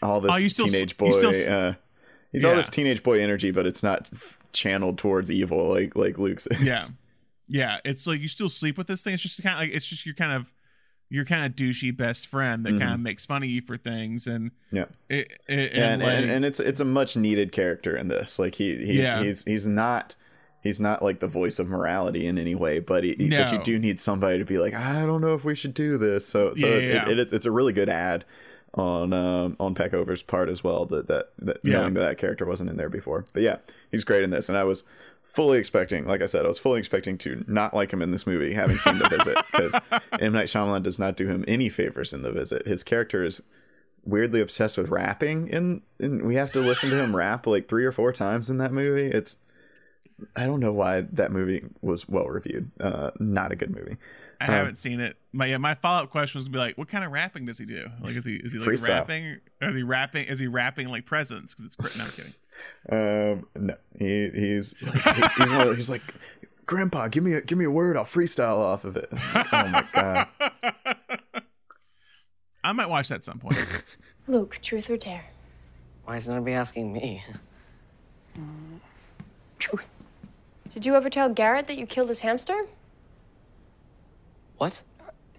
[0.00, 1.10] all this Oh, you still teenage you boy.
[1.12, 1.74] still uh,
[2.32, 4.10] he's all this teenage boy energy, but it's not
[4.52, 6.46] channeled towards evil like like Luke's.
[6.46, 6.60] is.
[6.60, 6.84] yeah
[7.48, 9.86] yeah it's like you still sleep with this thing it's just kind of like it's
[9.86, 10.52] just your kind of
[11.12, 13.02] your kind of douchey best friend that kind of mm-hmm.
[13.02, 14.86] makes fun of you for things and yeah.
[15.10, 18.38] it, it, Yeah, and, like, and, and it's it's a much needed character in this.
[18.38, 19.22] Like he he's Yeah.
[19.22, 20.16] he's he's not
[20.62, 23.78] he's not like the voice of morality in any way, but he, but you do
[23.78, 26.26] need somebody to be like, I don't know if we should do this.
[26.26, 28.24] So so Yeah, it, yeah, It, it's it's a really good ad
[28.74, 31.74] on um on Peckover's part as well that that, that Yeah.
[31.80, 33.24] knowing that that character wasn't in there before.
[33.32, 33.56] But yeah,
[33.90, 34.82] he's great in this, and I was
[35.22, 38.26] fully expecting, like I said, I was fully expecting to not like him in this
[38.26, 39.74] movie, having seen the visit, because
[40.20, 42.66] M Night Shyamalan does not do him any favors in the visit.
[42.66, 43.40] His character is
[44.04, 47.84] weirdly obsessed with rapping and, and we have to listen to him rap like three
[47.84, 49.36] or four times in that movie it's
[50.34, 53.96] i don't know why that movie was well reviewed uh not a good movie
[54.42, 55.16] I haven't seen it.
[55.32, 57.58] My yeah, my follow up question was gonna be like, what kind of rapping does
[57.58, 57.86] he do?
[58.00, 58.88] Like, is he is he like Freestyle.
[58.88, 59.38] rapping?
[59.60, 60.24] Or is he rapping?
[60.26, 61.54] Is he rapping like presents?
[61.54, 61.96] Because it's great.
[61.96, 62.34] No, I'm kidding.
[62.90, 66.02] um no he he's he's, he's, one of- he's like
[66.66, 69.84] grandpa give me a give me a word i'll freestyle off of it oh my
[69.92, 70.28] god
[72.64, 73.58] I might watch that at some point.
[74.28, 75.24] Luke, truth or dare?
[76.04, 77.24] Why is nobody asking me?
[79.58, 79.88] Truth.
[80.72, 82.66] Did you ever tell Garrett that you killed his hamster?
[84.62, 84.80] What?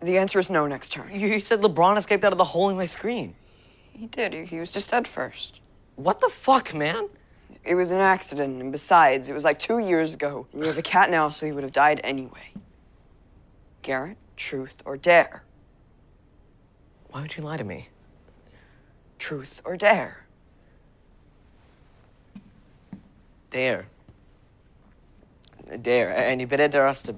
[0.02, 1.10] The answer is no next turn.
[1.14, 3.34] You, said LeBron escaped out of the hole in my screen.
[3.94, 4.34] He did.
[4.34, 5.62] He, was just dead first.
[5.96, 7.08] What the fuck, man?
[7.64, 10.46] It was an accident, and besides, it was like two years ago.
[10.54, 12.52] You have a cat now, so he would have died anyway.
[13.82, 15.44] Garrett, truth or dare?
[17.12, 17.88] Why would you lie to me?
[19.20, 20.26] Truth or dare?
[23.52, 23.86] Dare.
[25.82, 26.14] Dare.
[26.14, 27.16] And you better dare us to,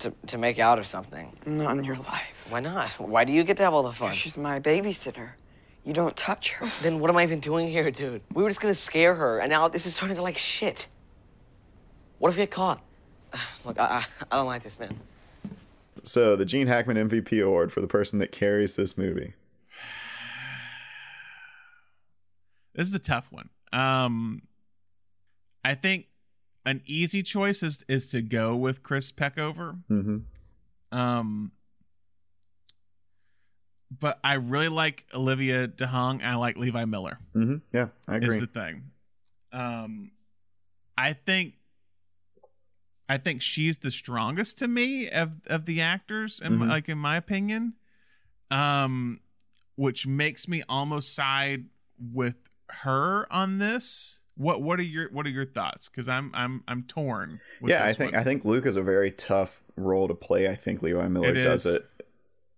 [0.00, 1.32] to, to make out or something.
[1.46, 2.46] Not in your life.
[2.48, 2.90] Why not?
[2.92, 4.14] Why do you get to have all the fun?
[4.14, 5.30] She's my babysitter.
[5.84, 6.70] You don't touch her.
[6.82, 8.22] Then what am I even doing here, dude?
[8.32, 10.88] We were just gonna scare her, and now this is turning to like shit.
[12.18, 12.82] What if we get caught?
[13.64, 14.98] Look, I, I, I don't like this, man.
[16.04, 19.32] so the gene hackman mvp award for the person that carries this movie
[22.74, 23.50] This is a tough one.
[23.72, 24.42] Um,
[25.64, 26.06] I think
[26.66, 29.78] an easy choice is is to go with Chris Peckover.
[29.88, 30.18] hmm
[30.92, 31.52] Um,
[34.00, 36.14] but I really like Olivia DeHong.
[36.14, 37.18] And I like Levi Miller.
[37.32, 38.90] hmm yeah i agree is the thing.
[39.52, 40.10] Um,
[40.98, 41.54] I think,
[43.08, 46.68] I think she's the strongest to me of of the actors, and Mhm.
[46.68, 47.74] like in my opinion,
[48.50, 49.20] um,
[49.76, 51.66] which makes me almost side
[51.98, 52.36] with
[52.70, 54.22] her on this.
[54.36, 55.88] What what are your what are your thoughts?
[55.88, 57.40] Because I'm I'm I'm torn.
[57.60, 58.20] With yeah i think one.
[58.20, 61.42] i think luke is a very tough role to play i think levi miller It
[61.44, 61.76] does is.
[61.76, 61.86] it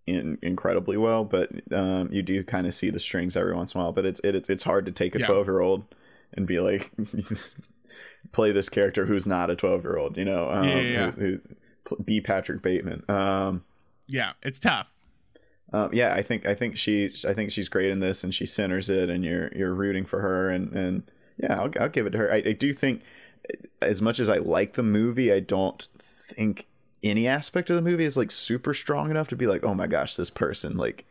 [0.06, 3.80] in incredibly well, but um, you do kind of see the strings every once in
[3.80, 3.92] a while.
[3.92, 5.26] But it's it, it's hard to take a Yeah.
[5.26, 5.84] twelve year old
[6.32, 6.92] and be like
[8.32, 11.10] play this character who's not a twelve year old, you know, um, Yeah, yeah, yeah.
[11.12, 11.38] Who,
[11.88, 13.02] who, be Patrick Bateman.
[13.08, 13.64] Um,
[14.06, 14.92] Yeah, it's tough.
[15.72, 18.46] um, yeah, I think I think she I think she's great in this, and she
[18.46, 21.02] centers it, and you're you're rooting for her, and and
[21.38, 22.32] yeah, I'll I'll give it to her.
[22.32, 23.02] I, I do think,
[23.82, 26.66] as much as I like the movie, I don't think
[27.02, 29.86] any aspect of the movie is like super strong enough to be like, oh my
[29.86, 31.04] gosh, this person like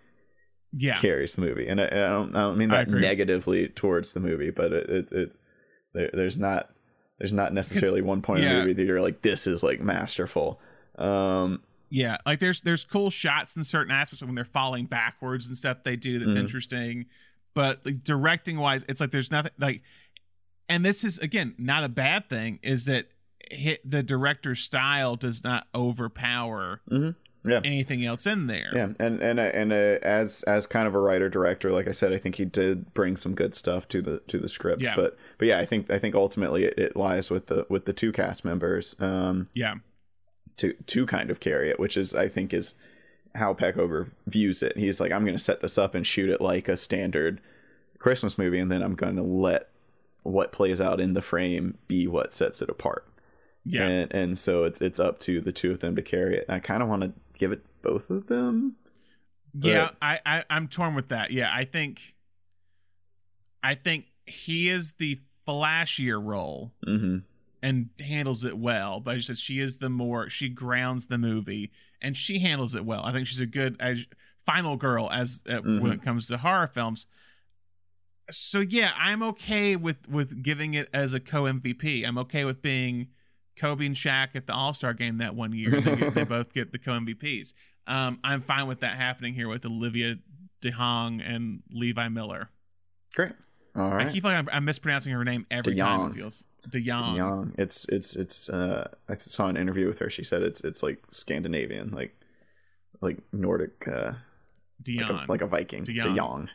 [0.74, 0.98] Yeah.
[1.00, 4.50] carries the movie, and I, I don't I don't mean that negatively towards the movie,
[4.50, 5.36] but it it, it
[5.94, 6.70] there, there's not
[7.20, 8.56] there's not necessarily one point in yeah.
[8.56, 10.60] the movie that you're like this is like masterful.
[10.98, 15.56] Um, Yeah, like there's there's cool shots in certain aspects when they're falling backwards and
[15.58, 16.40] stuff they do that's Mhm.
[16.40, 17.06] interesting,
[17.54, 19.82] but like directing wise, it's like there's nothing like,
[20.70, 22.60] and this is again not a bad thing.
[22.64, 23.08] Is that
[23.52, 26.82] hit the director's style does not overpower
[27.48, 27.62] yeah.
[27.64, 28.72] anything else in there.
[28.74, 31.92] Yeah, and and uh, and uh, as as kind of a writer director, like I
[31.92, 34.82] said, I think he did bring some good stuff to the to the script.
[34.82, 34.96] Yeah.
[34.96, 37.94] But but yeah, I think I think ultimately it, it lies with the with the
[37.94, 39.76] two cast members um yeah,
[40.58, 42.76] to to kind of carry it, which is I think is
[43.36, 44.78] how Peckover views it.
[44.78, 47.42] He's like, I'm going to set this up and shoot it like a standard
[48.00, 49.70] Christmas movie, and then I'm going to let
[50.26, 53.08] what plays out in the frame be what sets it apart.
[53.64, 53.84] yeah.
[53.88, 56.46] And and so it's it's up to the two of them to carry it.
[56.48, 58.76] And I kind of want to give it both of them.
[59.58, 61.32] Yeah, I, I I'm torn with that.
[61.32, 62.16] Yeah, I think
[63.64, 67.18] I think he is the flashier role Mm-hmm.
[67.62, 69.00] and handles it well.
[69.00, 71.72] But I just said she is the more she grounds the movie
[72.02, 73.04] and she handles it well.
[73.04, 74.06] I think she's a good as,
[74.46, 75.94] final girl as uh, when Mhm.
[75.94, 77.08] it comes to horror films.
[78.32, 82.06] So yeah, I'm okay with with giving it as a co MVP.
[82.06, 83.08] I'm okay with being
[83.56, 85.80] Kobe and Shaq at the All Star game that one year.
[85.80, 87.54] They, get, they both get the co MVPs.
[87.88, 90.16] Um, I'm fine with that happening here with Olivia
[90.62, 92.50] DeHong and Levi Miller.
[93.16, 93.34] Great.
[93.76, 94.08] All right.
[94.08, 96.00] I keep like I'm, I'm mispronouncing her name every time.
[96.00, 96.12] DeYoung.
[96.12, 97.18] It feels DeYoung.
[97.18, 97.54] Young.
[97.58, 98.50] It's it's it's.
[98.50, 100.10] Uh, I saw an interview with her.
[100.10, 102.16] She said it's it's like Scandinavian, like
[103.02, 104.16] like Nordic, uh, like,
[104.84, 105.28] DeYoung.
[105.28, 105.84] a, like a Viking.
[105.84, 106.16] De De Jong.
[106.16, 106.50] Jong.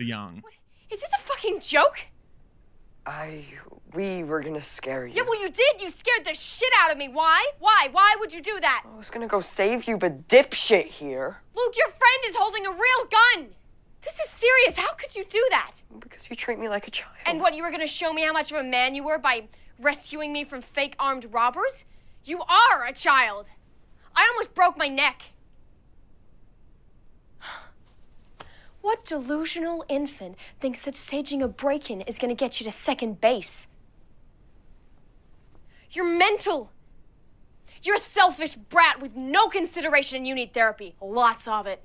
[0.00, 0.42] DeYoung.
[0.90, 2.06] Is this a fucking joke?
[3.06, 3.44] I.
[3.92, 5.14] We were gonna scare you.
[5.16, 5.82] Yeah, well, you did.
[5.82, 7.08] You scared the shit out of me.
[7.08, 7.44] Why?
[7.58, 7.88] Why?
[7.90, 8.84] Why would you do that?
[8.86, 11.38] I was gonna go save you, but dipshit here.
[11.56, 13.48] Luke, your friend is holding a real gun.
[14.02, 14.76] This is serious.
[14.76, 15.72] How could you do that?
[15.98, 17.12] Because you treat me like a child.
[17.26, 19.48] And what, you were gonna show me how much of a man you were by
[19.80, 21.84] rescuing me from fake armed robbers?
[22.24, 23.46] You are a child.
[24.14, 25.22] I almost broke my neck.
[28.80, 33.20] What delusional infant thinks that staging a break in is gonna get you to second
[33.20, 33.66] base?
[35.90, 36.70] You're mental.
[37.82, 40.94] You're a selfish brat with no consideration and you need therapy.
[41.00, 41.82] Lots of it.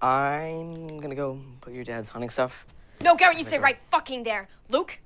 [0.00, 2.66] I'm gonna go put your dad's hunting stuff.
[3.00, 4.48] No, Garrett, you stay right fucking there.
[4.68, 4.98] Luke,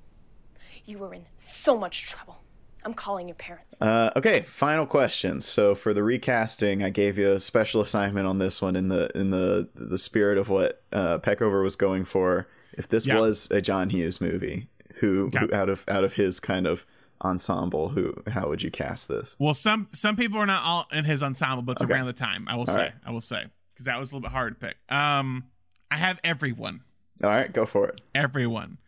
[0.85, 2.42] you were in so much trouble.
[2.85, 3.81] I'm calling your parents.
[3.81, 5.41] Uh, okay, final question.
[5.41, 9.09] So for the recasting, I gave you a special assignment on this one in the
[9.17, 12.49] in the the spirit of what uh, Peckover was going for.
[12.75, 13.19] If this Yeah.
[13.19, 15.41] was a John Hughes movie, who, Yeah.
[15.41, 16.85] who out of out of his kind of
[17.25, 19.37] ensemble, who how would you cast this?
[19.39, 21.93] Well, some some people are not all in his ensemble, but it's Okay.
[21.93, 22.47] around the time.
[22.49, 22.77] I will say.
[22.77, 22.93] right.
[23.07, 23.45] I will say
[23.75, 24.77] because that was a little bit hard to pick.
[24.95, 25.45] Um,
[25.91, 26.81] I have everyone,
[27.23, 28.01] All right, go for it.
[28.15, 28.79] everyone.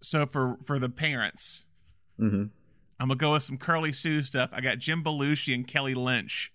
[0.00, 1.66] So for for the parents,
[2.18, 2.44] hmm
[2.98, 4.50] I'm gonna go with some Curly Sue stuff.
[4.52, 6.52] I got Jim Belushi and Kelly Lynch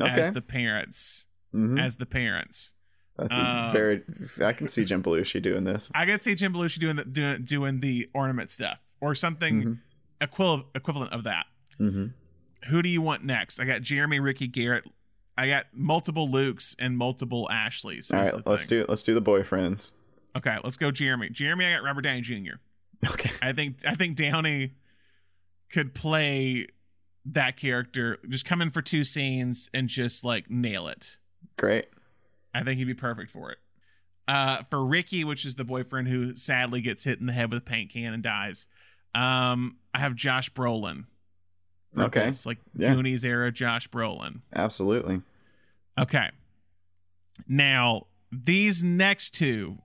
[0.00, 1.26] Okay, as the parents.
[1.54, 1.78] Mhm.
[1.78, 2.72] As the parents,
[3.18, 4.02] that's a um, very.
[4.42, 5.90] I can see Jim Belushi doing this.
[5.94, 9.78] I can see Jim Belushi doing the doing doing the ornament stuff or something Mhm.
[10.20, 11.46] equivalent equivalent of that.
[11.76, 12.06] hmm
[12.70, 13.58] Who do you want next?
[13.60, 14.84] I got Jeremy, Ricky, Garrett.
[15.36, 18.10] I got multiple Lukes and multiple Ashleys.
[18.12, 18.80] All right, let's thing.
[18.80, 19.92] do let's do the boyfriends.
[20.36, 21.28] Okay, let's go Jeremy.
[21.28, 22.54] Jeremy, I got Robert Downey Jr.
[23.10, 23.32] Okay.
[23.42, 24.72] I think I think Downey
[25.72, 26.66] could play
[27.24, 31.18] that character, just come in for two scenes and just like nail it.
[31.56, 31.86] Great.
[32.54, 33.58] I think he'd be perfect for it.
[34.28, 37.58] Uh, for Ricky, which is the boyfriend who sadly gets hit in the head with
[37.58, 38.68] a paint can and dies,
[39.14, 41.04] um, I have Josh Brolin.
[41.98, 42.26] Okay.
[42.26, 42.94] this, like Yeah.
[42.94, 44.40] Goonies era Josh Brolin.
[44.54, 45.22] Absolutely.
[45.98, 46.30] Okay.
[47.48, 49.78] Now these next two,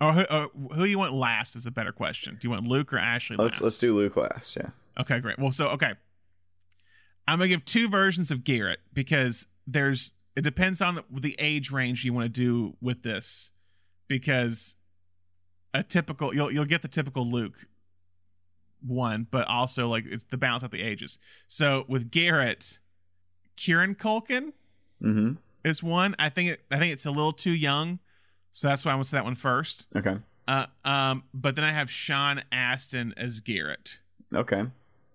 [0.00, 2.38] or who, uh, who you want last is a better question.
[2.40, 3.62] Do you want Luke or Ashley Let's last?
[3.62, 4.56] let's do Luke last.
[4.56, 4.70] Yeah.
[5.00, 5.38] Okay, great.
[5.38, 5.92] Well, so okay,
[7.26, 12.04] I'm gonna give two versions of Garrett because there's it depends on the age range
[12.04, 13.52] you want to do with this
[14.08, 14.76] because
[15.74, 17.66] a typical you'll you'll get the typical Luke
[18.84, 21.18] one, but also like it's the balance of the ages.
[21.46, 22.78] So with Garrett,
[23.56, 24.52] Kieran Culkin
[25.02, 25.32] Mm-hmm.
[25.64, 26.14] is one.
[26.20, 27.98] I think it, I think it's a little too young,
[28.52, 29.88] so that's why I want to say that one first.
[29.96, 30.16] Okay.
[30.46, 33.98] Uh, um, but then I have Sean Astin as Garrett.
[34.32, 34.64] Okay.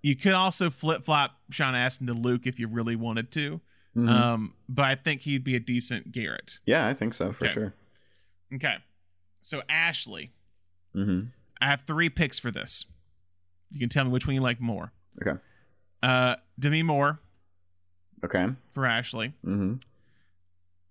[0.01, 3.61] You could also flip flop Sean Astin to Luke if you really wanted to.
[3.95, 4.09] Mhm.
[4.09, 6.59] Um, but I think he'd be a decent Garrett.
[6.65, 7.53] yeah, I think so for Okay.
[7.53, 7.73] sure.
[8.53, 8.75] Okay.
[9.41, 10.31] So Ashley,
[10.95, 11.27] Mm-hmm.
[11.61, 12.85] I have three picks for this.
[13.71, 14.93] You can tell me which one you like more.
[15.21, 15.39] Okay.
[16.03, 17.19] Uh, Demi Moore
[18.23, 18.47] Okay.
[18.71, 19.75] for Ashley, Mm-hmm.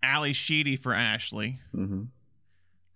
[0.02, 2.04] Ally Sheedy for Ashley, Mm-hmm.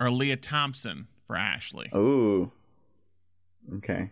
[0.01, 1.89] or Lea Thompson for Ashley.
[1.93, 2.51] Oh.
[3.75, 4.11] Okay.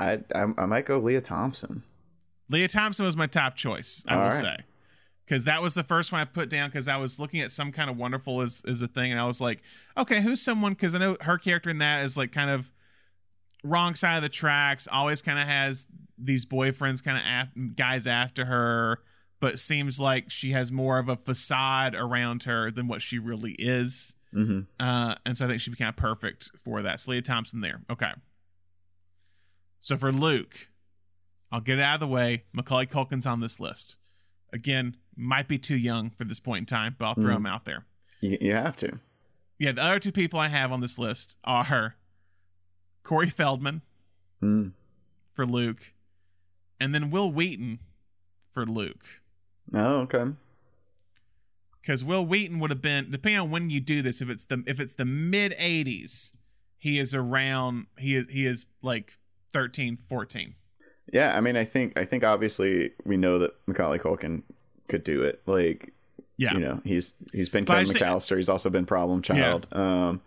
[0.00, 1.84] I, I I might go Lea Thompson.
[2.48, 4.40] Lea Thompson was my top choice, I All will right.
[4.40, 4.56] say.
[5.24, 7.70] Because that was the first one I put down because I was looking at some
[7.70, 9.62] kind of wonderful as, as a thing, and I was like,
[9.96, 10.72] okay, who's someone?
[10.72, 12.68] Because I know her character in that is like kind of
[13.62, 15.86] wrong side of the tracks, always kind of has
[16.18, 19.00] these boyfriends, kind of af- guys after her,
[19.38, 23.52] but seems like she has more of a facade around her than what she really
[23.52, 24.16] is.
[24.34, 24.60] Mm-hmm.
[24.84, 27.00] Uh, and so I think she'd be kind of perfect for that.
[27.00, 27.82] So Lea Thompson there.
[27.88, 28.10] Okay.
[29.80, 30.68] So for Luke,
[31.50, 32.44] I'll get it out of the way.
[32.52, 33.96] Macaulay Culkin's on this list.
[34.52, 37.36] Again, might be too young for this point in time, but I'll throw Mhm.
[37.38, 37.86] him out there.
[38.20, 38.98] You, you have to.
[39.58, 41.96] Yeah, the other two people I have on this list are
[43.02, 43.82] Corey Feldman
[44.42, 44.72] Mm.
[45.32, 45.92] for Luke,
[46.78, 47.78] and then Wil Wheaton
[48.52, 49.20] for Luke.
[49.72, 50.32] Oh, okay.
[51.80, 54.20] because Wil Wheaton would have been depending on when you do this.
[54.20, 56.36] If it's the if it's the mid '80s,
[56.78, 57.86] he is around.
[57.98, 59.18] He is he is like
[59.52, 60.54] 13, 14.
[61.12, 64.42] Yeah, I mean, I think I think obviously we know that Macaulay Culkin
[64.88, 65.42] could do it.
[65.46, 65.92] Like,
[66.36, 68.36] Yeah, you know, he's he's been Kevin McAllister.
[68.36, 69.66] He's also been Problem Child.
[69.72, 70.20] Um,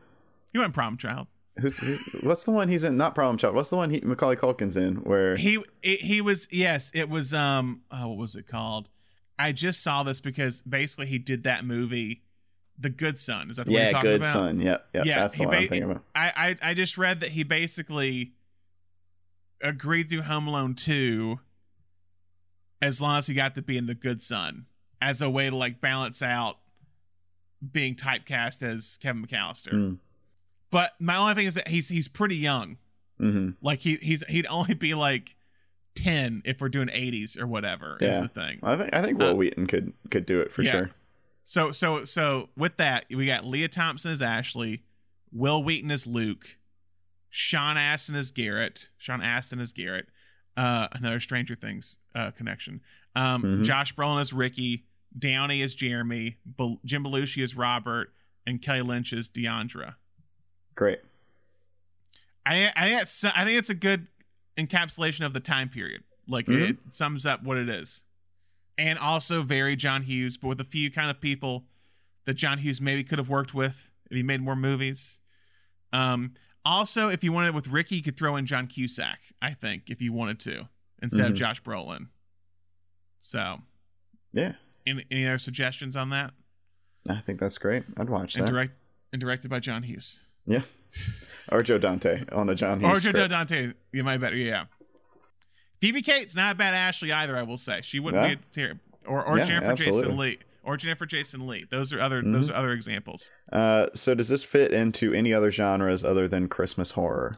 [0.51, 1.27] he went Problem child.
[1.59, 2.97] who's, who's what's the one he's in?
[2.97, 3.55] Not Problem Child.
[3.55, 4.97] What's the one he, Macaulay Culkin's in?
[4.97, 6.91] Where He he he was yes.
[6.93, 7.81] It was um.
[7.91, 8.89] Oh, what was it called?
[9.39, 12.21] I just saw this because basically he did that movie,
[12.77, 13.49] The Good Son.
[13.49, 14.33] Is that the one you're yeah, talking Good about?
[14.33, 14.59] Son.
[14.59, 15.05] Yep, yep.
[15.05, 16.03] Yeah, that's he the one I'm ba- thinking about.
[16.13, 18.33] I, I I just read that he basically
[19.64, 21.40] agreed to Home Alone 2
[22.81, 24.65] as long as he got to be in The Good Son
[25.02, 26.57] as a way to like balance out
[27.72, 29.73] being typecast as Kevin McAllister.
[29.73, 29.98] Mm.
[30.69, 32.77] But my only thing is that he's he's pretty young.
[33.18, 35.35] hmm Like he he's he'd only be like
[35.95, 38.60] 10 if we're doing 80s or whatever is the thing.
[38.64, 40.72] I think I think Will Uh, Wheaton could could do it for yeah.
[40.72, 40.91] sure.
[41.44, 44.84] So so so with that, we got Lea Thompson as Ashley,
[45.31, 46.57] Wil Wheaton as Luke,
[47.35, 50.07] Sean Astin as Garrett, Sean Astin as Garrett,
[50.55, 52.80] uh, another Stranger Things uh, connection.
[53.15, 53.64] Um, Mhm.
[53.64, 54.85] Josh Brolin as Ricky,
[55.18, 58.14] Downey as Jeremy, Bel- Jim Belushi as Robert,
[58.45, 59.95] and Kelly Lynch as Deandra.
[60.76, 60.99] Great.
[62.45, 64.07] I I think it's I think it's a good
[64.55, 66.03] encapsulation of the time period.
[66.27, 66.69] Like Mhm.
[66.69, 68.03] it sums up what it is,
[68.77, 71.68] and also very John Hughes, but with a few kind of people
[72.26, 75.19] that John Hughes maybe could have worked with if he made more movies.
[75.91, 76.35] Um,
[76.65, 79.19] also, if you wanted with Ricky, you could throw in John Cusack.
[79.41, 80.69] I think if you wanted to
[81.02, 81.38] instead of Mhm.
[81.38, 82.07] Josh Brolin.
[83.22, 83.61] So,
[84.34, 84.53] Yeah,
[84.88, 86.34] any, any other suggestions on that?
[87.10, 87.84] I think that's great.
[87.98, 88.52] I'd watch And that.
[88.52, 88.73] direct
[89.11, 90.23] and directed by John Hughes.
[90.45, 90.64] Yeah.
[91.49, 92.90] Or Joe Dante on a John Hughes.
[92.90, 93.30] Or Joe script.
[93.30, 94.65] Dante, you might better, yeah.
[95.81, 97.35] Phoebe Cates not a bad Ashley either.
[97.35, 98.35] I will say she wouldn't Yeah.
[98.35, 100.02] be a ter- or or Yeah, Jennifer absolutely.
[100.02, 101.65] Jason Lee or Jennifer Jason Lee.
[101.69, 102.56] Those are other those Mm-hmm.
[102.56, 103.30] are other examples.
[103.52, 107.31] Uh, so does this fit into any other genres other than Christmas horror?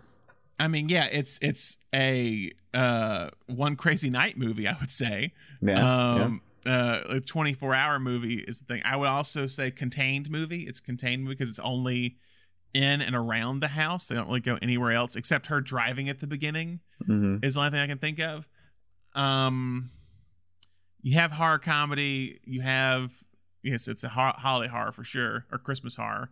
[0.59, 4.67] I mean, yeah, it's it's a uh one crazy night movie.
[4.67, 5.33] I would say.
[5.61, 6.13] Yeah.
[6.23, 8.81] um, uh, a 24 hour movie is the thing.
[8.85, 10.63] I would also say contained movie.
[10.63, 12.17] It's contained movie because it's only
[12.73, 14.07] in and around the house.
[14.07, 16.79] They don't really go anywhere else except her driving at the beginning.
[17.01, 17.15] yeah.
[17.15, 18.47] hmm is the only thing I can think of.
[19.13, 19.91] Um,
[21.05, 22.39] you have horror comedy.
[22.45, 23.11] You have
[23.61, 26.31] yes, it's a ho- holiday horror for sure, or Christmas horror.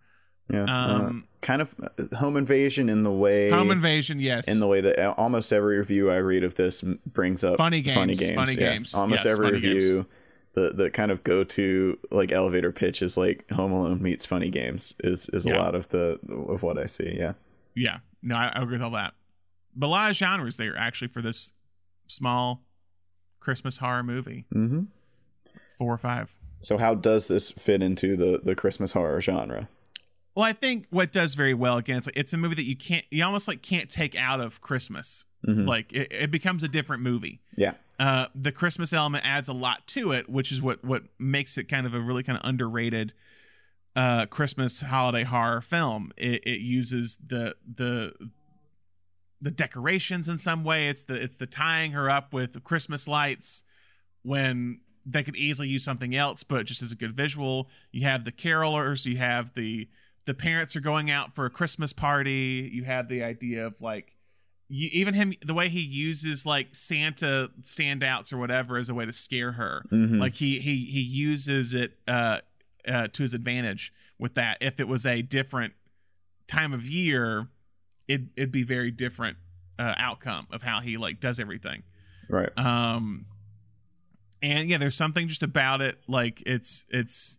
[0.52, 0.64] Yeah.
[0.64, 4.48] Um, uh, kind of uh, home invasion in the way Home invasion, yes.
[4.48, 7.96] in the way that almost every review I read of this brings up Funny games,
[7.96, 8.36] Funny games.
[8.36, 8.74] funny yeah.
[8.74, 8.94] games.
[8.96, 9.96] Almost Yes, every review.
[9.96, 10.06] games.
[10.56, 14.50] The, the kind of go to like elevator pitch is like Home Alone meets Funny
[14.50, 17.34] Games is is a lot of the of what I see yeah
[17.76, 19.14] yeah, no, I, I agree with all that.
[19.76, 21.54] But a lot of genres there actually for this
[22.08, 22.64] small
[23.44, 24.46] Christmas horror movie.
[24.54, 24.84] mm-hmm.
[25.78, 26.36] Four or five.
[26.62, 29.68] so how does this fit into the the Christmas horror genre
[30.36, 32.76] Well, I think what does very well again, it's like it's a movie that you
[32.78, 35.26] can't, you almost like can't take out of Christmas.
[35.48, 35.68] Mhm.
[35.68, 37.42] Like it, it becomes a different movie.
[37.58, 41.58] yeah uh, the Christmas element adds a lot to it, which is what what makes
[41.58, 43.14] it kind of a really kind of underrated
[43.96, 46.12] uh, Christmas holiday horror film.
[46.18, 48.14] It, it uses the the
[49.44, 50.88] the decorations in some way.
[50.88, 53.64] It's the it's the tying her up with Christmas lights
[54.24, 58.24] when they could easily use something else, but just as a good visual, you have
[58.24, 59.90] the carolers, you have the
[60.26, 62.70] the parents are going out for a Christmas party.
[62.74, 64.16] You have the idea of like
[64.70, 69.06] you even him the way he uses like Santa standouts or whatever as a way
[69.06, 69.86] to scare her.
[69.92, 70.20] Mhm.
[70.20, 72.40] Like he he he uses it uh,
[72.88, 74.58] uh to his advantage with that.
[74.62, 75.74] If it was a different
[76.48, 77.50] time of year,
[78.08, 79.38] it it'd be very different
[79.80, 81.84] uh, outcome of how he like does everything.
[82.30, 82.56] Right.
[82.58, 83.26] Um,
[84.42, 85.98] and yeah, there's something just about it.
[86.08, 87.38] Like it's it's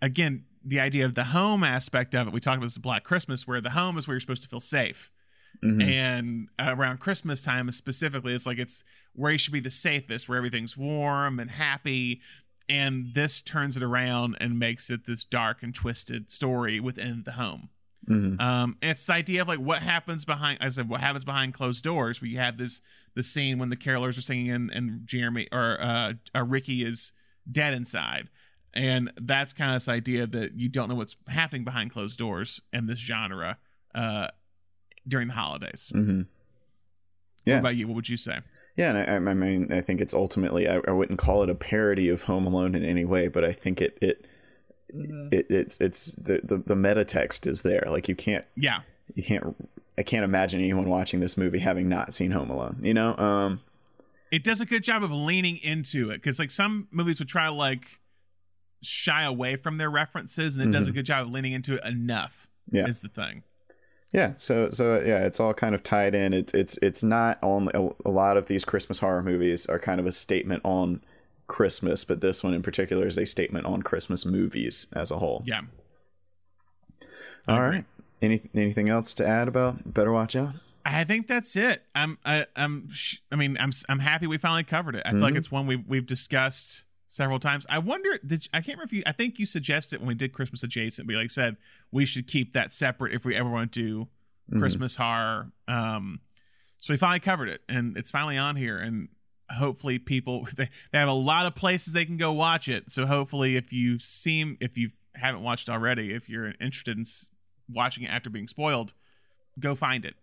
[0.00, 2.32] again the idea of the home aspect of it.
[2.32, 4.60] We talked about this Black Christmas, where the home is where you're supposed to feel
[4.60, 5.10] safe.
[5.64, 5.82] Mhm.
[5.82, 8.84] And around Christmas time, specifically, it's like it's
[9.14, 12.20] where you should be the safest, where everything's warm and happy.
[12.68, 17.32] And this turns it around and makes it this dark and twisted story within the
[17.32, 17.70] home.
[18.06, 18.40] Mhm.
[18.40, 20.58] Um, and it's this idea of like what happens behind.
[20.60, 22.20] I said what happens behind closed doors.
[22.20, 22.80] Where you have this
[23.14, 27.12] the scene when the carolers are singing and, and Jeremy or uh, uh, Ricky is
[27.50, 28.28] dead inside,
[28.74, 32.60] and that's kind of this idea that you don't know what's happening behind closed doors
[32.72, 33.58] in this genre
[33.94, 34.28] uh,
[35.06, 35.90] during the holidays.
[35.94, 36.18] Mhm.
[36.18, 36.26] What
[37.44, 37.58] Yeah.
[37.58, 37.88] about you?
[37.88, 38.38] What would you say?
[38.76, 40.68] Yeah, and I, I mean, I think it's ultimately.
[40.68, 43.52] I, I wouldn't call it a parody of Home Alone in any way, but I
[43.52, 44.24] think it it
[44.90, 47.84] it it's it's the, the the meta text is there.
[47.88, 48.80] Like you can't Yeah,
[49.14, 49.56] you can't.
[49.96, 52.78] I can't imagine anyone watching this movie having not seen Home Alone.
[52.82, 53.60] You know, um,
[54.30, 57.46] it does a good job of leaning into it because like some movies would try
[57.46, 57.98] to like
[58.82, 61.84] shy away from their references, and it does a good job of leaning into it
[61.84, 62.48] enough.
[62.70, 62.86] Yeah.
[62.86, 63.42] is the thing.
[64.12, 66.32] Yeah, so so yeah, it's all kind of tied in.
[66.32, 70.00] It's it's it's not only a, a lot of these Christmas horror movies are kind
[70.00, 71.02] of a statement on
[71.48, 75.42] Christmas, but this one in particular is a statement on Christmas movies as a whole.
[75.44, 75.62] Yeah.
[77.48, 77.84] All right.
[78.20, 80.54] Any anything else to add about Better Watch Out?
[80.84, 81.82] I think that's it.
[81.94, 85.02] I'm I, I'm sh- I mean I'm I'm happy we finally covered it.
[85.04, 85.38] I feel like Mhm.
[85.38, 87.64] it's one we we've discussed several times.
[87.70, 90.14] I wonder did you- I can't remember if you I think you suggested when we
[90.14, 91.56] did Christmas adjacent, but like said,
[91.90, 94.08] we should keep that separate if we ever want to do
[94.52, 94.58] Mhm.
[94.60, 95.52] Christmas horror.
[95.68, 96.20] Um
[96.78, 99.08] so we finally covered it and it's finally on here and
[99.50, 102.90] hopefully people they, they have a lot of places they can go watch it.
[102.90, 107.04] So hopefully if you seem if you haven't watched already, if you're interested in
[107.68, 108.94] watching it after being spoiled,
[109.58, 110.14] go find it.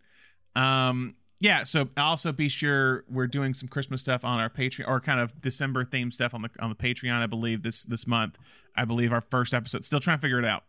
[0.56, 1.64] Um, yeah.
[1.64, 5.42] So also be sure we're doing some Christmas stuff on our Patreon or kind of
[5.42, 7.22] December themed stuff on the on the Patreon.
[7.22, 8.40] I believe this this month.
[8.76, 9.86] I believe our first episode.
[9.86, 10.64] Still trying to figure it out.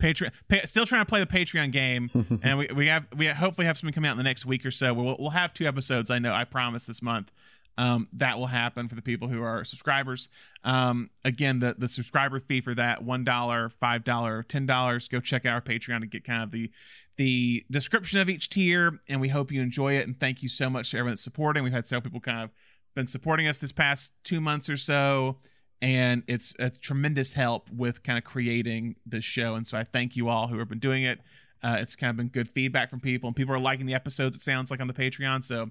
[0.00, 0.30] Patreon.
[0.48, 2.10] Pa- still trying to play the Patreon game,
[2.42, 4.70] and we we have we hopefully have something coming out in the next week or
[4.70, 4.94] so.
[4.94, 6.10] We'll we'll have two episodes.
[6.10, 6.32] I know.
[6.32, 7.30] I promise this month.
[7.76, 10.28] Um, that will happen for the people who are subscribers.
[10.62, 15.08] Um, again, the the subscriber fee for that one dollar, five dollar, ten dollars.
[15.08, 16.70] Go check out our Patreon to get kind of the
[17.16, 20.06] the description of each tier, and we hope you enjoy it.
[20.06, 21.64] And thank you so much to everyone that's supporting.
[21.64, 22.50] We've had several people kind of
[22.94, 25.38] been supporting us this past two months or so,
[25.82, 29.56] and it's a tremendous help with kind of creating this show.
[29.56, 31.20] And so I thank you all who have been doing it.
[31.62, 34.36] Uh, it's kind of been good feedback from people, and people are liking the episodes.
[34.36, 35.70] It sounds like on the Patreon, so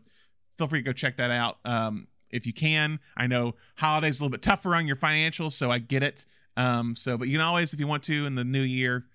[0.58, 3.00] feel free to go check that out um, if you can.
[3.16, 6.26] I know holidays a little bit tougher on your financials, so I get it.
[6.56, 9.06] Um, so, but you can always, if you want to, in the new year,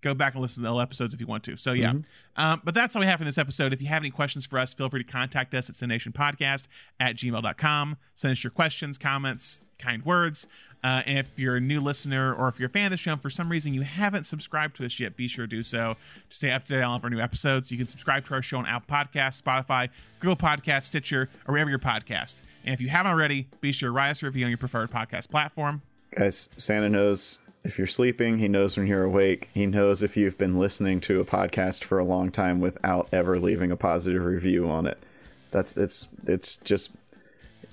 [0.00, 1.56] go back and listen to the old episodes if you want to.
[1.56, 1.94] So yeah.
[2.36, 3.72] Um, but that's all we have for this episode.
[3.72, 6.68] If you have any questions for us, feel free to contact us at Podcast
[7.00, 7.96] at gmail.com.
[8.14, 10.46] Send us your questions, comments, kind words.
[10.84, 13.12] Uh, and if you're a new listener or if you're a fan of the show
[13.12, 15.96] and for some reason you haven't subscribed to us yet, be sure to do so
[16.30, 17.72] to stay up to date on all of our new episodes.
[17.72, 19.88] You can subscribe to our show on Apple Podcasts, Spotify,
[20.20, 22.42] Google Podcasts, Stitcher, or wherever your podcast.
[22.64, 24.90] And if you haven't already, be sure to write us a review on your preferred
[24.90, 25.82] podcast platform.
[26.16, 29.48] Guys, Santa knows if you're sleeping, he knows when you're awake.
[29.52, 33.38] He knows if you've been listening to a podcast for a long time without ever
[33.38, 34.98] leaving a positive review on it.
[35.50, 36.92] That's it's it's just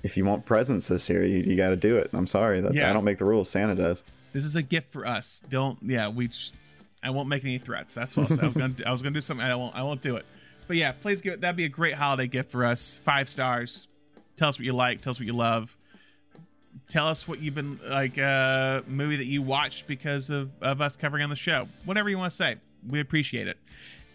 [0.02, 2.10] if you want presents this year, you, you got to do it.
[2.12, 2.90] I'm sorry, that's Yeah.
[2.90, 3.48] I don't make the rules.
[3.48, 4.04] Santa does.
[4.32, 5.42] This is a gift for us.
[5.48, 6.54] Don't yeah, we just,
[7.02, 7.94] I won't make any threats.
[7.94, 8.40] That's what I'll.
[8.40, 9.46] I was gonna I was gonna do something.
[9.46, 10.26] I won't I won't do it.
[10.66, 11.40] But yeah, please give it.
[11.40, 13.00] That'd be a great holiday gift for us.
[13.04, 13.88] Five stars.
[14.36, 15.00] Tell us what you like.
[15.00, 15.76] Tell us what you love.
[16.88, 20.80] Tell us what you've been like a uh, movie that you watched because of, of
[20.80, 21.68] us covering on the show.
[21.84, 22.56] Whatever you want to say.
[22.88, 23.58] We appreciate it.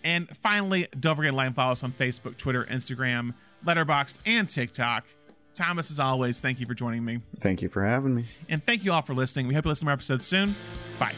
[0.03, 3.33] And finally, don't forget to like and follow us on Facebook, Twitter, Instagram,
[3.65, 5.05] Letterboxd, and TikTok.
[5.53, 7.19] Thomas, as always, thank you for joining me.
[7.39, 8.25] Thank you for having me.
[8.49, 9.47] And thank you all for listening.
[9.47, 10.55] We hope you listen to more episodes soon.
[10.97, 11.13] Bye.